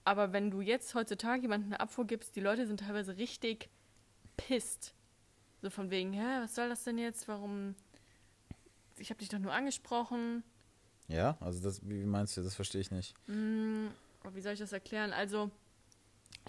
aber 0.04 0.34
wenn 0.34 0.52
du 0.52 0.62
jetzt 0.62 0.96
heutzutage 0.96 1.43
jemanden 1.43 1.67
eine 1.67 1.80
Abfuhr 1.80 2.06
gibst, 2.06 2.36
die 2.36 2.41
Leute 2.41 2.67
sind 2.67 2.80
teilweise 2.80 3.17
richtig 3.17 3.69
pisst. 4.36 4.93
So 5.62 5.69
von 5.69 5.91
wegen, 5.91 6.12
hä, 6.13 6.41
was 6.41 6.56
soll 6.56 6.69
das 6.69 6.84
denn 6.84 6.98
jetzt? 6.98 7.28
Warum? 7.28 7.76
Ich 8.98 9.10
habe 9.10 9.19
dich 9.19 9.30
doch 9.30 9.39
nur 9.39 9.54
angesprochen. 9.54 10.43
Ja, 11.08 11.38
also 11.39 11.62
das, 11.62 11.88
wie 11.88 12.04
meinst 12.06 12.36
du, 12.36 12.41
das 12.41 12.56
verstehe 12.56 12.82
ich 12.82 12.91
nicht. 12.91 13.13
Hm, 13.28 13.91
wie 14.32 14.42
soll 14.42 14.54
ich 14.54 14.60
das 14.60 14.74
erklären? 14.74 15.14
Also, 15.14 15.52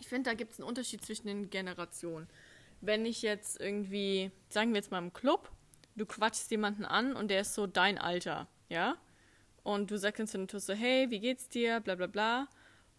ich 0.00 0.08
finde, 0.08 0.30
da 0.30 0.34
gibt 0.34 0.52
es 0.52 0.60
einen 0.60 0.68
Unterschied 0.68 1.04
zwischen 1.04 1.26
den 1.26 1.50
Generationen. 1.50 2.28
Wenn 2.80 3.06
ich 3.06 3.22
jetzt 3.22 3.60
irgendwie, 3.60 4.30
sagen 4.48 4.70
wir 4.70 4.76
jetzt 4.76 4.90
mal 4.90 4.98
im 4.98 5.12
Club, 5.12 5.50
du 5.96 6.06
quatschst 6.06 6.50
jemanden 6.50 6.84
an 6.84 7.14
und 7.14 7.28
der 7.28 7.40
ist 7.40 7.54
so 7.54 7.66
dein 7.66 7.98
Alter, 7.98 8.48
ja? 8.68 8.96
Und 9.62 9.90
du 9.90 9.98
sagst 9.98 10.34
dann 10.34 10.48
so, 10.48 10.74
hey, 10.74 11.10
wie 11.10 11.20
geht's 11.20 11.48
dir? 11.48 11.80
Bla 11.80 11.94
bla 11.94 12.06
bla. 12.06 12.48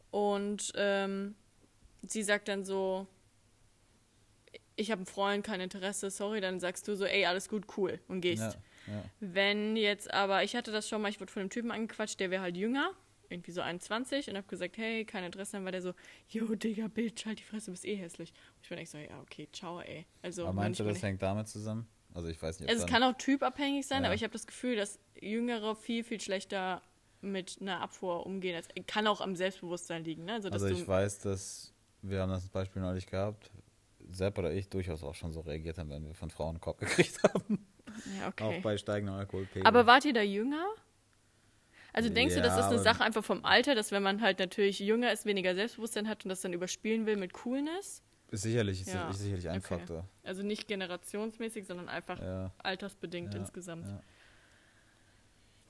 Und 0.10 0.72
ähm, 0.76 1.36
sie 2.02 2.24
sagt 2.24 2.48
dann 2.48 2.66
so, 2.66 3.08
ich 4.76 4.92
habe 4.92 5.00
einen 5.00 5.06
Freund, 5.06 5.46
kein 5.46 5.62
Interesse, 5.62 6.10
sorry, 6.10 6.42
dann 6.42 6.60
sagst 6.60 6.88
du 6.88 6.96
so, 6.96 7.06
ey, 7.06 7.26
alles 7.26 7.50
gut, 7.50 7.66
cool 7.78 8.00
und 8.08 8.22
gehst. 8.22 8.58
Ja, 8.88 8.94
ja. 8.94 9.04
Wenn 9.20 9.78
jetzt 9.78 10.14
aber, 10.14 10.44
ich 10.44 10.56
hatte 10.56 10.72
das 10.72 10.90
schon 10.90 11.02
mal, 11.02 11.10
ich 11.10 11.20
wurde 11.20 11.32
von 11.32 11.42
einem 11.42 11.50
Typen 11.50 11.72
angequatscht, 11.72 12.20
der 12.20 12.32
wäre 12.32 12.42
halt 12.42 12.58
jünger, 12.58 12.92
irgendwie 13.30 13.52
so 13.52 13.62
21 13.62 14.30
und 14.30 14.38
habe 14.38 14.48
gesagt, 14.48 14.78
hey, 14.78 15.06
kein 15.06 15.24
Interesse, 15.24 15.54
dann 15.54 15.66
war 15.66 15.72
der 15.72 15.82
so, 15.82 15.94
yo, 16.30 16.56
Digga, 16.56 16.88
Bild, 16.88 17.26
halt 17.26 17.40
die 17.40 17.44
Fresse, 17.44 17.68
du 17.68 17.72
bist 17.72 17.86
eh 17.86 17.96
hässlich. 17.96 18.32
Und 18.32 18.64
ich 18.64 18.70
bin 18.70 18.78
echt 18.78 18.92
so, 18.92 18.98
ja, 18.98 19.20
okay, 19.22 19.48
ciao, 19.52 19.80
ey. 19.82 20.06
Also, 20.22 20.44
aber 20.44 20.54
meinst 20.54 20.80
du, 20.80 20.84
das 20.84 21.02
hängt 21.02 21.22
damit 21.22 21.48
zusammen? 21.48 21.88
Also 22.14 22.30
ich 22.30 22.42
weiß 22.42 22.62
nicht. 22.62 22.70
Also 22.70 22.86
es 22.86 22.90
kann 22.90 23.04
auch 23.04 23.14
typabhängig 23.18 23.86
sein, 23.86 24.04
ja. 24.04 24.08
aber 24.08 24.16
ich 24.16 24.24
habe 24.24 24.32
das 24.32 24.48
Gefühl, 24.48 24.78
dass 24.78 25.00
Jüngere 25.20 25.76
viel, 25.76 26.04
viel 26.04 26.22
schlechter 26.22 26.82
mit 27.20 27.58
einer 27.60 27.82
Abfuhr 27.82 28.26
umgehen. 28.26 28.56
Als, 28.56 28.70
kann 28.88 29.06
auch 29.08 29.20
am 29.20 29.36
Selbstbewusstsein 29.36 30.06
liegen. 30.06 30.24
Ne? 30.24 30.34
Also, 30.34 30.50
also 30.50 30.68
ich 30.68 30.88
weiß, 30.88 31.20
dass 31.20 31.74
wir 32.02 32.22
haben 32.22 32.30
das 32.30 32.48
Beispiel 32.48 32.82
neulich 32.82 33.08
gehabt, 33.08 33.52
Sepp 34.08 34.38
oder 34.38 34.54
ich 34.54 34.70
durchaus 34.70 35.04
auch 35.04 35.16
schon 35.16 35.34
so 35.34 35.42
reagiert 35.42 35.78
haben, 35.78 35.90
wenn 35.90 36.06
wir 36.06 36.14
von 36.14 36.30
Frauen 36.30 36.52
einen 36.52 36.62
Korb 36.62 36.80
gekriegt 36.80 37.22
haben. 37.24 37.66
Ja, 38.20 38.28
okay. 38.28 38.44
Auch 38.44 38.62
bei 38.62 38.78
steigender 38.78 39.14
Alkoholpegel. 39.14 39.66
Aber 39.66 39.86
wart 39.86 40.06
ihr 40.06 40.14
da 40.14 40.22
jünger? 40.22 40.66
Also 41.96 42.10
denkst 42.10 42.36
ja, 42.36 42.42
du, 42.42 42.48
das 42.48 42.58
ist 42.58 42.66
eine 42.66 42.80
Sache 42.80 43.06
einfach 43.06 43.24
vom 43.24 43.46
Alter, 43.46 43.74
dass 43.74 43.94
wenn 43.94 44.04
man 44.04 44.22
halt 44.22 44.40
natürlich 44.40 44.80
jünger 44.80 45.14
ist, 45.14 45.26
weniger 45.26 45.56
Selbstbewusstsein 45.56 46.10
hat 46.10 46.26
und 46.26 46.30
das 46.30 46.42
dann 46.42 46.52
überspielen 46.52 47.06
will 47.06 47.16
mit 47.16 47.32
Coolness? 47.32 48.04
Ist 48.32 48.42
sicherlich, 48.42 48.82
ist 48.82 48.94
ja. 48.94 49.14
sicherlich 49.14 49.48
ein 49.48 49.60
okay. 49.60 49.78
Faktor. 49.78 50.10
Also 50.24 50.44
nicht 50.44 50.68
generationsmäßig, 50.68 51.66
sondern 51.66 51.88
einfach 51.88 52.20
ja. 52.20 52.52
altersbedingt 52.58 53.34
insgesamt. 53.34 53.88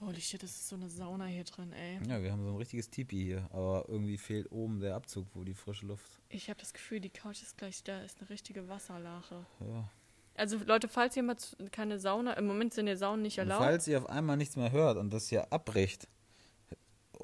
Holy 0.02 0.20
shit, 0.20 0.42
das 0.42 0.50
ist 0.50 0.68
so 0.68 0.76
eine 0.76 0.90
Sauna 0.90 1.26
hier 1.26 1.44
drin, 1.44 1.72
ey. 1.74 2.00
Ja, 2.10 2.22
wir 2.24 2.32
haben 2.32 2.44
so 2.44 2.50
ein 2.50 2.58
richtiges 2.58 2.90
Tipi 2.90 3.18
hier, 3.18 3.48
aber 3.52 3.86
irgendwie 3.88 4.18
fehlt 4.18 4.52
oben 4.52 4.80
der 4.80 4.96
Abzug, 4.96 5.28
wo 5.36 5.44
die 5.44 5.54
frische 5.54 5.86
Luft. 5.86 6.20
Ich 6.30 6.50
habe 6.50 6.60
das 6.60 6.74
Gefühl, 6.74 7.02
die 7.02 7.12
Couch 7.12 7.44
ist 7.44 7.56
gleich 7.56 7.84
da, 7.84 8.02
ist 8.02 8.20
eine 8.20 8.32
richtige 8.32 8.68
Wasserlache. 8.68 9.46
Ja. 9.60 9.90
Also 10.34 10.58
Leute, 10.66 10.88
falls 10.88 11.16
jemand 11.16 11.56
keine 11.72 12.00
Sauna, 12.00 12.34
im 12.34 12.48
Moment 12.48 12.74
sind 12.74 12.88
ja 12.88 12.98
Saunen 12.98 13.22
nicht 13.22 13.38
erlaubt. 13.38 13.62
Und 13.62 13.68
falls 13.68 13.88
ihr 13.88 14.00
auf 14.00 14.10
einmal 14.10 14.38
nichts 14.38 14.56
mehr 14.56 14.72
hört 14.72 14.98
und 14.98 15.14
das 15.14 15.30
hier 15.30 15.54
abbricht, 15.54 16.10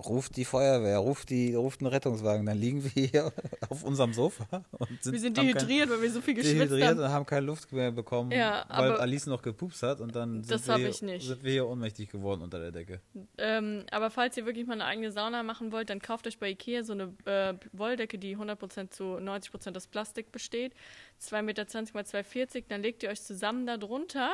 ruft 0.06 0.36
die 0.36 0.46
Feuerwehr, 0.46 0.98
ruft, 0.98 1.30
die, 1.30 1.54
ruft 1.54 1.82
einen 1.82 1.88
Rettungswagen, 1.88 2.46
dann 2.46 2.58
liegen 2.58 2.84
wir 2.84 2.92
hier 2.92 3.34
auf 3.70 3.84
unserem 3.84 4.14
Sofa. 4.14 4.64
Und 4.72 5.04
sind, 5.04 5.14
wir 5.14 5.20
sind 5.20 5.38
dehydriert, 5.38 5.90
weil 5.90 6.02
wir 6.02 6.12
so 6.12 6.22
viel 6.22 6.34
geschwitzt 6.34 6.72
dehydriert 6.72 6.90
haben. 6.90 7.00
und 7.00 7.10
haben 7.10 7.26
keine 7.26 7.46
Luft 7.46 7.72
mehr 7.72 7.92
bekommen, 7.92 8.32
ja, 8.32 8.66
weil 8.70 8.94
Alice 8.94 9.26
noch 9.26 9.42
gepupst 9.42 9.84
hat 9.84 10.02
und 10.02 10.16
dann 10.16 10.44
sind, 10.44 10.68
wir 10.68 10.78
hier, 10.78 10.94
sind 10.94 11.44
wir 11.44 11.52
hier 11.52 11.68
ohnmächtig 11.68 12.10
geworden 12.10 12.42
unter 12.42 12.60
der 12.60 12.72
Decke. 12.72 13.02
Ähm, 13.38 13.86
aber 13.92 14.10
falls 14.10 14.38
ihr 14.38 14.46
wirklich 14.46 14.68
mal 14.68 14.74
eine 14.74 14.86
eigene 14.86 15.12
Sauna 15.12 15.44
machen 15.44 15.72
wollt, 15.72 15.90
dann 15.90 16.02
kauft 16.02 16.28
euch 16.28 16.40
bei 16.40 16.50
Ikea 16.50 16.84
so 16.84 16.94
eine 16.94 17.14
äh, 17.26 17.54
Wolldecke, 17.72 18.18
die 18.18 18.38
100% 18.38 18.92
zu 18.92 19.04
90% 19.04 19.76
aus 19.76 19.88
Plastik 19.88 20.32
besteht, 20.32 20.74
2,20 21.22 21.42
Meter 21.44 21.62
x 21.62 21.76
2,40 21.76 22.64
dann 22.68 22.82
legt 22.82 23.04
ihr 23.04 23.10
euch 23.10 23.22
zusammen 23.22 23.66
da 23.66 23.78
drunter 23.78 24.32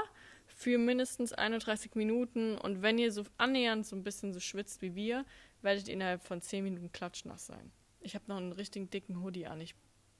für 0.47 0.77
mindestens 0.77 1.34
31 1.34 1.95
Minuten 1.95 2.58
und 2.58 2.82
wenn 2.82 2.97
ihr 2.97 3.12
so 3.12 3.23
annähernd 3.38 3.86
so 3.86 3.95
ein 3.95 4.03
bisschen 4.03 4.34
so 4.34 4.39
schwitzt 4.39 4.82
wie 4.82 4.95
wir, 4.95 5.25
werdet 5.62 5.88
ihr 5.88 5.93
innerhalb 5.93 6.24
von 6.24 6.41
10 6.41 6.63
Minuten 6.63 6.91
klatschnass 6.91 7.46
sein. 7.46 7.72
Ich 8.00 8.15
habe 8.15 8.26
noch 8.28 8.38
einen 8.38 8.52
richtigen 8.52 8.89
dicken 8.89 9.22
Hoodie 9.22 9.48
an. 9.48 9.60
Ich, 9.62 9.76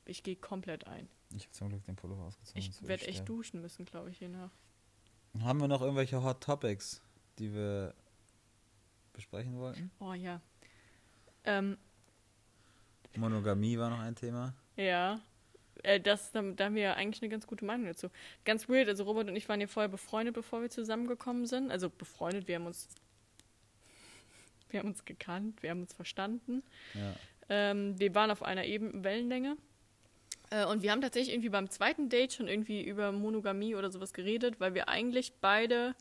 ich 0.06 0.24
gehe 0.24 0.36
komplett 0.36 0.88
ein. 0.88 1.08
Ich 1.36 1.44
habe 1.44 1.52
zum 1.52 1.70
Glück 1.70 1.84
den 1.86 1.96
Pullover 1.96 2.24
ausgezogen. 2.24 2.62
Ich 2.62 2.88
werde 2.88 3.08
echt 3.08 3.28
duschen 3.28 3.62
müssen, 3.62 3.86
glaube 3.86 4.10
ich, 4.10 4.20
je 4.20 4.30
nach. 4.30 4.52
Haben 5.42 5.60
wir 5.60 5.68
noch 5.68 5.82
irgendwelche 5.82 6.24
Hot 6.24 6.42
Topics, 6.42 7.02
die 7.38 7.54
wir 7.54 7.94
besprechen 9.14 9.58
wollten? 9.58 9.92
Oh 10.00 10.14
ja. 10.14 10.42
Ähm, 11.44 11.78
Monogamie 13.16 13.78
war 13.78 13.90
noch 13.90 14.00
ein 14.00 14.16
Thema. 14.16 14.54
Ja. 14.76 15.22
Äh, 15.84 16.00
das, 16.00 16.32
da, 16.32 16.42
da 16.42 16.66
haben 16.66 16.76
wir 16.76 16.96
eigentlich 16.96 17.22
eine 17.22 17.30
ganz 17.30 17.48
gute 17.48 17.66
Meinung 17.66 17.88
dazu. 17.88 18.10
Ganz 18.46 18.68
weird, 18.70 18.88
also 18.88 19.04
Robert 19.04 19.30
und 19.30 19.36
ich 19.36 19.48
waren 19.50 19.62
ja 19.62 19.68
vorher 19.68 19.90
befreundet, 19.90 20.34
bevor 20.34 20.62
wir 20.62 20.70
zusammengekommen 20.70 21.46
sind. 21.46 21.72
Also 21.72 21.90
befreundet, 21.90 22.48
wir 22.48 22.56
haben 22.56 22.66
uns 22.66 22.90
wir 24.70 24.80
haben 24.80 24.90
uns 24.90 25.06
gekannt, 25.06 25.64
wir 25.64 25.70
haben 25.70 25.82
uns 25.82 25.94
verstanden. 25.94 26.64
Ja. 26.94 27.14
Ähm, 27.50 28.00
wir 28.00 28.14
waren 28.16 28.32
auf 28.32 28.44
einer 28.44 28.66
eben 28.66 29.04
Wellenlänge. 29.04 29.58
Äh, 30.50 30.66
und 30.66 30.82
wir 30.82 30.92
haben 30.92 31.02
tatsächlich 31.02 31.34
irgendwie 31.34 31.50
beim 31.50 31.70
zweiten 31.70 32.10
Date 32.10 32.34
schon 32.34 32.48
irgendwie 32.48 32.82
über 32.82 33.12
Monogamie 33.12 33.76
oder 33.76 33.92
sowas 33.92 34.14
geredet, 34.14 34.60
weil 34.60 34.74
wir 34.74 34.90
eigentlich 34.90 35.34
beide 35.42 35.96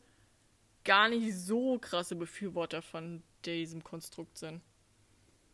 gar 0.83 1.09
nicht 1.09 1.35
so 1.35 1.77
krasse 1.79 2.15
Befürworter 2.15 2.81
von 2.81 3.21
diesem 3.45 3.83
Konstrukt 3.83 4.37
sind. 4.37 4.61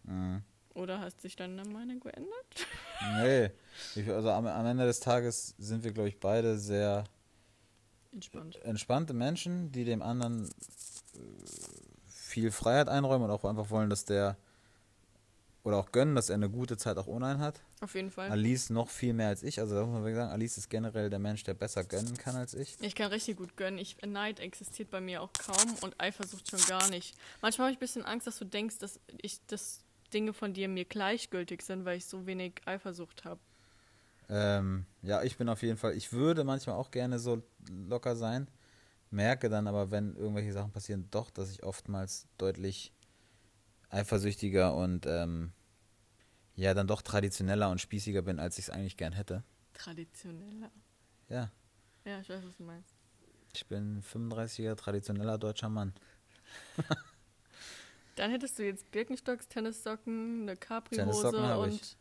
Mhm. 0.03 0.43
Oder 0.75 0.99
hast 0.99 1.21
sich 1.21 1.35
deine 1.35 1.63
Meinung 1.65 1.99
geändert? 1.99 2.31
Nee. 3.21 3.49
Ich, 3.95 4.09
also 4.09 4.29
am, 4.29 4.47
am, 4.47 4.65
Ende 4.65 4.85
des 4.85 5.01
Tages 5.01 5.55
sind 5.57 5.83
wir, 5.83 5.91
glaube 5.91 6.07
ich, 6.07 6.21
beide 6.21 6.57
sehr 6.57 7.03
Entspannt. 8.13 8.63
entspannte 8.63 9.13
Menschen, 9.13 9.73
die 9.73 9.83
dem 9.83 10.01
anderen 10.01 10.45
äh, 11.15 11.19
viel 12.33 12.51
Freiheit 12.51 12.89
einräumen 12.89 13.25
und 13.25 13.31
auch 13.31 13.45
einfach 13.45 13.69
wollen, 13.69 13.91
dass 13.91 14.05
der 14.05 14.37
oder 15.63 15.77
auch 15.77 15.91
gönnen, 15.91 16.15
dass 16.15 16.29
er 16.29 16.35
eine 16.35 16.49
gute 16.49 16.75
Zeit 16.75 16.97
auch 16.97 17.07
ohne 17.07 17.27
einen 17.27 17.39
hat. 17.39 17.61
Auf 17.79 17.95
jeden 17.95 18.11
Fall. 18.11 18.29
Alice 18.29 18.69
noch 18.69 18.89
viel 18.89 19.13
mehr 19.13 19.29
als 19.29 19.43
ich. 19.43 19.59
Also 19.59 19.75
da 19.75 19.81
muss 19.81 19.93
man 19.93 20.01
wirklich 20.01 20.17
sagen, 20.17 20.31
Alice 20.31 20.57
ist 20.57 20.69
generell 20.69 21.09
der 21.09 21.19
Mensch, 21.19 21.43
der 21.43 21.53
besser 21.53 21.85
gönnen 21.85 22.17
kann 22.17 22.35
als 22.35 22.53
ich. 22.53 22.75
Ich 22.81 22.95
kann 22.95 23.11
richtig 23.11 23.37
gut 23.37 23.55
gönnen. 23.55 23.77
Ich, 23.77 23.95
Neid 24.05 24.41
existiert 24.41 24.89
bei 24.89 24.99
mir 24.99 25.21
auch 25.21 25.31
kaum 25.31 25.75
und 25.81 25.95
Eifersucht 26.01 26.49
schon 26.49 26.59
gar 26.67 26.89
nicht. 26.89 27.15
Manchmal 27.41 27.67
habe 27.67 27.73
ich 27.73 27.77
ein 27.77 27.79
bisschen 27.79 28.03
Angst, 28.03 28.27
dass 28.27 28.39
du 28.39 28.45
denkst, 28.45 28.79
dass 28.79 28.99
ich 29.21 29.39
dass 29.45 29.85
Dinge 30.13 30.33
von 30.33 30.53
dir 30.53 30.67
mir 30.67 30.85
gleichgültig 30.85 31.61
sind, 31.61 31.85
weil 31.85 31.97
ich 31.97 32.05
so 32.05 32.25
wenig 32.25 32.55
Eifersucht 32.65 33.23
habe. 33.23 33.39
Ähm, 34.29 34.85
ja, 35.01 35.23
ich 35.23 35.37
bin 35.37 35.47
auf 35.47 35.61
jeden 35.61 35.77
Fall, 35.77 35.95
ich 35.95 36.11
würde 36.11 36.43
manchmal 36.43 36.75
auch 36.75 36.91
gerne 36.91 37.19
so 37.19 37.41
locker 37.69 38.15
sein 38.15 38.47
merke 39.13 39.47
dann 39.49 39.67
aber, 39.67 39.91
wenn 39.91 40.15
irgendwelche 40.15 40.51
Sachen 40.51 40.71
passieren, 40.71 41.07
doch, 41.11 41.29
dass 41.29 41.51
ich 41.51 41.63
oftmals 41.63 42.27
deutlich 42.37 42.91
eifersüchtiger 43.89 44.75
und 44.75 45.05
ähm, 45.05 45.53
ja, 46.55 46.73
dann 46.73 46.87
doch 46.87 47.01
traditioneller 47.01 47.69
und 47.69 47.79
spießiger 47.79 48.23
bin, 48.23 48.39
als 48.39 48.57
ich 48.57 48.65
es 48.65 48.69
eigentlich 48.69 48.97
gern 48.97 49.13
hätte. 49.13 49.43
Traditioneller? 49.73 50.71
Ja. 51.29 51.51
Ja, 52.05 52.19
ich 52.19 52.29
weiß, 52.29 52.43
was 52.43 52.57
du 52.57 52.63
meinst. 52.63 52.95
Ich 53.53 53.65
bin 53.67 54.01
35er 54.03 54.75
traditioneller 54.75 55.37
deutscher 55.37 55.69
Mann. 55.69 55.93
dann 58.15 58.31
hättest 58.31 58.57
du 58.57 58.65
jetzt 58.65 58.89
Birkenstocks, 58.91 59.47
Tennissocken, 59.47 60.41
eine 60.41 60.57
Capri-Hose 60.57 61.59
und 61.59 61.97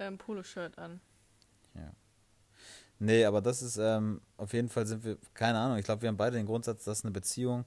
ähm, 0.00 0.18
Poloshirt 0.18 0.76
an. 0.76 1.00
Nee, 3.00 3.24
aber 3.24 3.40
das 3.40 3.62
ist, 3.62 3.76
ähm, 3.76 4.20
auf 4.36 4.52
jeden 4.52 4.68
Fall 4.68 4.86
sind 4.86 5.04
wir, 5.04 5.18
keine 5.34 5.58
Ahnung, 5.58 5.78
ich 5.78 5.84
glaube, 5.84 6.02
wir 6.02 6.08
haben 6.08 6.16
beide 6.16 6.36
den 6.36 6.46
Grundsatz, 6.46 6.84
dass 6.84 7.04
eine 7.04 7.12
Beziehung 7.12 7.64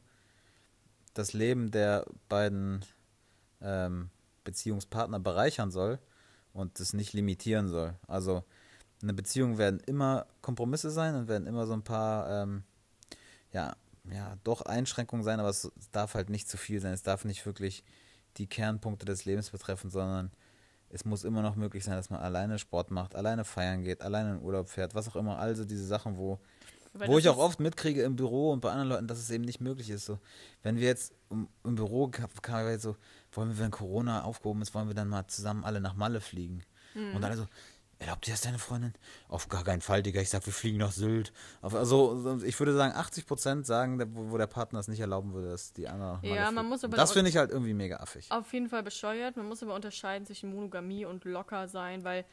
das 1.14 1.34
Leben 1.34 1.72
der 1.72 2.06
beiden 2.28 2.84
ähm, 3.62 4.10
Beziehungspartner 4.44 5.20
bereichern 5.20 5.72
soll 5.72 6.00
und 6.54 6.80
das 6.80 6.94
nicht 6.94 7.14
limitieren 7.14 7.70
soll. 7.70 7.96
Also 8.08 8.44
eine 9.02 9.14
Beziehung 9.14 9.58
werden 9.58 9.80
immer 9.86 10.26
Kompromisse 10.42 10.92
sein 10.92 11.16
und 11.16 11.28
werden 11.28 11.48
immer 11.48 11.66
so 11.66 11.74
ein 11.74 11.84
paar, 11.84 12.44
ähm, 12.44 12.64
ja, 13.52 13.76
ja, 14.12 14.38
doch 14.44 14.62
Einschränkungen 14.64 15.24
sein, 15.24 15.40
aber 15.40 15.50
es 15.50 15.72
darf 15.92 16.16
halt 16.16 16.30
nicht 16.30 16.50
zu 16.50 16.58
viel 16.58 16.82
sein. 16.82 16.94
Es 16.94 17.04
darf 17.04 17.24
nicht 17.24 17.46
wirklich 17.46 17.84
die 18.38 18.48
Kernpunkte 18.48 19.06
des 19.06 19.26
Lebens 19.26 19.52
betreffen, 19.52 19.90
sondern 19.90 20.32
es 20.94 21.06
muss 21.06 21.24
immer 21.24 21.42
noch 21.42 21.56
möglich 21.56 21.84
sein, 21.84 21.96
dass 21.96 22.10
man 22.10 22.20
alleine 22.20 22.60
Sport 22.60 22.92
macht, 22.92 23.16
alleine 23.16 23.46
feiern 23.46 23.84
geht, 23.84 24.02
alleine 24.02 24.36
in 24.36 24.42
Urlaub 24.42 24.70
fährt, 24.70 24.96
was 24.96 25.08
auch 25.08 25.16
immer. 25.16 25.40
Also 25.40 25.66
diese 25.66 25.86
Sachen, 25.86 26.18
wo, 26.18 26.40
wo 26.94 27.18
ich 27.18 27.30
auch 27.30 27.38
oft 27.38 27.60
mitkriege 27.60 28.04
im 28.04 28.16
Büro 28.16 28.52
und 28.52 28.60
bei 28.60 28.70
anderen 28.72 28.90
Leuten, 28.90 29.08
dass 29.08 29.20
es 29.20 29.30
eben 29.30 29.46
nicht 29.46 29.62
möglich 29.62 29.90
ist. 29.90 30.06
So, 30.06 30.20
wenn 30.64 30.78
wir 30.78 30.88
jetzt 30.88 31.14
im, 31.30 31.48
im 31.64 31.76
Büro 31.76 32.10
kamen 32.10 32.68
wir 32.68 32.80
so, 32.80 32.98
wollen 33.32 33.50
wir, 33.50 33.60
wenn 33.60 33.72
Corona 33.72 34.24
aufgehoben 34.24 34.62
ist, 34.62 34.74
wollen 34.74 34.88
wir 34.88 34.96
dann 34.96 35.08
mal 35.08 35.28
zusammen 35.28 35.64
alle 35.64 35.80
nach 35.80 35.96
Malle 35.96 36.20
fliegen. 36.20 36.64
Mhm. 36.94 37.16
Und 37.16 37.24
alle 37.24 37.38
so, 37.38 37.48
Erlaubt 38.02 38.26
dir 38.26 38.32
das 38.32 38.42
deine 38.42 38.58
Freundin? 38.58 38.94
Auf 39.28 39.48
gar 39.48 39.64
keinen 39.64 39.82
Fall, 39.82 40.02
Digga. 40.02 40.22
Ich 40.22 40.32
sag, 40.32 40.44
wir 40.48 40.54
fliegen 40.54 40.80
nach 40.80 40.92
Sylt. 40.92 41.32
also, 41.62 42.40
ich 42.44 42.58
würde 42.60 42.74
sagen, 42.74 42.96
80 42.96 43.28
Prozent 43.28 43.68
sagen, 43.68 44.02
wo, 44.16 44.40
der 44.40 44.48
Partner 44.48 44.80
es 44.80 44.88
nicht 44.88 45.02
erlauben 45.02 45.34
würde, 45.34 45.50
dass 45.50 45.72
die 45.72 45.88
andere. 45.88 46.20
Ja, 46.24 46.50
man 46.50 46.66
muss 46.68 46.84
aber. 46.84 46.98
Das 46.98 47.12
finde 47.12 47.30
ich 47.30 47.38
halt 47.38 47.52
irgendwie 47.52 47.76
mega 47.76 47.98
affig. 47.98 48.32
Auf 48.32 48.52
jeden 48.54 48.70
Fall 48.70 48.82
bescheuert. 48.82 49.38
Man 49.38 49.48
muss 49.48 49.62
aber 49.62 49.76
unterscheiden 49.76 50.26
zwischen 50.26 50.50
Monogamie 50.50 51.06
und 51.06 51.26
locker 51.26 51.68
sein, 51.68 52.04
weil 52.04 52.26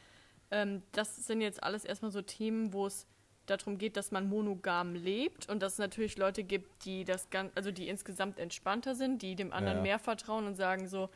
ähm, 0.49 0.81
das 0.91 1.15
sind 1.27 1.41
jetzt 1.41 1.61
alles 1.61 1.85
erstmal 1.85 2.09
so 2.09 2.23
Themen, 2.23 2.73
wo 2.73 2.87
es 2.87 3.05
darum 3.45 3.77
geht, 3.77 3.95
dass 3.95 4.09
man 4.09 4.27
monogam 4.27 4.95
lebt 4.95 5.49
und 5.49 5.61
dass 5.61 5.73
es 5.73 5.79
natürlich 5.79 6.17
Leute 6.17 6.43
gibt, 6.43 6.85
die 6.85 7.03
das 7.03 7.29
ganz, 7.29 7.51
also 7.53 7.69
die 7.69 7.89
insgesamt 7.89 8.39
entspannter 8.39 8.95
sind, 8.95 9.21
die 9.21 9.35
dem 9.35 9.53
anderen 9.53 9.77
Ja. 9.77 9.83
mehr 9.83 9.99
vertrauen 9.99 10.47
und 10.47 10.55
sagen 10.55 10.87
so, 10.87 11.09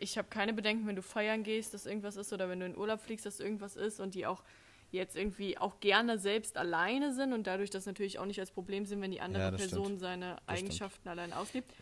ich 0.00 0.18
habe 0.18 0.28
keine 0.28 0.52
Bedenken, 0.52 0.86
wenn 0.86 0.96
du 0.96 1.02
feiern 1.02 1.42
gehst, 1.42 1.74
dass 1.74 1.86
irgendwas 1.86 2.16
ist 2.16 2.32
oder 2.32 2.48
wenn 2.48 2.60
du 2.60 2.66
in 2.66 2.76
Urlaub 2.76 3.00
fliegst, 3.00 3.26
dass 3.26 3.40
irgendwas 3.40 3.76
ist 3.76 4.00
und 4.00 4.14
die 4.14 4.26
auch 4.26 4.42
jetzt 4.90 5.14
irgendwie 5.14 5.56
auch 5.58 5.78
gerne 5.80 6.18
selbst 6.18 6.56
alleine 6.56 7.14
sind 7.14 7.32
und 7.32 7.46
dadurch 7.46 7.70
das 7.70 7.86
natürlich 7.86 8.18
auch 8.18 8.26
nicht 8.26 8.40
als 8.40 8.50
Problem 8.50 8.86
sind, 8.86 9.00
wenn 9.00 9.12
die 9.12 9.20
andere 9.20 9.44
Ja, 9.44 9.50
Person 9.52 9.84
stimmt. 9.84 10.00
seine. 10.00 10.36
Eigenschaften 10.48 11.08
allein 11.08 11.32
auslebt. 11.32 11.72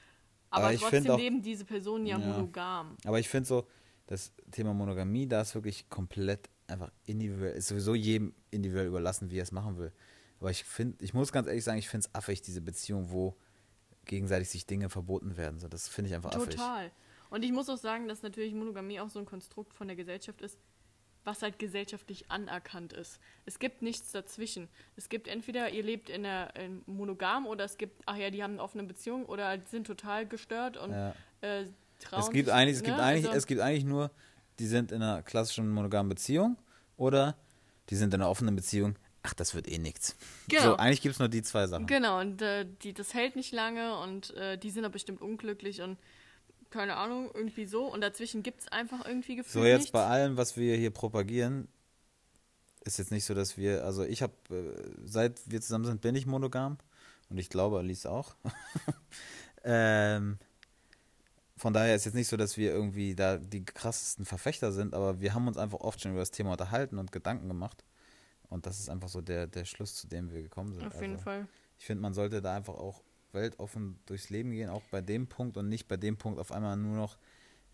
Aber 0.51 0.67
Aber, 0.69 0.77
trotzdem 0.77 1.11
auch- 1.11 1.19
leben 1.19 1.41
diese 1.43 1.65
Personen 1.65 2.07
ja, 2.07 2.19
Ja. 2.19 2.27
monogam. 2.27 2.97
Aber 3.05 3.19
ich 3.19 3.29
finde 3.29 3.47
so, 3.49 3.67
das 4.07 4.33
Thema 4.51 4.75
Monogamie, 4.75 5.27
da 5.27 5.41
ist 5.43 5.55
wirklich 5.55 5.89
komplett 5.89 6.49
einfach 6.67 6.91
individuell, 7.07 7.55
ist 7.57 7.69
sowieso 7.69 7.95
jedem 7.95 8.35
individuell 8.51 8.87
überlassen, 8.89 9.31
wie 9.31 9.39
er 9.39 9.43
es 9.43 9.53
machen 9.53 9.79
will. 9.79 9.93
Aber 10.41 10.51
ich 10.51 10.65
finde, 10.65 11.03
ich 11.05 11.15
muss 11.15 11.33
ganz 11.33 11.47
ehrlich 11.49 11.65
sagen, 11.65 11.79
ich 11.79 11.89
finde 11.89 12.07
es 12.07 12.15
affig, 12.15 12.43
diese 12.43 12.61
Beziehung, 12.61 13.11
wo 13.11 13.37
gegenseitig 14.05 14.49
sich 14.49 14.67
Dinge 14.67 14.89
verboten 14.89 15.37
werden. 15.37 15.59
So, 15.59 15.69
das 15.69 15.89
finde 15.89 16.11
ich 16.11 16.15
einfach 16.15 16.33
affig. 16.33 16.57
Total. 16.57 16.91
Und 17.31 17.45
ich 17.45 17.53
muss 17.53 17.69
auch 17.69 17.77
sagen, 17.79 18.09
dass 18.09 18.23
natürlich 18.23 18.55
Monogamie 18.55 19.01
auch 19.01 19.11
so 19.11 19.19
ein 19.19 19.27
Konstrukt 19.27 19.75
von 19.75 19.87
der 19.89 19.97
Gesellschaft 19.97 20.41
ist, 20.41 20.59
was 21.25 21.43
halt 21.43 21.59
gesellschaftlich 21.59 22.31
anerkannt 22.31 22.93
ist. 22.95 23.21
Es 23.45 23.59
gibt 23.59 23.83
nichts 23.83 24.13
dazwischen. 24.13 24.69
Es 24.97 25.09
gibt 25.11 25.29
entweder, 25.29 25.69
ihr 25.71 25.83
lebt 25.83 26.09
in 26.09 26.25
einer 26.25 26.55
in 26.57 26.83
monogam 26.87 27.47
oder 27.47 27.65
es 27.65 27.77
gibt, 27.77 28.03
ach 28.07 28.17
ja, 28.17 28.31
die 28.31 28.43
haben 28.43 28.55
eine 28.55 28.63
offene 28.63 28.85
Beziehung 28.85 29.27
oder 29.27 29.59
sind 29.67 29.87
total 29.87 30.27
gestört 30.27 30.77
und 30.79 30.91
Ja. 30.93 31.15
äh, 31.43 31.67
trauen 32.01 32.21
Es 32.23 32.31
gibt 32.31 32.47
sich, 32.47 32.55
eigentlich, 32.55 32.77
es 32.77 32.83
ne? 32.83 32.89
gibt 32.89 32.99
eigentlich, 33.01 33.27
Also- 33.27 33.37
es 33.39 33.47
gibt 33.47 33.61
eigentlich 33.61 33.85
nur, 33.85 34.11
die 34.59 34.67
sind 34.67 34.91
in 34.91 35.03
einer 35.03 35.23
klassischen 35.23 35.69
monogamen 35.71 36.09
Beziehung 36.09 36.57
oder 36.97 37.37
die 37.91 37.97
sind 37.97 38.15
in 38.15 38.23
einer 38.23 38.31
offenen 38.31 38.57
Beziehung. 38.57 38.97
Ach, 39.23 39.35
das 39.35 39.55
wird 39.55 39.69
eh 39.69 39.79
nichts. 39.79 40.17
Genau. 40.49 40.63
So, 40.63 40.77
eigentlich 40.77 41.03
gibt 41.03 41.15
es 41.15 41.19
nur 41.19 41.29
die 41.29 41.43
zwei 41.43 41.67
Sachen. 41.67 41.87
Genau, 41.87 42.21
und 42.21 42.41
äh, 42.41 42.65
die, 42.83 42.95
das 42.95 43.13
hält 43.13 43.37
nicht 43.37 43.53
lange 43.53 43.99
und 43.99 44.31
äh, 44.35 44.57
die 44.57 44.71
sind 44.71 44.85
aber 44.85 44.93
bestimmt 44.93 45.21
unglücklich 45.21 45.83
und 45.83 45.99
keine 46.71 46.97
Ahnung, 46.97 47.31
irgendwie 47.35 47.67
so. 47.67 47.87
Und 47.93 48.01
dazwischen 48.01 48.43
gibt 48.43 48.61
es 48.61 48.69
einfach 48.69 49.07
irgendwie 49.07 49.33
So, 49.37 49.43
gefühlt 49.43 49.67
jetzt 49.67 49.79
nichts. 49.79 49.93
bei 49.93 50.07
allem, 50.07 50.37
was 50.37 50.57
wir 50.57 50.77
hier 50.77 50.91
propagieren, 50.91 51.69
ist 52.85 52.99
jetzt 52.99 53.11
nicht 53.11 53.25
so, 53.25 53.35
dass 53.35 53.57
wir, 53.57 53.85
also 53.85 54.05
ich 54.05 54.23
habe, 54.23 54.33
äh, 54.51 54.91
seit 55.05 55.41
wir 55.47 55.61
zusammen 55.61 55.85
sind, 55.85 56.01
bin 56.01 56.15
ich 56.15 56.27
monogam 56.27 56.79
und 57.29 57.39
ich 57.39 57.51
glaube, 57.51 57.79
Alice 57.79 58.07
auch. 58.07 58.35
ähm, 59.65 60.39
von 61.57 61.73
daher 61.73 61.95
ist 61.97 62.05
jetzt 62.05 62.15
nicht 62.15 62.29
so, 62.29 62.37
dass 62.37 62.57
wir 62.57 62.73
irgendwie 62.73 63.15
da 63.15 63.37
die 63.37 63.65
krassesten 63.65 64.25
Verfechter 64.25 64.73
sind, 64.73 64.95
aber 64.95 65.21
wir 65.21 65.35
haben 65.35 65.49
uns 65.49 65.59
einfach 65.59 65.81
oft 65.81 66.01
schon 66.01 66.13
über 66.13 66.21
das 66.21 66.31
Thema 66.31 66.53
unterhalten 66.53 66.99
und 66.99 67.13
Gedanken 67.13 67.49
gemacht. 67.49 67.85
Und 68.49 68.65
das 68.65 68.79
ist 68.79 68.89
einfach 68.89 69.09
so 69.09 69.21
der, 69.21 69.47
der 69.47 69.65
Schluss, 69.65 69.95
zu 69.97 70.07
dem 70.07 70.31
wir 70.31 70.43
gekommen 70.43 70.73
sind. 70.73 70.87
Auf 70.87 71.01
jeden 71.01 71.15
also, 71.15 71.25
Fall. 71.25 71.49
Ich 71.79 71.85
finde, 71.85 72.01
man 72.03 72.15
sollte 72.15 72.41
da 72.41 72.57
einfach 72.57 72.75
auch 72.75 73.03
weltoffen 73.33 73.99
durchs 74.07 74.31
Leben 74.31 74.51
gehen, 74.53 74.71
auch 74.71 74.83
bei 74.91 75.01
dem 75.01 75.27
Punkt 75.27 75.57
und 75.57 75.69
nicht 75.69 75.89
bei 75.89 75.97
dem 75.97 76.17
Punkt 76.17 76.39
auf 76.41 76.53
einmal 76.53 76.77
nur 76.77 76.97
noch 76.97 77.19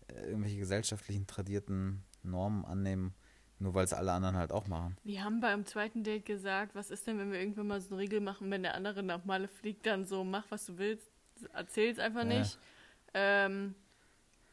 äh, 0.07 0.13
irgendwelche 0.27 0.57
gesellschaftlichen 0.57 1.27
tradierten 1.27 2.03
Normen 2.23 2.65
annehmen, 2.65 3.13
nur 3.59 3.73
weil 3.73 3.85
es 3.85 3.93
alle 3.93 4.11
anderen 4.11 4.35
halt 4.35 4.51
auch 4.51 4.67
machen. 4.67 4.97
Wir 5.03 5.23
haben 5.23 5.39
beim 5.39 5.65
zweiten 5.65 6.03
Date 6.03 6.25
gesagt, 6.25 6.75
was 6.75 6.89
ist 6.91 7.07
denn, 7.07 7.17
wenn 7.17 7.31
wir 7.31 7.39
irgendwann 7.39 7.67
mal 7.67 7.79
so 7.81 7.89
eine 7.95 7.99
Regel 8.01 8.19
machen, 8.21 8.51
wenn 8.51 8.63
der 8.63 8.75
andere 8.75 9.01
nach 9.03 9.23
Malle 9.25 9.47
fliegt, 9.47 9.85
dann 9.85 10.05
so, 10.05 10.23
mach 10.23 10.45
was 10.49 10.65
du 10.65 10.77
willst, 10.77 11.09
erzähl's 11.53 11.99
einfach 11.99 12.23
Ja. 12.25 12.39
nicht. 12.39 12.57
Ähm, 13.13 13.75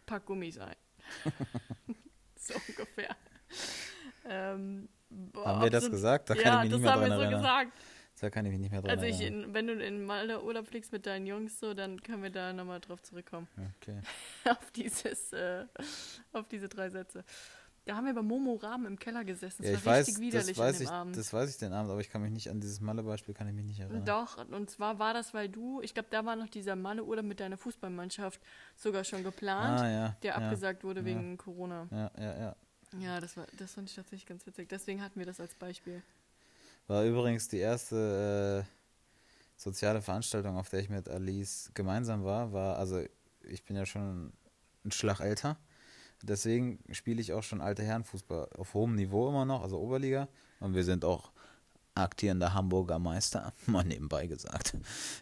pack 0.07 0.25
Gummis 0.27 0.59
ein. 0.59 0.77
so 2.37 2.55
ungefähr. 2.69 3.17
Ähm, 4.25 4.89
boah, 5.11 5.47
haben 5.47 5.63
wir 5.63 5.71
das 5.71 5.85
so- 5.85 5.91
gesagt? 5.91 6.31
Da 6.31 6.35
ja, 6.35 6.43
das 6.43 6.53
haben 6.55 6.71
wir 6.73 6.81
so 6.81 7.21
erinnern. 7.21 7.31
gesagt. 7.31 7.73
Da 8.23 8.31
kann 8.31 8.47
ich 8.47 8.53
mich 8.53 8.61
nicht 8.61 8.71
mehr 8.71 8.81
dran 8.81 8.91
Also 8.93 9.05
ich, 9.05 9.21
in, 9.21 9.53
wenn 9.53 9.67
du 9.67 9.73
in 9.73 10.05
Malle 10.05 10.45
Urlaub 10.45 10.69
fliegst 10.69 10.93
mit 10.93 11.07
deinen 11.07 11.27
Jungs, 11.27 11.59
so, 11.59 11.75
dann 11.75 12.01
können 12.01 12.23
wir 12.23 12.31
da 12.31 12.53
nochmal 12.53 12.79
drauf 12.79 13.03
zurückkommen. 13.03 13.49
Okay. 13.81 14.01
auf 14.49 14.71
dieses, 14.71 15.33
äh, 15.33 15.67
auf 16.33 16.47
diese 16.47 16.69
drei 16.69 16.89
Sätze. 16.89 17.25
Da 17.85 17.97
haben 17.97 18.07
wir 18.07 18.15
bei 18.15 18.23
Momo 18.23 18.55
Rahmen 18.55 18.87
im 18.87 18.97
Keller 18.97 19.25
gesessen. 19.25 19.65
Das 19.65 19.73
Ja, 19.73 19.73
war 19.73 19.81
ich 19.81 19.87
weiß, 19.87 20.07
richtig 20.07 20.23
widerlich 20.23 20.57
das 20.57 20.59
weiß 20.59 20.75
an 20.75 20.79
dem 20.79 20.85
ich, 20.85 20.91
Abend. 20.93 21.17
das 21.17 21.33
weiß 21.33 21.51
ich 21.51 21.57
den 21.57 21.73
Abend, 21.73 21.91
aber 21.91 22.01
ich 22.01 22.11
kann 22.11 22.23
mich 22.23 22.31
nicht 22.31 22.49
an 22.49 22.61
dieses 22.61 22.81
Malle-Beispiel 22.81 23.35
kann 23.35 23.49
ich 23.49 23.55
mich 23.55 23.65
nicht 23.65 23.81
erinnern. 23.81 24.05
Doch, 24.05 24.39
und 24.53 24.71
zwar 24.71 25.01
war 25.01 25.15
das, 25.15 25.35
weil 25.35 25.49
du, 25.49 25.81
ich 25.81 25.93
glaube, 25.93 26.07
da 26.13 26.25
war 26.25 26.37
noch 26.37 26.49
dieser 26.49 26.77
Malle-Urlaub 26.77 27.25
mit 27.25 27.41
deiner 27.41 27.57
Fußballmannschaft 27.57 28.41
sogar 28.77 29.03
schon 29.03 29.25
geplant, 29.25 29.81
Ah 29.81 29.91
ja. 29.91 30.17
der 30.23 30.31
ja, 30.31 30.37
abgesagt 30.37 30.85
wurde 30.85 31.05
wegen 31.05 31.37
Corona. 31.39 31.89
Ja, 31.91 32.11
ja, 32.17 32.39
ja. 32.39 32.57
Ja, 33.01 33.21
das 33.21 33.37
war, 33.37 33.49
das 33.59 33.75
fand 33.75 33.89
ich 33.89 33.97
tatsächlich 33.97 34.27
ganz 34.27 34.47
witzig. 34.47 34.69
Deswegen 34.69 35.03
hatten 35.03 35.19
wir 35.19 35.27
das 35.27 35.41
als 35.41 35.57
Beispiel. 35.57 36.03
War 36.93 37.05
übrigens 37.05 37.49
die 37.49 37.57
erste 37.57 38.67
äh, 38.67 38.71
soziale 39.57 40.03
Veranstaltung, 40.03 40.59
auf 40.59 40.69
der 40.69 40.81
ich 40.81 40.91
mit 40.91 41.09
Alice 41.09 41.71
gemeinsam 41.73 42.23
war, 42.23 42.53
war, 42.53 42.77
also 42.77 43.01
ich 43.49 43.65
bin 43.65 43.77
ja 43.77 43.87
schon 43.87 44.31
ein 44.85 44.91
Schlag 44.93 45.21
älter. 45.21 45.57
Deswegen 46.23 46.81
spiele 46.91 47.23
ich 47.23 47.33
auch 47.33 47.43
schon 47.43 47.63
alte 47.63 47.83
Herrenfußball 47.83 48.51
auf 48.59 48.75
hohem 48.75 48.95
Niveau 48.95 49.31
immer 49.31 49.47
noch, 49.47 49.63
also 49.63 49.79
Oberliga. 49.79 50.29
Und 50.61 50.75
wir 50.75 50.85
sind 50.85 51.03
auch 51.07 51.33
aktierender 51.95 52.53
Hamburger 52.53 52.99
Meister, 52.99 53.55
mal 53.67 53.85
nebenbei 53.85 54.27
gesagt. 54.27 54.77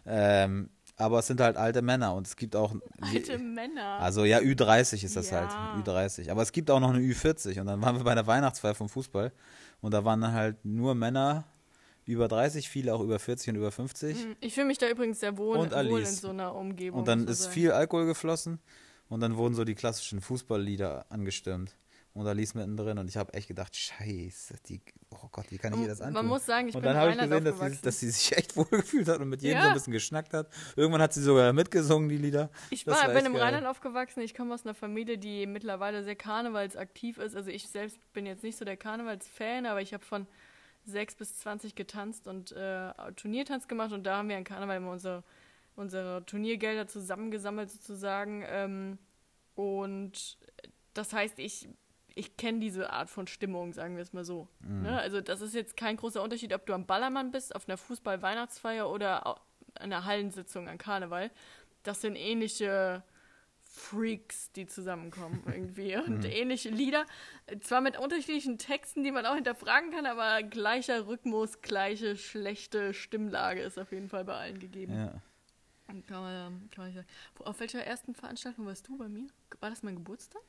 Ähm, 0.05 0.71
aber 0.97 1.19
es 1.19 1.27
sind 1.27 1.39
halt 1.39 1.55
alte 1.55 1.81
Männer 1.81 2.13
und 2.15 2.27
es 2.27 2.35
gibt 2.35 2.53
auch. 2.53 2.75
Alte 2.99 3.37
Männer. 3.37 3.97
Also 4.01 4.25
ja, 4.25 4.39
Ü30 4.39 5.05
ist 5.05 5.15
das 5.15 5.29
Ja. 5.29 5.39
halt. 5.39 5.87
Ü30. 5.87 6.29
Aber 6.29 6.41
es 6.41 6.51
gibt 6.51 6.69
auch 6.69 6.81
noch 6.81 6.89
eine 6.89 6.99
Ü40. 6.99 7.61
Und 7.61 7.67
dann 7.67 7.81
waren 7.81 7.95
wir 7.95 8.03
bei 8.03 8.13
der 8.13 8.27
Weihnachtsfeier 8.27 8.75
vom 8.75 8.89
Fußball. 8.89 9.31
Und 9.79 9.93
da 9.93 10.03
waren 10.03 10.19
dann 10.19 10.33
halt 10.33 10.63
nur 10.65 10.93
Männer 10.93 11.45
über 12.11 12.27
30, 12.27 12.69
viele 12.69 12.93
auch 12.93 13.01
über 13.01 13.19
40 13.19 13.49
und 13.49 13.55
über 13.55 13.71
50. 13.71 14.23
Hm, 14.23 14.35
ich 14.39 14.53
fühle 14.53 14.67
mich 14.67 14.77
da 14.77 14.89
übrigens 14.89 15.19
sehr 15.19 15.37
wohl, 15.37 15.57
Und 15.57 15.71
wohl 15.71 15.99
in 16.01 16.05
so 16.05 16.29
einer 16.29 16.55
Umgebung. 16.55 16.99
Und 16.99 17.07
dann 17.07 17.27
ist 17.27 17.43
sagen. 17.43 17.53
viel 17.53 17.71
Alkohol 17.71 18.05
geflossen. 18.05 18.59
Und 19.09 19.19
dann 19.19 19.35
wurden 19.35 19.55
so 19.55 19.65
die 19.65 19.75
klassischen 19.75 20.21
Fußballlieder 20.21 21.05
angestimmt. 21.09 21.75
Und 22.13 22.25
da 22.25 22.33
ließ 22.33 22.55
mittendrin. 22.55 22.97
Und 22.97 23.07
ich 23.07 23.15
habe 23.15 23.33
echt 23.33 23.47
gedacht, 23.47 23.75
scheiße, 23.75 24.55
die, 24.67 24.81
oh 25.11 25.27
Gott, 25.31 25.45
wie 25.49 25.57
kann 25.57 25.73
ich 25.73 25.79
ihr 25.79 25.87
das 25.87 26.01
antun? 26.01 26.13
Man 26.15 26.25
muss 26.27 26.45
sagen, 26.45 26.67
ich 26.67 26.75
und 26.75 26.83
dann 26.83 26.97
habe 26.97 27.11
ich 27.11 27.17
gesehen, 27.17 27.43
dass 27.45 27.59
sie, 27.59 27.81
dass 27.81 27.99
sie 28.01 28.09
sich 28.09 28.37
echt 28.37 28.55
wohl 28.57 28.65
gefühlt 28.65 29.07
hat 29.07 29.19
und 29.19 29.29
mit 29.29 29.41
jedem 29.41 29.57
Ja. 29.57 29.63
so 29.63 29.67
ein 29.69 29.73
bisschen 29.75 29.93
geschnackt 29.93 30.33
hat. 30.33 30.49
Irgendwann 30.75 31.01
hat 31.01 31.13
sie 31.13 31.21
sogar 31.21 31.53
mitgesungen, 31.53 32.09
die 32.09 32.17
Lieder. 32.17 32.49
Ich 32.69 32.85
war, 32.85 32.95
war 32.95 33.13
bin 33.13 33.25
im 33.25 33.33
geil. 33.33 33.43
Rheinland 33.43 33.65
aufgewachsen. 33.65 34.21
Ich 34.21 34.35
komme 34.35 34.53
aus 34.53 34.65
einer 34.65 34.73
Familie, 34.73 35.17
die 35.17 35.45
mittlerweile 35.45 36.03
sehr 36.03 36.15
karnevalsaktiv 36.17 37.17
ist. 37.17 37.35
Also 37.35 37.49
ich 37.49 37.67
selbst 37.69 37.97
bin 38.11 38.25
jetzt 38.25 38.43
nicht 38.43 38.57
so 38.57 38.65
der 38.65 38.75
Karnevalsfan, 38.75 39.65
aber 39.65 39.81
ich 39.81 39.93
habe 39.93 40.03
von 40.03 40.27
6 40.85 41.15
bis 41.15 41.37
20 41.39 41.75
getanzt 41.75 42.27
und 42.27 42.51
äh, 42.51 42.91
Turniertanz 43.15 43.67
gemacht. 43.67 43.91
Und 43.91 44.03
da 44.03 44.17
haben 44.17 44.29
wir 44.29 44.37
an 44.37 44.43
Karneval 44.43 44.77
immer 44.77 44.91
unsere, 44.91 45.23
unsere 45.75 46.25
Turniergelder 46.25 46.87
zusammengesammelt 46.87 47.69
sozusagen. 47.71 48.43
Ähm, 48.47 48.97
und 49.55 50.37
das 50.93 51.13
heißt, 51.13 51.39
ich, 51.39 51.69
ich 52.15 52.35
kenne 52.37 52.59
diese 52.59 52.91
Art 52.91 53.09
von 53.09 53.27
Stimmung, 53.27 53.73
sagen 53.73 53.95
wir 53.95 54.03
es 54.03 54.13
mal 54.13 54.23
so. 54.25 54.47
Ne? 54.83 54.99
Also 54.99 55.21
das 55.21 55.41
ist 55.41 55.53
jetzt 55.53 55.77
kein 55.77 55.97
großer 55.97 56.21
Unterschied, 56.21 56.53
ob 56.53 56.65
du 56.65 56.73
am 56.73 56.85
Ballermann 56.85 57.31
bist, 57.31 57.55
auf 57.55 57.67
einer 57.67 57.77
Fußball-Weihnachtsfeier 57.77 58.89
oder 58.89 59.27
au- 59.27 59.39
einer 59.75 60.03
Hallensitzung 60.05 60.67
an 60.67 60.77
Karneval. 60.77 61.31
Das 61.83 62.01
sind 62.01 62.15
ähnliche 62.15 63.03
Freaks, 63.73 64.51
die 64.51 64.67
zusammenkommen 64.67 65.43
irgendwie 65.45 65.95
und 66.07 66.25
ähnliche 66.25 66.69
Lieder. 66.69 67.05
Zwar 67.61 67.81
mit 67.81 67.97
unterschiedlichen 67.97 68.57
Texten, 68.57 69.03
die 69.03 69.11
man 69.11 69.25
auch 69.25 69.35
hinterfragen 69.35 69.91
kann, 69.91 70.05
aber 70.05 70.43
gleicher 70.43 71.07
Rhythmus, 71.07 71.61
gleiche 71.61 72.17
schlechte 72.17 72.93
Stimmlage 72.93 73.61
ist 73.61 73.79
auf 73.79 73.91
jeden 73.91 74.09
Fall 74.09 74.25
bei 74.25 74.35
allen 74.35 74.59
gegeben. 74.59 74.93
Ja. 74.93 75.21
Kann 75.87 76.03
man, 76.07 76.69
kann 76.71 76.85
man 76.85 76.93
sagen. 76.93 77.07
Auf 77.39 77.59
welcher 77.59 77.83
ersten 77.83 78.13
Veranstaltung 78.13 78.65
warst 78.65 78.87
du 78.87 78.97
bei 78.97 79.07
mir? 79.09 79.27
War 79.59 79.69
das 79.69 79.83
mein 79.83 79.95
Geburtstag? 79.95 80.41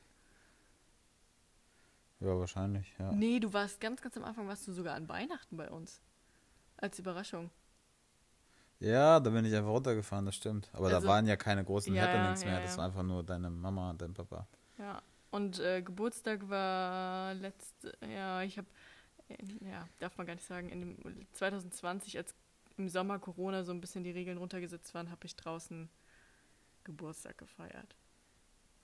ja, 2.19 2.39
wahrscheinlich, 2.39 2.93
ja. 2.99 3.11
Nee, 3.11 3.39
du 3.39 3.51
warst 3.51 3.81
ganz, 3.81 4.01
ganz 4.01 4.15
am 4.15 4.23
Anfang, 4.23 4.47
warst 4.47 4.67
du 4.67 4.71
sogar 4.71 4.95
an 4.95 5.09
Weihnachten 5.09 5.57
bei 5.57 5.69
uns. 5.69 6.01
Als 6.77 6.97
Überraschung. 6.99 7.49
Ja, 8.83 9.19
da 9.19 9.29
bin 9.29 9.45
ich 9.45 9.55
einfach 9.55 9.69
runtergefahren, 9.71 10.25
das 10.25 10.35
stimmt. 10.35 10.69
Aber 10.73 10.87
Also- 10.87 10.99
da 11.01 11.07
waren 11.07 11.25
ja 11.25 11.35
keine 11.37 11.63
großen 11.63 11.93
Ja, 11.95 12.03
Happenings 12.03 12.41
ja, 12.41 12.49
mehr. 12.49 12.59
ja. 12.59 12.65
Das 12.65 12.77
war 12.77 12.85
einfach 12.85 13.03
nur 13.03 13.23
deine 13.23 13.49
Mama 13.49 13.89
und 13.91 14.01
dein 14.01 14.13
Papa. 14.13 14.47
Ja. 14.77 15.01
Und 15.31 15.59
äh, 15.59 15.81
Geburtstag 15.81 16.47
war 16.49 17.33
letzte, 17.33 17.93
ja, 18.13 18.43
ich 18.43 18.57
habe, 18.57 18.67
ja, 19.61 19.87
darf 19.99 20.15
man 20.17 20.27
gar 20.27 20.35
nicht 20.35 20.45
sagen, 20.45 20.69
in 20.69 20.81
dem 20.81 21.27
2020, 21.33 22.17
als 22.17 22.35
im 22.77 22.87
Sommer 22.89 23.19
Corona 23.19 23.63
so 23.63 23.71
ein 23.71 23.81
bisschen 23.81 24.03
die 24.03 24.11
Regeln 24.11 24.37
runtergesetzt 24.37 24.93
waren, 24.93 25.09
habe 25.09 25.25
ich 25.25 25.35
draußen 25.35 25.89
Geburtstag 26.83 27.37
gefeiert. 27.37 27.95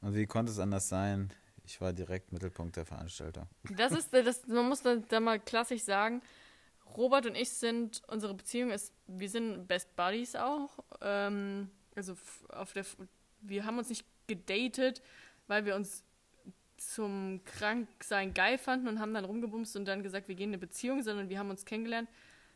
Und 0.01 0.15
wie 0.15 0.25
konnte 0.25 0.51
es 0.51 0.59
anders 0.59 0.87
sein? 0.89 1.33
Ich 1.65 1.81
war 1.81 1.93
direkt 1.93 2.31
Mittelpunkt 2.31 2.77
der 2.77 2.85
Veranstaltung. 2.85 3.47
Das 3.75 3.91
ist, 3.91 4.13
äh, 4.13 4.23
das, 4.23 4.47
man 4.47 4.67
muss 4.69 4.81
da 4.81 5.19
mal 5.19 5.39
klassisch 5.39 5.83
sagen, 5.83 6.21
Robert 6.97 7.25
und 7.25 7.35
ich 7.35 7.49
sind, 7.49 8.01
unsere 8.07 8.33
Beziehung 8.33 8.71
ist, 8.71 8.93
wir 9.07 9.29
sind 9.29 9.67
Best 9.67 9.95
Buddies 9.95 10.35
auch. 10.35 10.79
Ähm, 11.01 11.69
also 11.95 12.15
auf 12.49 12.73
der, 12.73 12.85
wir 13.41 13.65
haben 13.65 13.77
uns 13.77 13.89
nicht 13.89 14.05
gedatet, 14.27 15.01
weil 15.47 15.65
wir 15.65 15.75
uns 15.75 16.03
zum 16.77 17.41
Kranksein 17.45 18.33
geil 18.33 18.57
fanden 18.57 18.87
und 18.87 18.99
haben 18.99 19.13
dann 19.13 19.25
rumgebumst 19.25 19.75
und 19.75 19.85
dann 19.85 20.03
gesagt, 20.03 20.27
wir 20.27 20.35
gehen 20.35 20.49
in 20.49 20.55
eine 20.55 20.59
Beziehung, 20.59 21.03
sondern 21.03 21.29
wir 21.29 21.39
haben 21.39 21.49
uns 21.49 21.65
kennengelernt, 21.65 22.09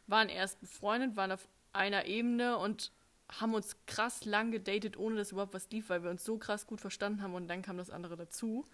waren 0.07 0.29
erst 0.29 0.61
befreundet, 0.61 1.15
waren 1.15 1.31
auf 1.31 1.47
einer 1.73 2.05
Ebene 2.05 2.57
und 2.57 2.91
haben 3.29 3.53
uns 3.53 3.75
krass 3.85 4.25
lang 4.25 4.51
gedatet, 4.51 4.97
ohne 4.97 5.15
dass 5.15 5.31
überhaupt 5.31 5.53
was 5.53 5.69
lief, 5.71 5.89
weil 5.89 6.03
wir 6.03 6.09
uns 6.09 6.23
so 6.23 6.37
krass 6.37 6.67
gut 6.67 6.81
verstanden 6.81 7.21
haben 7.21 7.33
und 7.33 7.47
dann 7.47 7.61
kam 7.61 7.77
das 7.77 7.89
andere 7.89 8.15
dazu. 8.15 8.65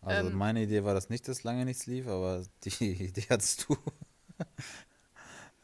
Also 0.00 0.30
Ähm, 0.30 0.36
meine 0.36 0.62
Idee 0.62 0.84
war, 0.84 0.94
dass 0.94 1.08
nicht, 1.10 1.26
dass 1.28 1.42
lange 1.42 1.64
nichts 1.64 1.86
lief, 1.86 2.06
aber 2.06 2.44
die 2.64 2.84
Idee 3.04 3.26
hattest 3.28 3.68
du. 3.68 3.76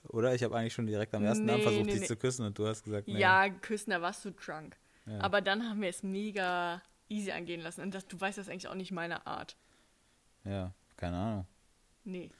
Oder? 0.08 0.34
Ich 0.34 0.42
habe 0.42 0.56
eigentlich 0.56 0.72
schon 0.74 0.86
direkt 0.86 1.14
am 1.14 1.24
ersten 1.24 1.48
Abend 1.48 1.58
Nee, 1.58 1.62
versucht, 1.62 1.86
nee, 1.86 1.92
dich 1.92 2.00
nee. 2.02 2.06
zu 2.06 2.16
küssen 2.16 2.44
und 2.46 2.58
du 2.58 2.66
hast 2.66 2.82
gesagt, 2.82 3.08
nee. 3.08 3.18
Ja, 3.18 3.48
küssen, 3.48 3.90
da 3.90 4.02
warst 4.02 4.24
du 4.24 4.32
drunk. 4.32 4.76
Ja. 5.06 5.20
Aber 5.20 5.40
dann 5.40 5.68
haben 5.68 5.80
wir 5.80 5.88
es 5.88 6.02
mega 6.02 6.82
easy 7.08 7.30
angehen 7.32 7.60
lassen. 7.60 7.82
Und 7.82 7.94
das, 7.94 8.06
du 8.06 8.20
weißt, 8.20 8.38
das 8.38 8.46
ist 8.46 8.52
eigentlich 8.52 8.68
auch 8.68 8.74
nicht 8.74 8.92
meine 8.92 9.26
Art. 9.26 9.56
Ja, 10.44 10.72
keine 10.96 11.16
Ahnung. 11.16 11.46
Nee. 12.04 12.30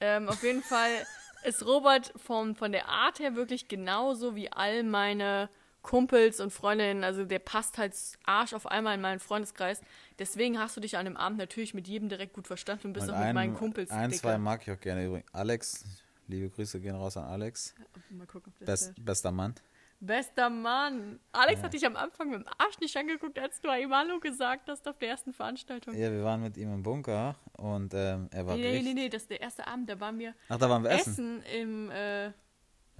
Ähm, 0.00 0.28
auf 0.28 0.42
jeden 0.42 0.62
Fall 0.62 0.90
ist 1.44 1.64
Robert 1.66 2.12
von, 2.16 2.54
von 2.54 2.72
der 2.72 2.88
Art 2.88 3.18
her 3.20 3.34
wirklich 3.36 3.68
genauso 3.68 4.34
wie 4.36 4.50
all 4.52 4.82
meine 4.82 5.48
Kumpels 5.82 6.40
und 6.40 6.50
Freundinnen. 6.52 7.04
Also 7.04 7.24
der 7.24 7.38
passt 7.38 7.78
halt 7.78 7.94
Arsch 8.24 8.52
auf 8.52 8.66
einmal 8.66 8.94
in 8.96 9.00
meinen 9.00 9.20
Freundeskreis. 9.20 9.80
Deswegen 10.18 10.58
hast 10.58 10.76
du 10.76 10.80
dich 10.80 10.96
an 10.98 11.04
dem 11.06 11.16
Abend 11.16 11.38
natürlich 11.38 11.72
mit 11.72 11.88
jedem 11.88 12.08
direkt 12.08 12.34
gut 12.34 12.46
verstanden 12.46 12.88
und 12.88 12.92
bist 12.92 13.08
Und 13.08 13.14
auch 13.14 13.18
mit 13.18 13.26
einen- 13.26 13.34
meinen 13.34 13.54
Kumpels 13.54 13.90
Ein, 13.90 14.10
dicker. 14.10 14.22
zwei 14.22 14.38
mag 14.38 14.62
ich 14.66 14.72
auch 14.74 14.80
gerne 14.80 15.06
übrigens. 15.06 15.32
Alex, 15.32 15.84
liebe 16.28 16.48
Grüße 16.50 16.80
gehen 16.80 16.94
raus 16.94 17.16
an 17.16 17.24
Alex. 17.24 17.74
Mal 18.10 18.26
gucken, 18.26 18.52
ob 18.60 18.66
Best, 18.66 18.88
hört. 18.88 19.04
bester 19.04 19.32
Mann. 19.32 19.54
Bester 20.00 20.48
Mann. 20.48 21.18
Alex 21.32 21.60
hat 21.60 21.72
dich 21.72 21.84
am 21.84 21.96
Anfang 21.96 22.30
mit 22.30 22.40
dem 22.40 22.46
Arsch 22.58 22.78
nicht 22.80 22.96
angeguckt, 22.96 23.36
als 23.38 23.60
du 23.60 23.68
ihm 23.76 23.92
Hallo 23.92 24.20
gesagt 24.20 24.68
hast 24.68 24.86
auf 24.86 24.96
der 24.98 25.08
ersten 25.08 25.32
Veranstaltung. 25.32 25.92
Ja, 25.94 26.12
wir 26.12 26.22
waren 26.22 26.40
mit 26.40 26.56
ihm 26.56 26.72
im 26.72 26.82
Bunker 26.84 27.34
und 27.56 27.92
ähm, 27.94 28.28
er 28.30 28.46
war 28.46 28.54
Nee, 28.54 28.62
nee, 28.62 28.68
richtig. 28.76 28.94
nee, 28.94 29.00
nee, 29.02 29.08
das 29.08 29.22
ist 29.22 29.30
der 29.30 29.40
erste 29.40 29.66
Abend, 29.66 29.90
da 29.90 29.98
waren 29.98 30.18
wir 30.20 30.34
Ach, 30.48 30.56
da 30.58 30.70
waren 30.70 30.84
wir 30.84 30.90
essen. 30.90 31.40
essen 31.40 31.42
im, 31.60 31.90
äh, 31.90 32.26
Ja, 32.26 32.32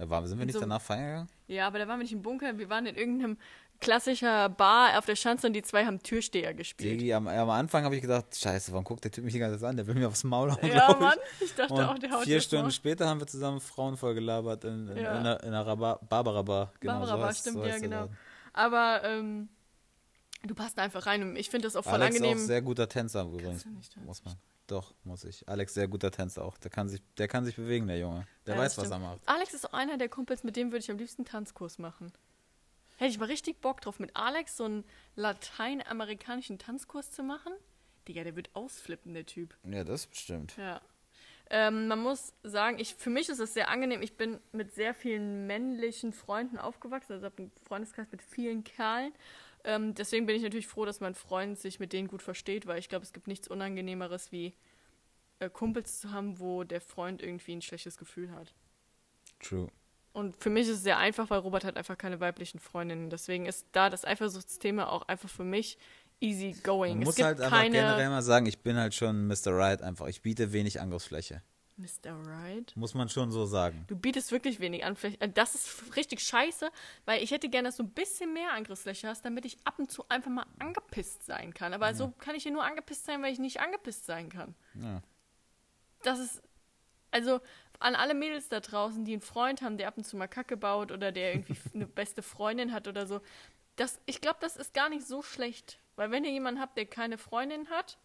waren, 0.09 0.27
sind 0.27 0.39
wir 0.39 0.45
nicht 0.45 0.55
so 0.55 0.59
danach 0.59 0.81
feiern 0.81 1.05
gegangen? 1.05 1.29
ja, 1.47 1.67
aber 1.67 1.79
da 1.79 1.87
waren 1.87 1.99
wir 1.99 2.03
nicht 2.03 2.11
im 2.13 2.21
Bunker, 2.21 2.57
wir 2.57 2.67
waren 2.69 2.85
in 2.85 2.95
irgendeinem 2.95 3.37
klassischer 3.81 4.49
Bar 4.49 4.97
auf 4.97 5.05
der 5.05 5.15
Schanze 5.15 5.47
und 5.47 5.53
die 5.53 5.61
zwei 5.61 5.85
haben 5.85 6.01
Türsteher 6.03 6.53
gespielt. 6.53 6.99
Digi, 6.99 7.13
am, 7.13 7.27
am 7.27 7.49
Anfang 7.49 7.83
habe 7.85 7.95
ich 7.95 8.01
gedacht, 8.01 8.25
scheiße, 8.37 8.71
warum 8.71 8.83
guckt 8.83 9.03
der 9.03 9.11
Typ 9.11 9.23
mich 9.23 9.33
die 9.33 9.39
ganze 9.39 9.59
Zeit 9.59 9.69
an? 9.69 9.77
Der 9.77 9.87
will 9.87 9.95
mir 9.95 10.07
aufs 10.07 10.23
Maul 10.23 10.51
hauen, 10.51 10.59
Ja, 10.67 10.91
ich. 10.91 10.99
Mann, 10.99 11.17
ich 11.39 11.55
dachte 11.55 11.73
Und 11.73 11.83
auch, 11.83 11.97
der 11.99 12.11
haut 12.11 12.23
vier 12.23 12.41
Stunden 12.41 12.65
mal. 12.65 12.71
später 12.71 13.07
haben 13.07 13.19
wir 13.19 13.27
zusammen 13.27 13.59
Frauen 13.61 13.97
voll 13.97 14.13
gelabert 14.15 14.63
in, 14.65 14.87
in, 14.89 14.97
Ja. 14.97 15.17
in, 15.17 15.23
der, 15.23 15.43
in 15.43 15.51
der 15.51 15.65
Raba- 15.65 15.99
Barbara 16.07 16.41
Bar. 16.41 16.73
Genau, 16.79 16.93
Barbara 16.93 17.11
so 17.11 17.17
Bar, 17.21 17.29
heißt- 17.31 17.39
stimmt, 17.39 17.55
so 17.57 17.65
ja, 17.65 17.77
genau. 17.79 18.09
Aber 18.53 19.01
ähm, 19.03 19.49
du 20.43 20.53
passt 20.55 20.77
einfach 20.79 21.05
rein 21.05 21.23
und 21.23 21.35
ich 21.35 21.49
finde 21.49 21.67
das 21.67 21.75
auch 21.75 21.83
voll 21.83 21.93
Alex 22.01 22.15
angenehm. 22.17 22.37
auch 22.37 22.41
sehr 22.41 22.61
guter 22.61 22.89
Tänzer 22.89 23.23
übrigens. 23.23 23.65
muss 24.05 24.23
man. 24.25 24.35
Doch, 24.67 24.93
muss 25.03 25.23
ich. 25.23 25.47
Alex 25.49 25.73
sehr 25.73 25.87
guter 25.87 26.11
Tänzer 26.11 26.43
auch. 26.45 26.55
Der 26.59 26.69
kann 26.69 26.87
sich, 26.89 27.01
der 27.17 27.27
kann 27.27 27.43
sich 27.43 27.55
bewegen, 27.55 27.87
der 27.87 27.97
Junge. 27.97 28.27
Der 28.45 28.53
Ja, 28.55 28.61
weiß, 28.61 28.77
was 28.77 28.91
er 28.91 28.99
macht. 28.99 29.19
Alex 29.25 29.53
ist 29.55 29.65
auch 29.67 29.73
einer 29.73 29.97
der 29.97 30.09
Kumpels, 30.09 30.43
mit 30.43 30.55
dem 30.55 30.67
würde 30.71 30.79
ich 30.83 30.91
am 30.91 30.97
liebsten 30.97 31.25
Tanzkurs 31.25 31.79
machen. 31.79 32.11
Hätte 32.99 33.11
ich 33.11 33.17
mal 33.17 33.27
richtig 33.27 33.61
Bock 33.61 33.79
drauf, 33.79 33.97
mit 33.99 34.13
Alex 34.17 34.57
so 34.57 34.65
einen 34.65 34.83
lateinamerikanischen 35.15 36.59
Tanzkurs 36.59 37.11
zu 37.11 37.23
machen. 37.23 37.53
Digga, 38.09 38.25
der 38.25 38.35
wird 38.35 38.49
ausflippen, 38.53 39.13
der 39.13 39.25
Typ. 39.25 39.55
Ja, 39.63 39.85
das 39.85 40.05
bestimmt. 40.05 40.57
Ja. 40.57 40.81
Ähm, 41.49 41.87
man 41.87 41.99
muss 41.99 42.33
sagen, 42.43 42.77
ich, 42.77 42.95
für 42.95 43.09
mich 43.09 43.29
ist 43.29 43.39
es 43.39 43.53
sehr 43.53 43.69
angenehm. 43.69 44.01
Ich 44.01 44.17
bin 44.17 44.41
mit 44.51 44.73
sehr 44.73 44.93
vielen 44.93 45.47
männlichen 45.47 46.11
Freunden 46.11 46.57
aufgewachsen, 46.57 47.13
also 47.13 47.25
habe 47.27 47.37
einen 47.37 47.51
Freundeskreis 47.63 48.11
mit 48.11 48.21
vielen 48.21 48.65
Kerlen. 48.65 49.13
Ähm, 49.63 49.95
deswegen 49.95 50.25
bin 50.25 50.35
ich 50.35 50.43
natürlich 50.43 50.67
froh, 50.67 50.83
dass 50.83 50.99
mein 50.99 51.15
Freund 51.15 51.57
sich 51.57 51.79
mit 51.79 51.93
denen 51.93 52.09
gut 52.09 52.21
versteht, 52.21 52.67
weil 52.67 52.79
ich 52.79 52.89
glaube, 52.89 53.05
es 53.05 53.13
gibt 53.13 53.27
nichts 53.27 53.47
Unangenehmeres 53.47 54.33
wie 54.33 54.53
äh, 55.39 55.49
Kumpels 55.49 56.01
zu 56.01 56.11
haben, 56.11 56.41
wo 56.41 56.65
der 56.65 56.81
Freund 56.81 57.21
irgendwie 57.21 57.53
ein 57.53 57.61
schlechtes 57.61 57.97
Gefühl 57.97 58.29
hat. 58.31 58.53
True. 59.39 59.69
Und 60.19 60.35
für 60.41 60.49
mich 60.49 60.67
ist 60.67 60.75
es 60.77 60.83
sehr 60.83 60.97
einfach, 60.97 61.29
weil 61.29 61.39
Robert 61.39 61.63
hat 61.63 61.77
einfach 61.77 61.97
keine 61.97 62.19
weiblichen 62.19 62.59
Freundinnen. 62.59 63.09
Deswegen 63.09 63.45
ist 63.45 63.65
da 63.71 63.89
das 63.89 64.05
Eifersuchtsthema 64.05 64.87
auch 64.87 65.07
einfach 65.07 65.29
für 65.29 65.43
mich 65.43 65.77
easy 66.19 66.55
going. 66.63 66.93
Man 66.99 67.01
es 67.03 67.17
muss 67.17 67.25
halt 67.25 67.39
einfach 67.41 67.61
generell 67.63 68.09
mal 68.09 68.21
sagen, 68.21 68.45
ich 68.45 68.59
bin 68.59 68.77
halt 68.77 68.93
schon 68.93 69.27
Mr. 69.27 69.47
Right 69.47 69.81
einfach. 69.81 70.07
Ich 70.07 70.21
biete 70.21 70.51
wenig 70.51 70.79
Angriffsfläche. 70.81 71.41
Mr. 71.77 72.11
Right. 72.25 72.75
Muss 72.75 72.93
man 72.93 73.07
schon 73.07 73.31
so 73.31 73.45
sagen. 73.45 73.85
Du 73.87 73.95
bietest 73.95 74.33
wirklich 74.33 74.59
wenig 74.59 74.83
an. 74.83 74.97
Vielleicht- 74.97 75.21
äh, 75.21 75.29
Das 75.29 75.55
ist 75.55 75.95
richtig 75.95 76.19
scheiße, 76.19 76.69
weil 77.05 77.23
ich 77.23 77.31
hätte 77.31 77.47
gerne, 77.47 77.69
dass 77.69 77.77
du 77.77 77.83
ein 77.83 77.89
bisschen 77.91 78.33
mehr 78.33 78.51
Angriffsfläche 78.51 79.07
hast, 79.07 79.23
damit 79.23 79.45
ich 79.45 79.57
ab 79.63 79.75
und 79.79 79.89
zu 79.89 80.03
einfach 80.09 80.29
mal 80.29 80.45
angepisst 80.59 81.25
sein 81.25 81.53
kann. 81.53 81.73
Aber 81.73 81.93
so 81.93 82.09
kann 82.19 82.35
ich 82.35 82.43
hier 82.43 82.51
nur 82.51 82.65
angepisst 82.65 83.05
sein, 83.05 83.21
weil 83.23 83.31
ich 83.31 83.39
nicht 83.39 83.61
angepisst 83.61 84.05
sein 84.05 84.27
kann. 84.27 84.55
Ja. 84.75 85.01
Das 86.03 86.19
ist, 86.19 86.41
also 87.11 87.39
an 87.79 87.95
alle 87.95 88.13
Mädels 88.13 88.49
da 88.49 88.59
draußen, 88.59 89.05
die 89.05 89.13
einen 89.13 89.21
Freund 89.21 89.61
haben, 89.61 89.77
der 89.77 89.87
ab 89.87 89.97
und 89.97 90.03
zu 90.03 90.17
mal 90.17 90.27
Kacke 90.27 90.57
baut 90.57 90.91
oder 90.91 91.11
der 91.11 91.33
irgendwie 91.33 91.57
eine 91.73 91.87
beste 91.87 92.21
Freundin 92.21 92.73
hat 92.73 92.87
oder 92.87 93.07
so. 93.07 93.21
Das, 93.75 93.99
ich 94.05 94.21
glaube, 94.21 94.37
das 94.41 94.57
ist 94.57 94.73
gar 94.73 94.89
nicht 94.89 95.07
so 95.07 95.21
schlecht. 95.21 95.79
Weil 95.95 96.11
wenn 96.11 96.23
ihr 96.23 96.31
jemanden 96.31 96.61
habt, 96.61 96.77
der 96.77 96.85
keine 96.85 97.17
Freundin 97.17 97.69
hat, 97.69 97.97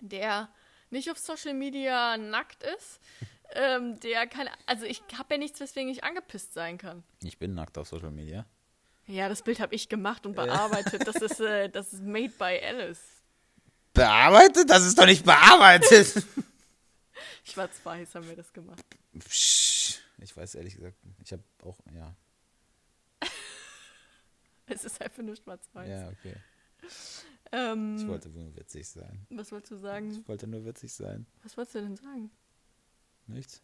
der 0.00 0.48
nicht 0.90 1.10
auf 1.10 1.18
Social 1.18 1.54
Media 1.54 2.16
nackt 2.16 2.62
ist, 2.62 3.00
ähm, 3.54 3.98
der 4.00 4.26
keine, 4.26 4.50
also 4.66 4.86
ich 4.86 5.02
habe 5.18 5.34
ja 5.34 5.38
nichts, 5.38 5.60
weswegen 5.60 5.90
ich 5.90 6.04
angepisst 6.04 6.54
sein 6.54 6.78
kann. 6.78 7.02
Ich 7.22 7.38
bin 7.38 7.54
nackt 7.54 7.78
auf 7.78 7.88
Social 7.88 8.10
Media. 8.10 8.46
Ja, 9.06 9.28
das 9.28 9.42
Bild 9.42 9.58
habe 9.58 9.74
ich 9.74 9.88
gemacht 9.88 10.26
und 10.26 10.36
bearbeitet. 10.36 11.06
Das 11.06 11.16
ist, 11.16 11.40
äh, 11.40 11.68
das 11.68 11.92
ist 11.92 12.02
made 12.02 12.32
by 12.38 12.60
Alice. 12.64 13.00
Bearbeitet? 13.92 14.70
Das 14.70 14.86
ist 14.86 14.96
doch 14.96 15.06
nicht 15.06 15.24
bearbeitet. 15.24 16.24
Schwarz-Weiß 17.44 18.14
haben 18.14 18.28
wir 18.28 18.36
das 18.36 18.52
gemacht. 18.52 18.84
Ich 19.14 20.36
weiß 20.36 20.54
ehrlich 20.54 20.74
gesagt, 20.76 20.96
ich 21.22 21.32
habe 21.32 21.42
auch, 21.64 21.78
ja. 21.94 22.14
Es 24.66 24.84
ist 24.84 25.00
einfach 25.02 25.22
nur 25.22 25.36
schwarz-weiß. 25.36 25.88
Ja, 25.88 26.08
okay. 26.08 26.36
Ähm, 27.50 27.96
Ich 27.98 28.06
wollte 28.06 28.28
nur 28.30 28.54
witzig 28.56 28.88
sein. 28.88 29.26
was 29.30 29.50
wolltest 29.52 29.72
du 29.72 29.76
sagen? 29.76 30.10
Ich 30.12 30.28
wollte 30.28 30.46
nur 30.46 30.64
witzig 30.64 30.94
sein. 30.94 31.26
Was 31.42 31.56
wolltest 31.56 31.74
du 31.74 31.80
denn 31.82 31.96
sagen? 31.96 32.30
Nichts? 33.26 33.60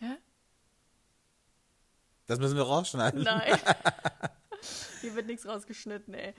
Ja? 0.00 0.16
Das 2.26 2.38
müssen 2.38 2.56
wir 2.56 2.62
rausschneiden. 2.62 3.22
Nein. 3.22 3.58
Hier 5.00 5.14
wird 5.14 5.26
nichts 5.26 5.46
rausgeschnitten, 5.46 6.14
ey. 6.14 6.32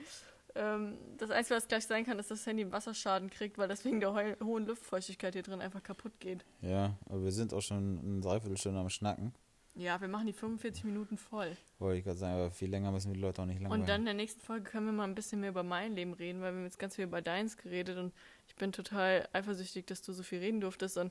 Ähm, 0.54 0.98
das 1.18 1.30
Einzige, 1.30 1.56
was 1.56 1.68
gleich 1.68 1.86
sein 1.86 2.04
kann, 2.04 2.18
ist, 2.18 2.30
dass 2.30 2.40
das 2.40 2.46
Handy 2.46 2.62
einen 2.62 2.72
Wasserschaden 2.72 3.30
kriegt, 3.30 3.58
weil 3.58 3.68
das 3.68 3.84
wegen 3.84 4.00
der 4.00 4.12
heu- 4.12 4.36
hohen 4.42 4.66
Luftfeuchtigkeit 4.66 5.34
hier 5.34 5.42
drin 5.42 5.60
einfach 5.60 5.82
kaputt 5.82 6.12
geht. 6.20 6.44
Ja, 6.60 6.96
aber 7.06 7.24
wir 7.24 7.32
sind 7.32 7.54
auch 7.54 7.62
schon 7.62 7.98
eine 8.04 8.20
Dreiviertelstunde 8.20 8.78
am 8.80 8.88
Schnacken. 8.90 9.32
Ja, 9.74 9.98
wir 10.02 10.08
machen 10.08 10.26
die 10.26 10.34
45 10.34 10.84
Minuten 10.84 11.16
voll. 11.16 11.56
Wollte 11.78 11.98
ich 11.98 12.04
gerade 12.04 12.18
sagen, 12.18 12.34
aber 12.34 12.50
viel 12.50 12.68
länger 12.68 12.92
müssen 12.92 13.14
die 13.14 13.18
Leute 13.18 13.40
auch 13.40 13.46
nicht 13.46 13.60
langweilen. 13.60 13.80
Und 13.80 13.88
dann 13.88 14.00
in 14.02 14.04
der 14.04 14.14
nächsten 14.14 14.42
Folge 14.42 14.64
können 14.70 14.84
wir 14.84 14.92
mal 14.92 15.04
ein 15.04 15.14
bisschen 15.14 15.40
mehr 15.40 15.48
über 15.48 15.62
mein 15.62 15.94
Leben 15.94 16.12
reden, 16.12 16.42
weil 16.42 16.52
wir 16.52 16.58
haben 16.58 16.64
jetzt 16.64 16.78
ganz 16.78 16.96
viel 16.96 17.04
über 17.04 17.22
deins 17.22 17.56
geredet 17.56 17.96
und 17.96 18.12
ich 18.48 18.54
bin 18.56 18.72
total 18.72 19.26
eifersüchtig, 19.32 19.86
dass 19.86 20.02
du 20.02 20.12
so 20.12 20.22
viel 20.22 20.40
reden 20.40 20.60
durftest 20.60 20.98
und 20.98 21.10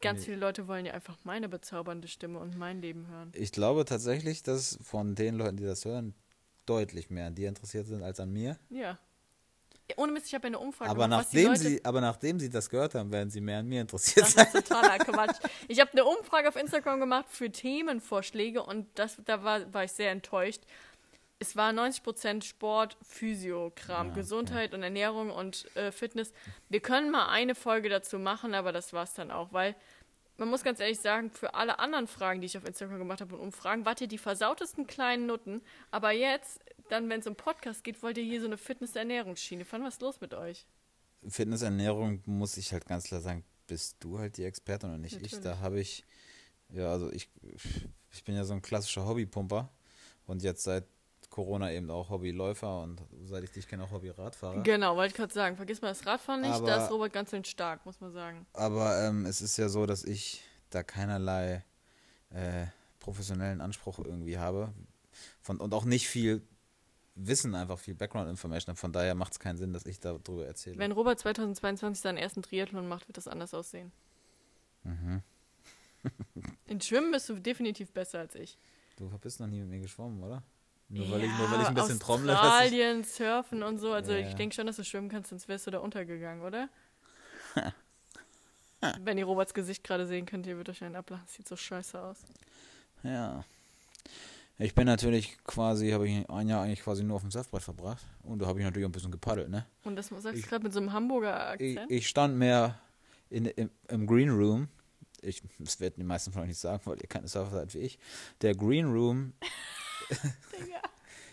ganz 0.00 0.24
viele 0.24 0.36
Leute 0.36 0.68
wollen 0.68 0.86
ja 0.86 0.94
einfach 0.94 1.18
meine 1.24 1.48
bezaubernde 1.48 2.06
Stimme 2.06 2.38
und 2.38 2.56
mein 2.56 2.80
Leben 2.80 3.08
hören. 3.08 3.32
Ich 3.34 3.50
glaube 3.50 3.84
tatsächlich, 3.84 4.44
dass 4.44 4.78
von 4.82 5.16
den 5.16 5.34
Leuten, 5.34 5.56
die 5.56 5.64
das 5.64 5.84
hören, 5.84 6.14
deutlich 6.70 7.10
mehr 7.10 7.26
an 7.26 7.34
dir 7.34 7.48
interessiert 7.48 7.86
sind 7.86 8.02
als 8.02 8.20
an 8.20 8.32
mir. 8.32 8.56
Ja. 8.70 8.98
Ja, 9.88 9.96
Ohne 9.96 10.12
Mist, 10.12 10.26
ich 10.28 10.34
habe 10.34 10.44
ja 10.44 10.50
eine 10.50 10.58
Umfrage 10.60 10.88
Aber 10.90 11.04
gemacht, 11.04 11.26
nachdem, 11.26 11.48
Leute 11.48 11.58
sie, 11.60 11.84
aber 11.84 12.00
nachdem 12.00 12.38
sie 12.38 12.48
das 12.48 12.70
gehört 12.70 12.94
haben, 12.94 13.10
werden 13.10 13.28
sie 13.28 13.40
mehr 13.40 13.58
an 13.58 13.66
mir 13.66 13.80
interessiert 13.80 14.24
Das 14.24 14.34
sein. 14.34 14.46
ist 14.46 14.68
totaler 14.68 14.98
Quatsch. 14.98 15.36
Ich 15.66 15.80
habe 15.80 15.90
eine 15.92 16.04
Umfrage 16.04 16.48
auf 16.48 16.54
Instagram 16.54 17.00
gemacht 17.00 17.26
für 17.28 17.50
Themenvorschläge 17.50 18.62
und 18.62 18.86
das, 18.94 19.18
da 19.24 19.42
war, 19.42 19.72
war 19.74 19.82
ich 19.84 19.90
sehr 19.92 20.12
enttäuscht. 20.12 20.62
Es 21.40 21.56
war 21.56 21.72
90% 21.72 22.44
Sport, 22.44 22.98
Physio-Kram, 23.02 24.08
Ja, 24.08 24.14
Gesundheit 24.14 24.74
und 24.74 24.82
Ernährung 24.84 25.30
und 25.30 25.74
äh, 25.74 25.90
Fitness. 25.90 26.32
Wir 26.68 26.80
können 26.80 27.10
mal 27.10 27.28
eine 27.30 27.54
Folge 27.56 27.88
dazu 27.88 28.18
machen, 28.18 28.54
aber 28.54 28.70
das 28.72 28.92
war's 28.92 29.14
dann 29.14 29.30
auch, 29.32 29.52
weil 29.52 29.74
man 30.40 30.48
muss 30.48 30.64
ganz 30.64 30.80
ehrlich 30.80 30.98
sagen, 30.98 31.30
für 31.30 31.54
alle 31.54 31.78
anderen 31.78 32.06
Fragen, 32.06 32.40
die 32.40 32.46
ich 32.46 32.56
auf 32.56 32.64
Instagram 32.64 32.98
gemacht 32.98 33.20
habe 33.20 33.36
und 33.36 33.42
Umfragen, 33.42 33.84
wart 33.84 34.00
ihr 34.00 34.08
die 34.08 34.18
versautesten 34.18 34.86
kleinen 34.86 35.26
Nutten. 35.26 35.60
Aber 35.90 36.12
jetzt, 36.12 36.60
dann, 36.88 37.10
wenn 37.10 37.20
es 37.20 37.26
um 37.26 37.36
Podcast 37.36 37.84
geht, 37.84 38.02
wollt 38.02 38.16
ihr 38.16 38.24
hier 38.24 38.40
so 38.40 38.46
eine 38.46 38.56
Fitness-Ernährungsschiene. 38.56 39.66
Wann 39.70 39.84
was 39.84 40.00
los 40.00 40.20
mit 40.22 40.32
euch? 40.32 40.66
Fitness, 41.28 41.60
Ernährung, 41.60 42.22
muss 42.24 42.56
ich 42.56 42.72
halt 42.72 42.86
ganz 42.86 43.04
klar 43.04 43.20
sagen, 43.20 43.44
bist 43.66 43.98
du 44.00 44.18
halt 44.18 44.38
die 44.38 44.44
Expertin 44.44 44.90
und 44.94 45.02
nicht 45.02 45.16
ich. 45.16 45.32
Natürlich. 45.32 45.44
Da 45.44 45.58
habe 45.58 45.78
ich, 45.78 46.04
ja, 46.70 46.90
also 46.90 47.12
ich, 47.12 47.28
ich 48.10 48.24
bin 48.24 48.34
ja 48.34 48.44
so 48.44 48.54
ein 48.54 48.62
klassischer 48.62 49.06
Hobbypumper 49.06 49.70
und 50.26 50.42
jetzt 50.42 50.62
seit 50.62 50.84
Corona 51.30 51.72
eben 51.72 51.90
auch 51.90 52.10
Hobbyläufer 52.10 52.82
und 52.82 53.00
seit 53.24 53.44
ich 53.44 53.52
dich 53.52 53.68
kenne 53.68 53.84
auch 53.84 53.92
Hobbyradfahrer. 53.92 54.62
Genau, 54.62 54.96
wollte 54.96 55.12
ich 55.12 55.16
gerade 55.16 55.32
sagen. 55.32 55.56
Vergiss 55.56 55.80
mal 55.80 55.88
das 55.88 56.04
Radfahren 56.04 56.40
nicht, 56.40 56.52
da 56.52 56.56
Aber- 56.56 56.84
ist 56.84 56.90
Robert 56.90 57.12
ganz 57.12 57.30
schön 57.30 57.44
stark, 57.44 57.86
muss 57.86 58.00
man 58.00 58.12
sagen. 58.12 58.46
Aber 58.52 59.00
ähm, 59.04 59.24
es 59.26 59.40
ist 59.40 59.56
ja 59.56 59.68
so, 59.68 59.86
dass 59.86 60.04
ich 60.04 60.42
da 60.70 60.82
keinerlei 60.82 61.64
äh, 62.30 62.66
professionellen 62.98 63.60
Anspruch 63.60 63.98
irgendwie 64.00 64.38
habe 64.38 64.72
von, 65.40 65.58
und 65.58 65.72
auch 65.72 65.84
nicht 65.84 66.08
viel 66.08 66.42
Wissen, 67.14 67.54
einfach 67.54 67.78
viel 67.78 67.94
Background-Information. 67.94 68.76
Von 68.76 68.92
daher 68.92 69.14
macht 69.14 69.32
es 69.32 69.38
keinen 69.38 69.56
Sinn, 69.56 69.72
dass 69.72 69.86
ich 69.86 70.00
darüber 70.00 70.46
erzähle. 70.46 70.78
Wenn 70.78 70.92
Robert 70.92 71.18
2022 71.18 72.00
seinen 72.02 72.18
ersten 72.18 72.42
Triathlon 72.42 72.88
macht, 72.88 73.08
wird 73.08 73.16
das 73.16 73.28
anders 73.28 73.54
aussehen. 73.54 73.92
In 76.66 76.80
Schwimmen 76.80 77.12
bist 77.12 77.28
du 77.28 77.38
definitiv 77.38 77.92
besser 77.92 78.20
als 78.20 78.34
ich. 78.34 78.58
Du 78.96 79.08
bist 79.18 79.38
noch 79.40 79.46
nie 79.46 79.60
mit 79.60 79.68
mir 79.68 79.80
geschwommen, 79.80 80.22
oder? 80.22 80.42
Nur, 80.92 81.08
weil, 81.10 81.22
ich, 81.24 81.30
nur 81.38 81.50
weil 81.50 81.60
ich 81.62 81.66
ein 81.68 81.74
bisschen 81.74 82.00
Australien, 82.00 82.80
trommle. 82.80 83.00
ich- 83.02 83.06
Surfen 83.08 83.62
und 83.62 83.78
so. 83.78 83.92
Also 83.92 84.12
Ja, 84.12 84.18
ich 84.18 84.30
ja. 84.30 84.34
denke 84.34 84.54
schon, 84.54 84.66
dass 84.66 84.76
du 84.76 84.84
schwimmen 84.84 85.08
kannst, 85.08 85.30
sonst 85.30 85.46
wärst 85.48 85.66
du 85.66 85.70
da 85.70 85.78
untergegangen, 85.78 86.44
oder? 86.44 86.68
Wenn 89.02 89.18
ihr 89.18 89.24
Roberts 89.26 89.52
Gesicht 89.54 89.84
gerade 89.84 90.06
sehen 90.06 90.24
könnt, 90.26 90.46
ihr 90.46 90.56
würdet 90.56 90.74
euch 90.76 90.82
einen 90.82 90.96
ablachen. 90.96 91.24
Sieht 91.28 91.46
so 91.46 91.54
scheiße 91.56 92.00
aus. 92.00 92.18
Ja. 93.02 93.44
Ich 94.58 94.74
bin 94.74 94.86
natürlich 94.86 95.38
quasi, 95.44 95.90
habe 95.90 96.08
ich 96.08 96.28
ein 96.28 96.48
Jahr 96.48 96.62
eigentlich 96.64 96.82
quasi 96.82 97.02
nur 97.02 97.16
auf 97.16 97.22
dem 97.22 97.30
Surfbrett 97.30 97.62
verbracht. 97.62 98.04
Und 98.22 98.40
da 98.40 98.46
habe 98.46 98.58
ich 98.58 98.64
natürlich 98.64 98.84
auch 98.86 98.88
ein 98.90 98.92
bisschen 98.92 99.10
gepaddelt, 99.10 99.48
ne? 99.50 99.66
Und 99.84 99.96
das 99.96 100.08
sagst 100.08 100.24
du 100.26 100.30
Ich- 100.32 100.46
gerade 100.46 100.62
mit 100.64 100.72
so 100.72 100.80
einem 100.80 100.92
Hamburger 100.92 101.54
Ich, 101.60 101.76
Akzent? 101.78 101.90
ich 101.92 102.08
stand 102.08 102.36
mehr 102.36 102.78
in, 103.30 103.46
im, 103.46 103.70
im 103.88 104.06
Green 104.06 104.30
Room. 104.30 104.68
Ich, 105.22 105.42
das 105.58 105.78
werden 105.80 105.94
die 105.98 106.04
meisten 106.04 106.32
von 106.32 106.42
euch 106.42 106.48
nicht 106.48 106.58
sagen, 106.60 106.80
weil 106.86 106.98
ihr 107.00 107.06
keine 107.08 107.28
Surfer 107.28 107.50
seid 107.52 107.74
wie 107.74 107.78
ich. 107.80 107.98
Der 108.40 108.54
Green 108.54 108.86
Room. 108.90 109.34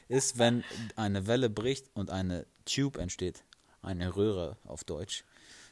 Ist, 0.07 0.37
wenn 0.37 0.63
eine 0.95 1.27
Welle 1.27 1.49
bricht 1.49 1.89
und 1.93 2.09
eine 2.09 2.45
Tube 2.65 2.97
entsteht, 2.97 3.43
eine 3.81 4.15
Röhre 4.15 4.57
auf 4.65 4.83
Deutsch, 4.83 5.23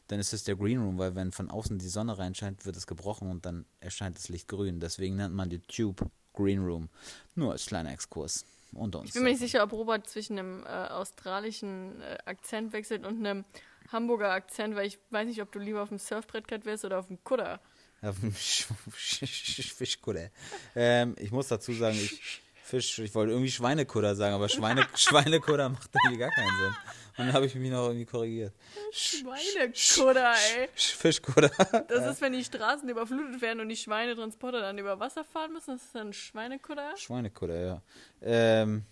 dann 0.07 0.19
ist 0.19 0.33
es 0.33 0.43
der 0.43 0.55
Green 0.55 0.79
Room, 0.79 0.97
weil 0.97 1.15
wenn 1.15 1.31
von 1.31 1.49
außen 1.49 1.79
die 1.79 1.87
Sonne 1.89 2.17
reinscheint, 2.17 2.65
wird 2.65 2.75
es 2.75 2.85
gebrochen 2.85 3.29
und 3.31 3.45
dann 3.45 3.65
erscheint 3.79 4.17
das 4.17 4.29
Licht 4.29 4.47
grün. 4.47 4.79
Deswegen 4.79 5.15
nennt 5.15 5.33
man 5.33 5.49
die 5.49 5.59
Tube 5.59 6.09
Green 6.33 6.59
Room. 6.63 6.89
Nur 7.33 7.53
als 7.53 7.65
kleiner 7.65 7.91
Exkurs 7.91 8.45
unter 8.73 8.99
uns. 8.99 9.09
Ich 9.09 9.13
bin 9.13 9.23
mir 9.23 9.29
nicht 9.29 9.39
sicher, 9.39 9.63
ob 9.63 9.71
Robert 9.71 10.07
zwischen 10.07 10.37
einem 10.37 10.63
äh, 10.63 10.67
australischen 10.69 12.01
äh, 12.01 12.17
Akzent 12.25 12.71
wechselt 12.73 13.05
und 13.05 13.17
einem 13.25 13.45
Hamburger 13.91 14.31
Akzent, 14.31 14.75
weil 14.75 14.85
ich 14.87 14.99
weiß 15.09 15.27
nicht, 15.27 15.41
ob 15.41 15.51
du 15.51 15.59
lieber 15.59 15.81
auf 15.81 15.89
dem 15.89 15.97
Surfbrett 15.99 16.47
gerade 16.47 16.65
wärst 16.65 16.85
oder 16.85 16.99
auf 16.99 17.07
dem 17.07 17.23
Kutter. 17.23 17.59
Auf 18.01 18.19
dem 18.19 18.31
Sch- 18.33 18.67
Sch- 18.95 19.73
Fischkutter. 19.73 20.29
Ähm, 20.75 21.15
ich 21.17 21.31
muss 21.31 21.47
dazu 21.47 21.73
sagen, 21.73 21.95
ich 21.97 22.41
Fisch, 22.65 22.97
ich 22.97 23.13
wollte 23.13 23.31
irgendwie 23.31 23.51
Schweinekutter 23.51 24.15
sagen, 24.15 24.33
aber 24.33 24.49
Schweine, 24.49 24.87
Schweinekutter 24.95 25.69
macht 25.69 25.89
irgendwie 26.03 26.19
gar 26.19 26.31
keinen 26.31 26.47
Sinn. 26.57 26.75
Und 27.17 27.25
dann 27.27 27.33
habe 27.33 27.45
ich 27.45 27.53
mich 27.55 27.69
noch 27.69 27.85
irgendwie 27.87 28.05
korrigiert. 28.05 28.53
Schweinekutter, 28.91 30.33
ey. 30.57 30.67
Sch- 30.75 30.95
Fischkutter. 30.97 31.49
Das 31.87 32.11
ist, 32.11 32.21
wenn 32.21 32.33
die 32.33 32.43
Straßen 32.43 32.89
überflutet 32.89 33.39
werden 33.41 33.59
und 33.59 33.69
die 33.69 33.77
Schweinetransporter 33.77 34.61
dann 34.61 34.77
über 34.79 34.99
Wasser 34.99 35.23
fahren 35.23 35.53
müssen. 35.53 35.75
Das 35.75 35.83
ist 35.83 35.93
dann 35.95 36.07
ein 36.07 36.13
Schweinekutter. 36.13 36.97
Schweinekutter, 36.97 37.55
ja. 37.65 37.81
Ähm, 38.21 38.83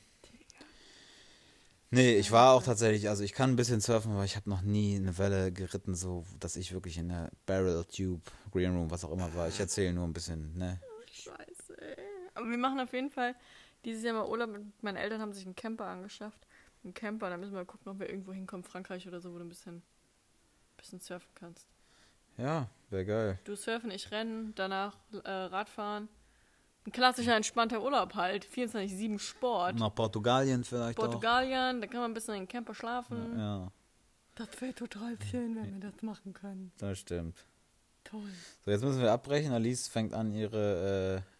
nee, 1.89 2.15
ich 2.17 2.31
war 2.31 2.53
auch 2.53 2.63
tatsächlich, 2.63 3.09
also 3.09 3.23
ich 3.23 3.33
kann 3.33 3.51
ein 3.51 3.55
bisschen 3.55 3.81
surfen, 3.81 4.13
aber 4.13 4.23
ich 4.23 4.35
habe 4.35 4.49
noch 4.49 4.61
nie 4.61 4.95
eine 4.95 5.17
Welle 5.17 5.51
geritten, 5.51 5.95
so 5.95 6.25
dass 6.39 6.55
ich 6.55 6.73
wirklich 6.73 6.97
in 6.97 7.09
der 7.09 7.29
Barrel 7.45 7.83
Tube, 7.85 8.21
Green 8.51 8.75
Room, 8.75 8.91
was 8.91 9.03
auch 9.03 9.11
immer 9.11 9.33
war. 9.35 9.47
Ich 9.47 9.59
erzähle 9.59 9.93
nur 9.93 10.05
ein 10.05 10.13
bisschen, 10.13 10.53
ne? 10.57 10.79
Scheiße, 11.11 11.81
ey. 11.81 11.97
Aber 12.35 12.49
wir 12.49 12.57
machen 12.57 12.79
auf 12.79 12.93
jeden 12.93 13.11
Fall 13.11 13.35
dieses 13.85 14.03
Jahr 14.03 14.13
mal 14.13 14.25
Urlaub. 14.27 14.49
mit- 14.49 14.83
Meine 14.83 14.99
Eltern 14.99 15.21
haben 15.21 15.33
sich 15.33 15.45
einen 15.45 15.55
Camper 15.55 15.85
angeschafft. 15.85 16.45
Einen 16.83 16.93
Camper, 16.93 17.29
da 17.29 17.37
müssen 17.37 17.51
wir 17.53 17.59
mal 17.59 17.65
gucken, 17.65 17.91
ob 17.91 17.99
wir 17.99 18.09
irgendwo 18.09 18.33
hinkommen, 18.33 18.63
Frankreich 18.63 19.07
oder 19.07 19.19
so, 19.21 19.33
wo 19.33 19.37
du 19.37 19.45
ein 19.45 19.49
bisschen, 19.49 19.81
bisschen 20.77 20.99
surfen 20.99 21.29
kannst. 21.35 21.67
Ja, 22.37 22.67
wäre 22.89 23.05
geil. 23.05 23.39
Du 23.45 23.55
surfen, 23.55 23.91
ich 23.91 24.11
rennen, 24.11 24.53
danach 24.55 24.97
äh, 25.23 25.29
Radfahren. 25.29 26.09
Ein 26.85 26.91
klassischer 26.91 27.35
entspannter 27.35 27.81
Urlaub 27.81 28.15
halt. 28.15 28.45
24-7 28.45 29.17
Sport. 29.19 29.75
Nach 29.79 29.93
Portugalien 29.95 30.63
vielleicht 30.65 30.97
Portugalien, 30.97 31.79
da 31.79 31.87
kann 31.87 32.01
man 32.01 32.11
ein 32.11 32.13
bisschen 32.13 32.33
in 32.33 32.41
den 32.41 32.47
Camper 32.49 32.71
auch. 32.71 32.75
schlafen. 32.75 33.37
Ja, 33.39 33.71
Das 34.35 34.49
wäre 34.59 34.73
total 34.73 35.17
schön, 35.29 35.55
wenn 35.55 35.81
wir 35.81 35.91
das 35.91 36.01
machen 36.01 36.33
können. 36.33 36.71
das 36.79 36.99
stimmt. 36.99 37.45
Toll. 38.03 38.27
So, 38.65 38.71
jetzt 38.71 38.83
müssen 38.83 39.01
wir 39.01 39.13
abbrechen. 39.13 39.53
Alice 39.53 39.87
fängt 39.87 40.13
an, 40.13 40.33
ihre 40.33 41.23
äh, 41.25 41.32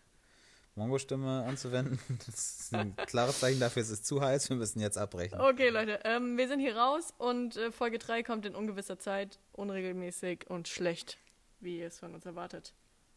Mongo-Stimme 0.76 1.44
anzuwenden. 1.44 2.00
Das 2.26 2.60
ist 2.62 2.74
ein 2.74 2.96
klares 2.96 3.40
Zeichen 3.40 3.60
dafür, 3.60 3.82
es 3.82 3.90
ist 3.90 4.06
zu 4.06 4.22
heiß. 4.22 4.50
Wir 4.50 4.58
müssen 4.58 4.80
jetzt 4.80 4.98
abbrechen. 4.98 5.40
Okay, 5.40 5.70
Leute, 5.70 6.00
ähm, 6.04 6.38
wir 6.38 6.48
sind 6.48 6.60
hier 6.60 6.76
raus 6.76 7.14
und 7.18 7.58
äh, 7.58 7.72
Folge 7.72 8.00
3 8.00 8.24
kommt 8.24 8.46
in 8.46 8.56
ungewisser 8.56 8.98
Zeit, 9.00 9.40
unregelmäßig 9.52 10.50
und 10.50 10.68
schlecht, 10.68 11.18
wie 11.60 11.80
ihr 11.80 11.88
es 11.88 12.00
von 12.00 12.14
uns 12.14 12.26
erwartet. 12.26 12.74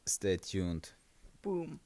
Stay 0.09 0.37
tuned. 0.37 0.97
Boom. 1.43 1.81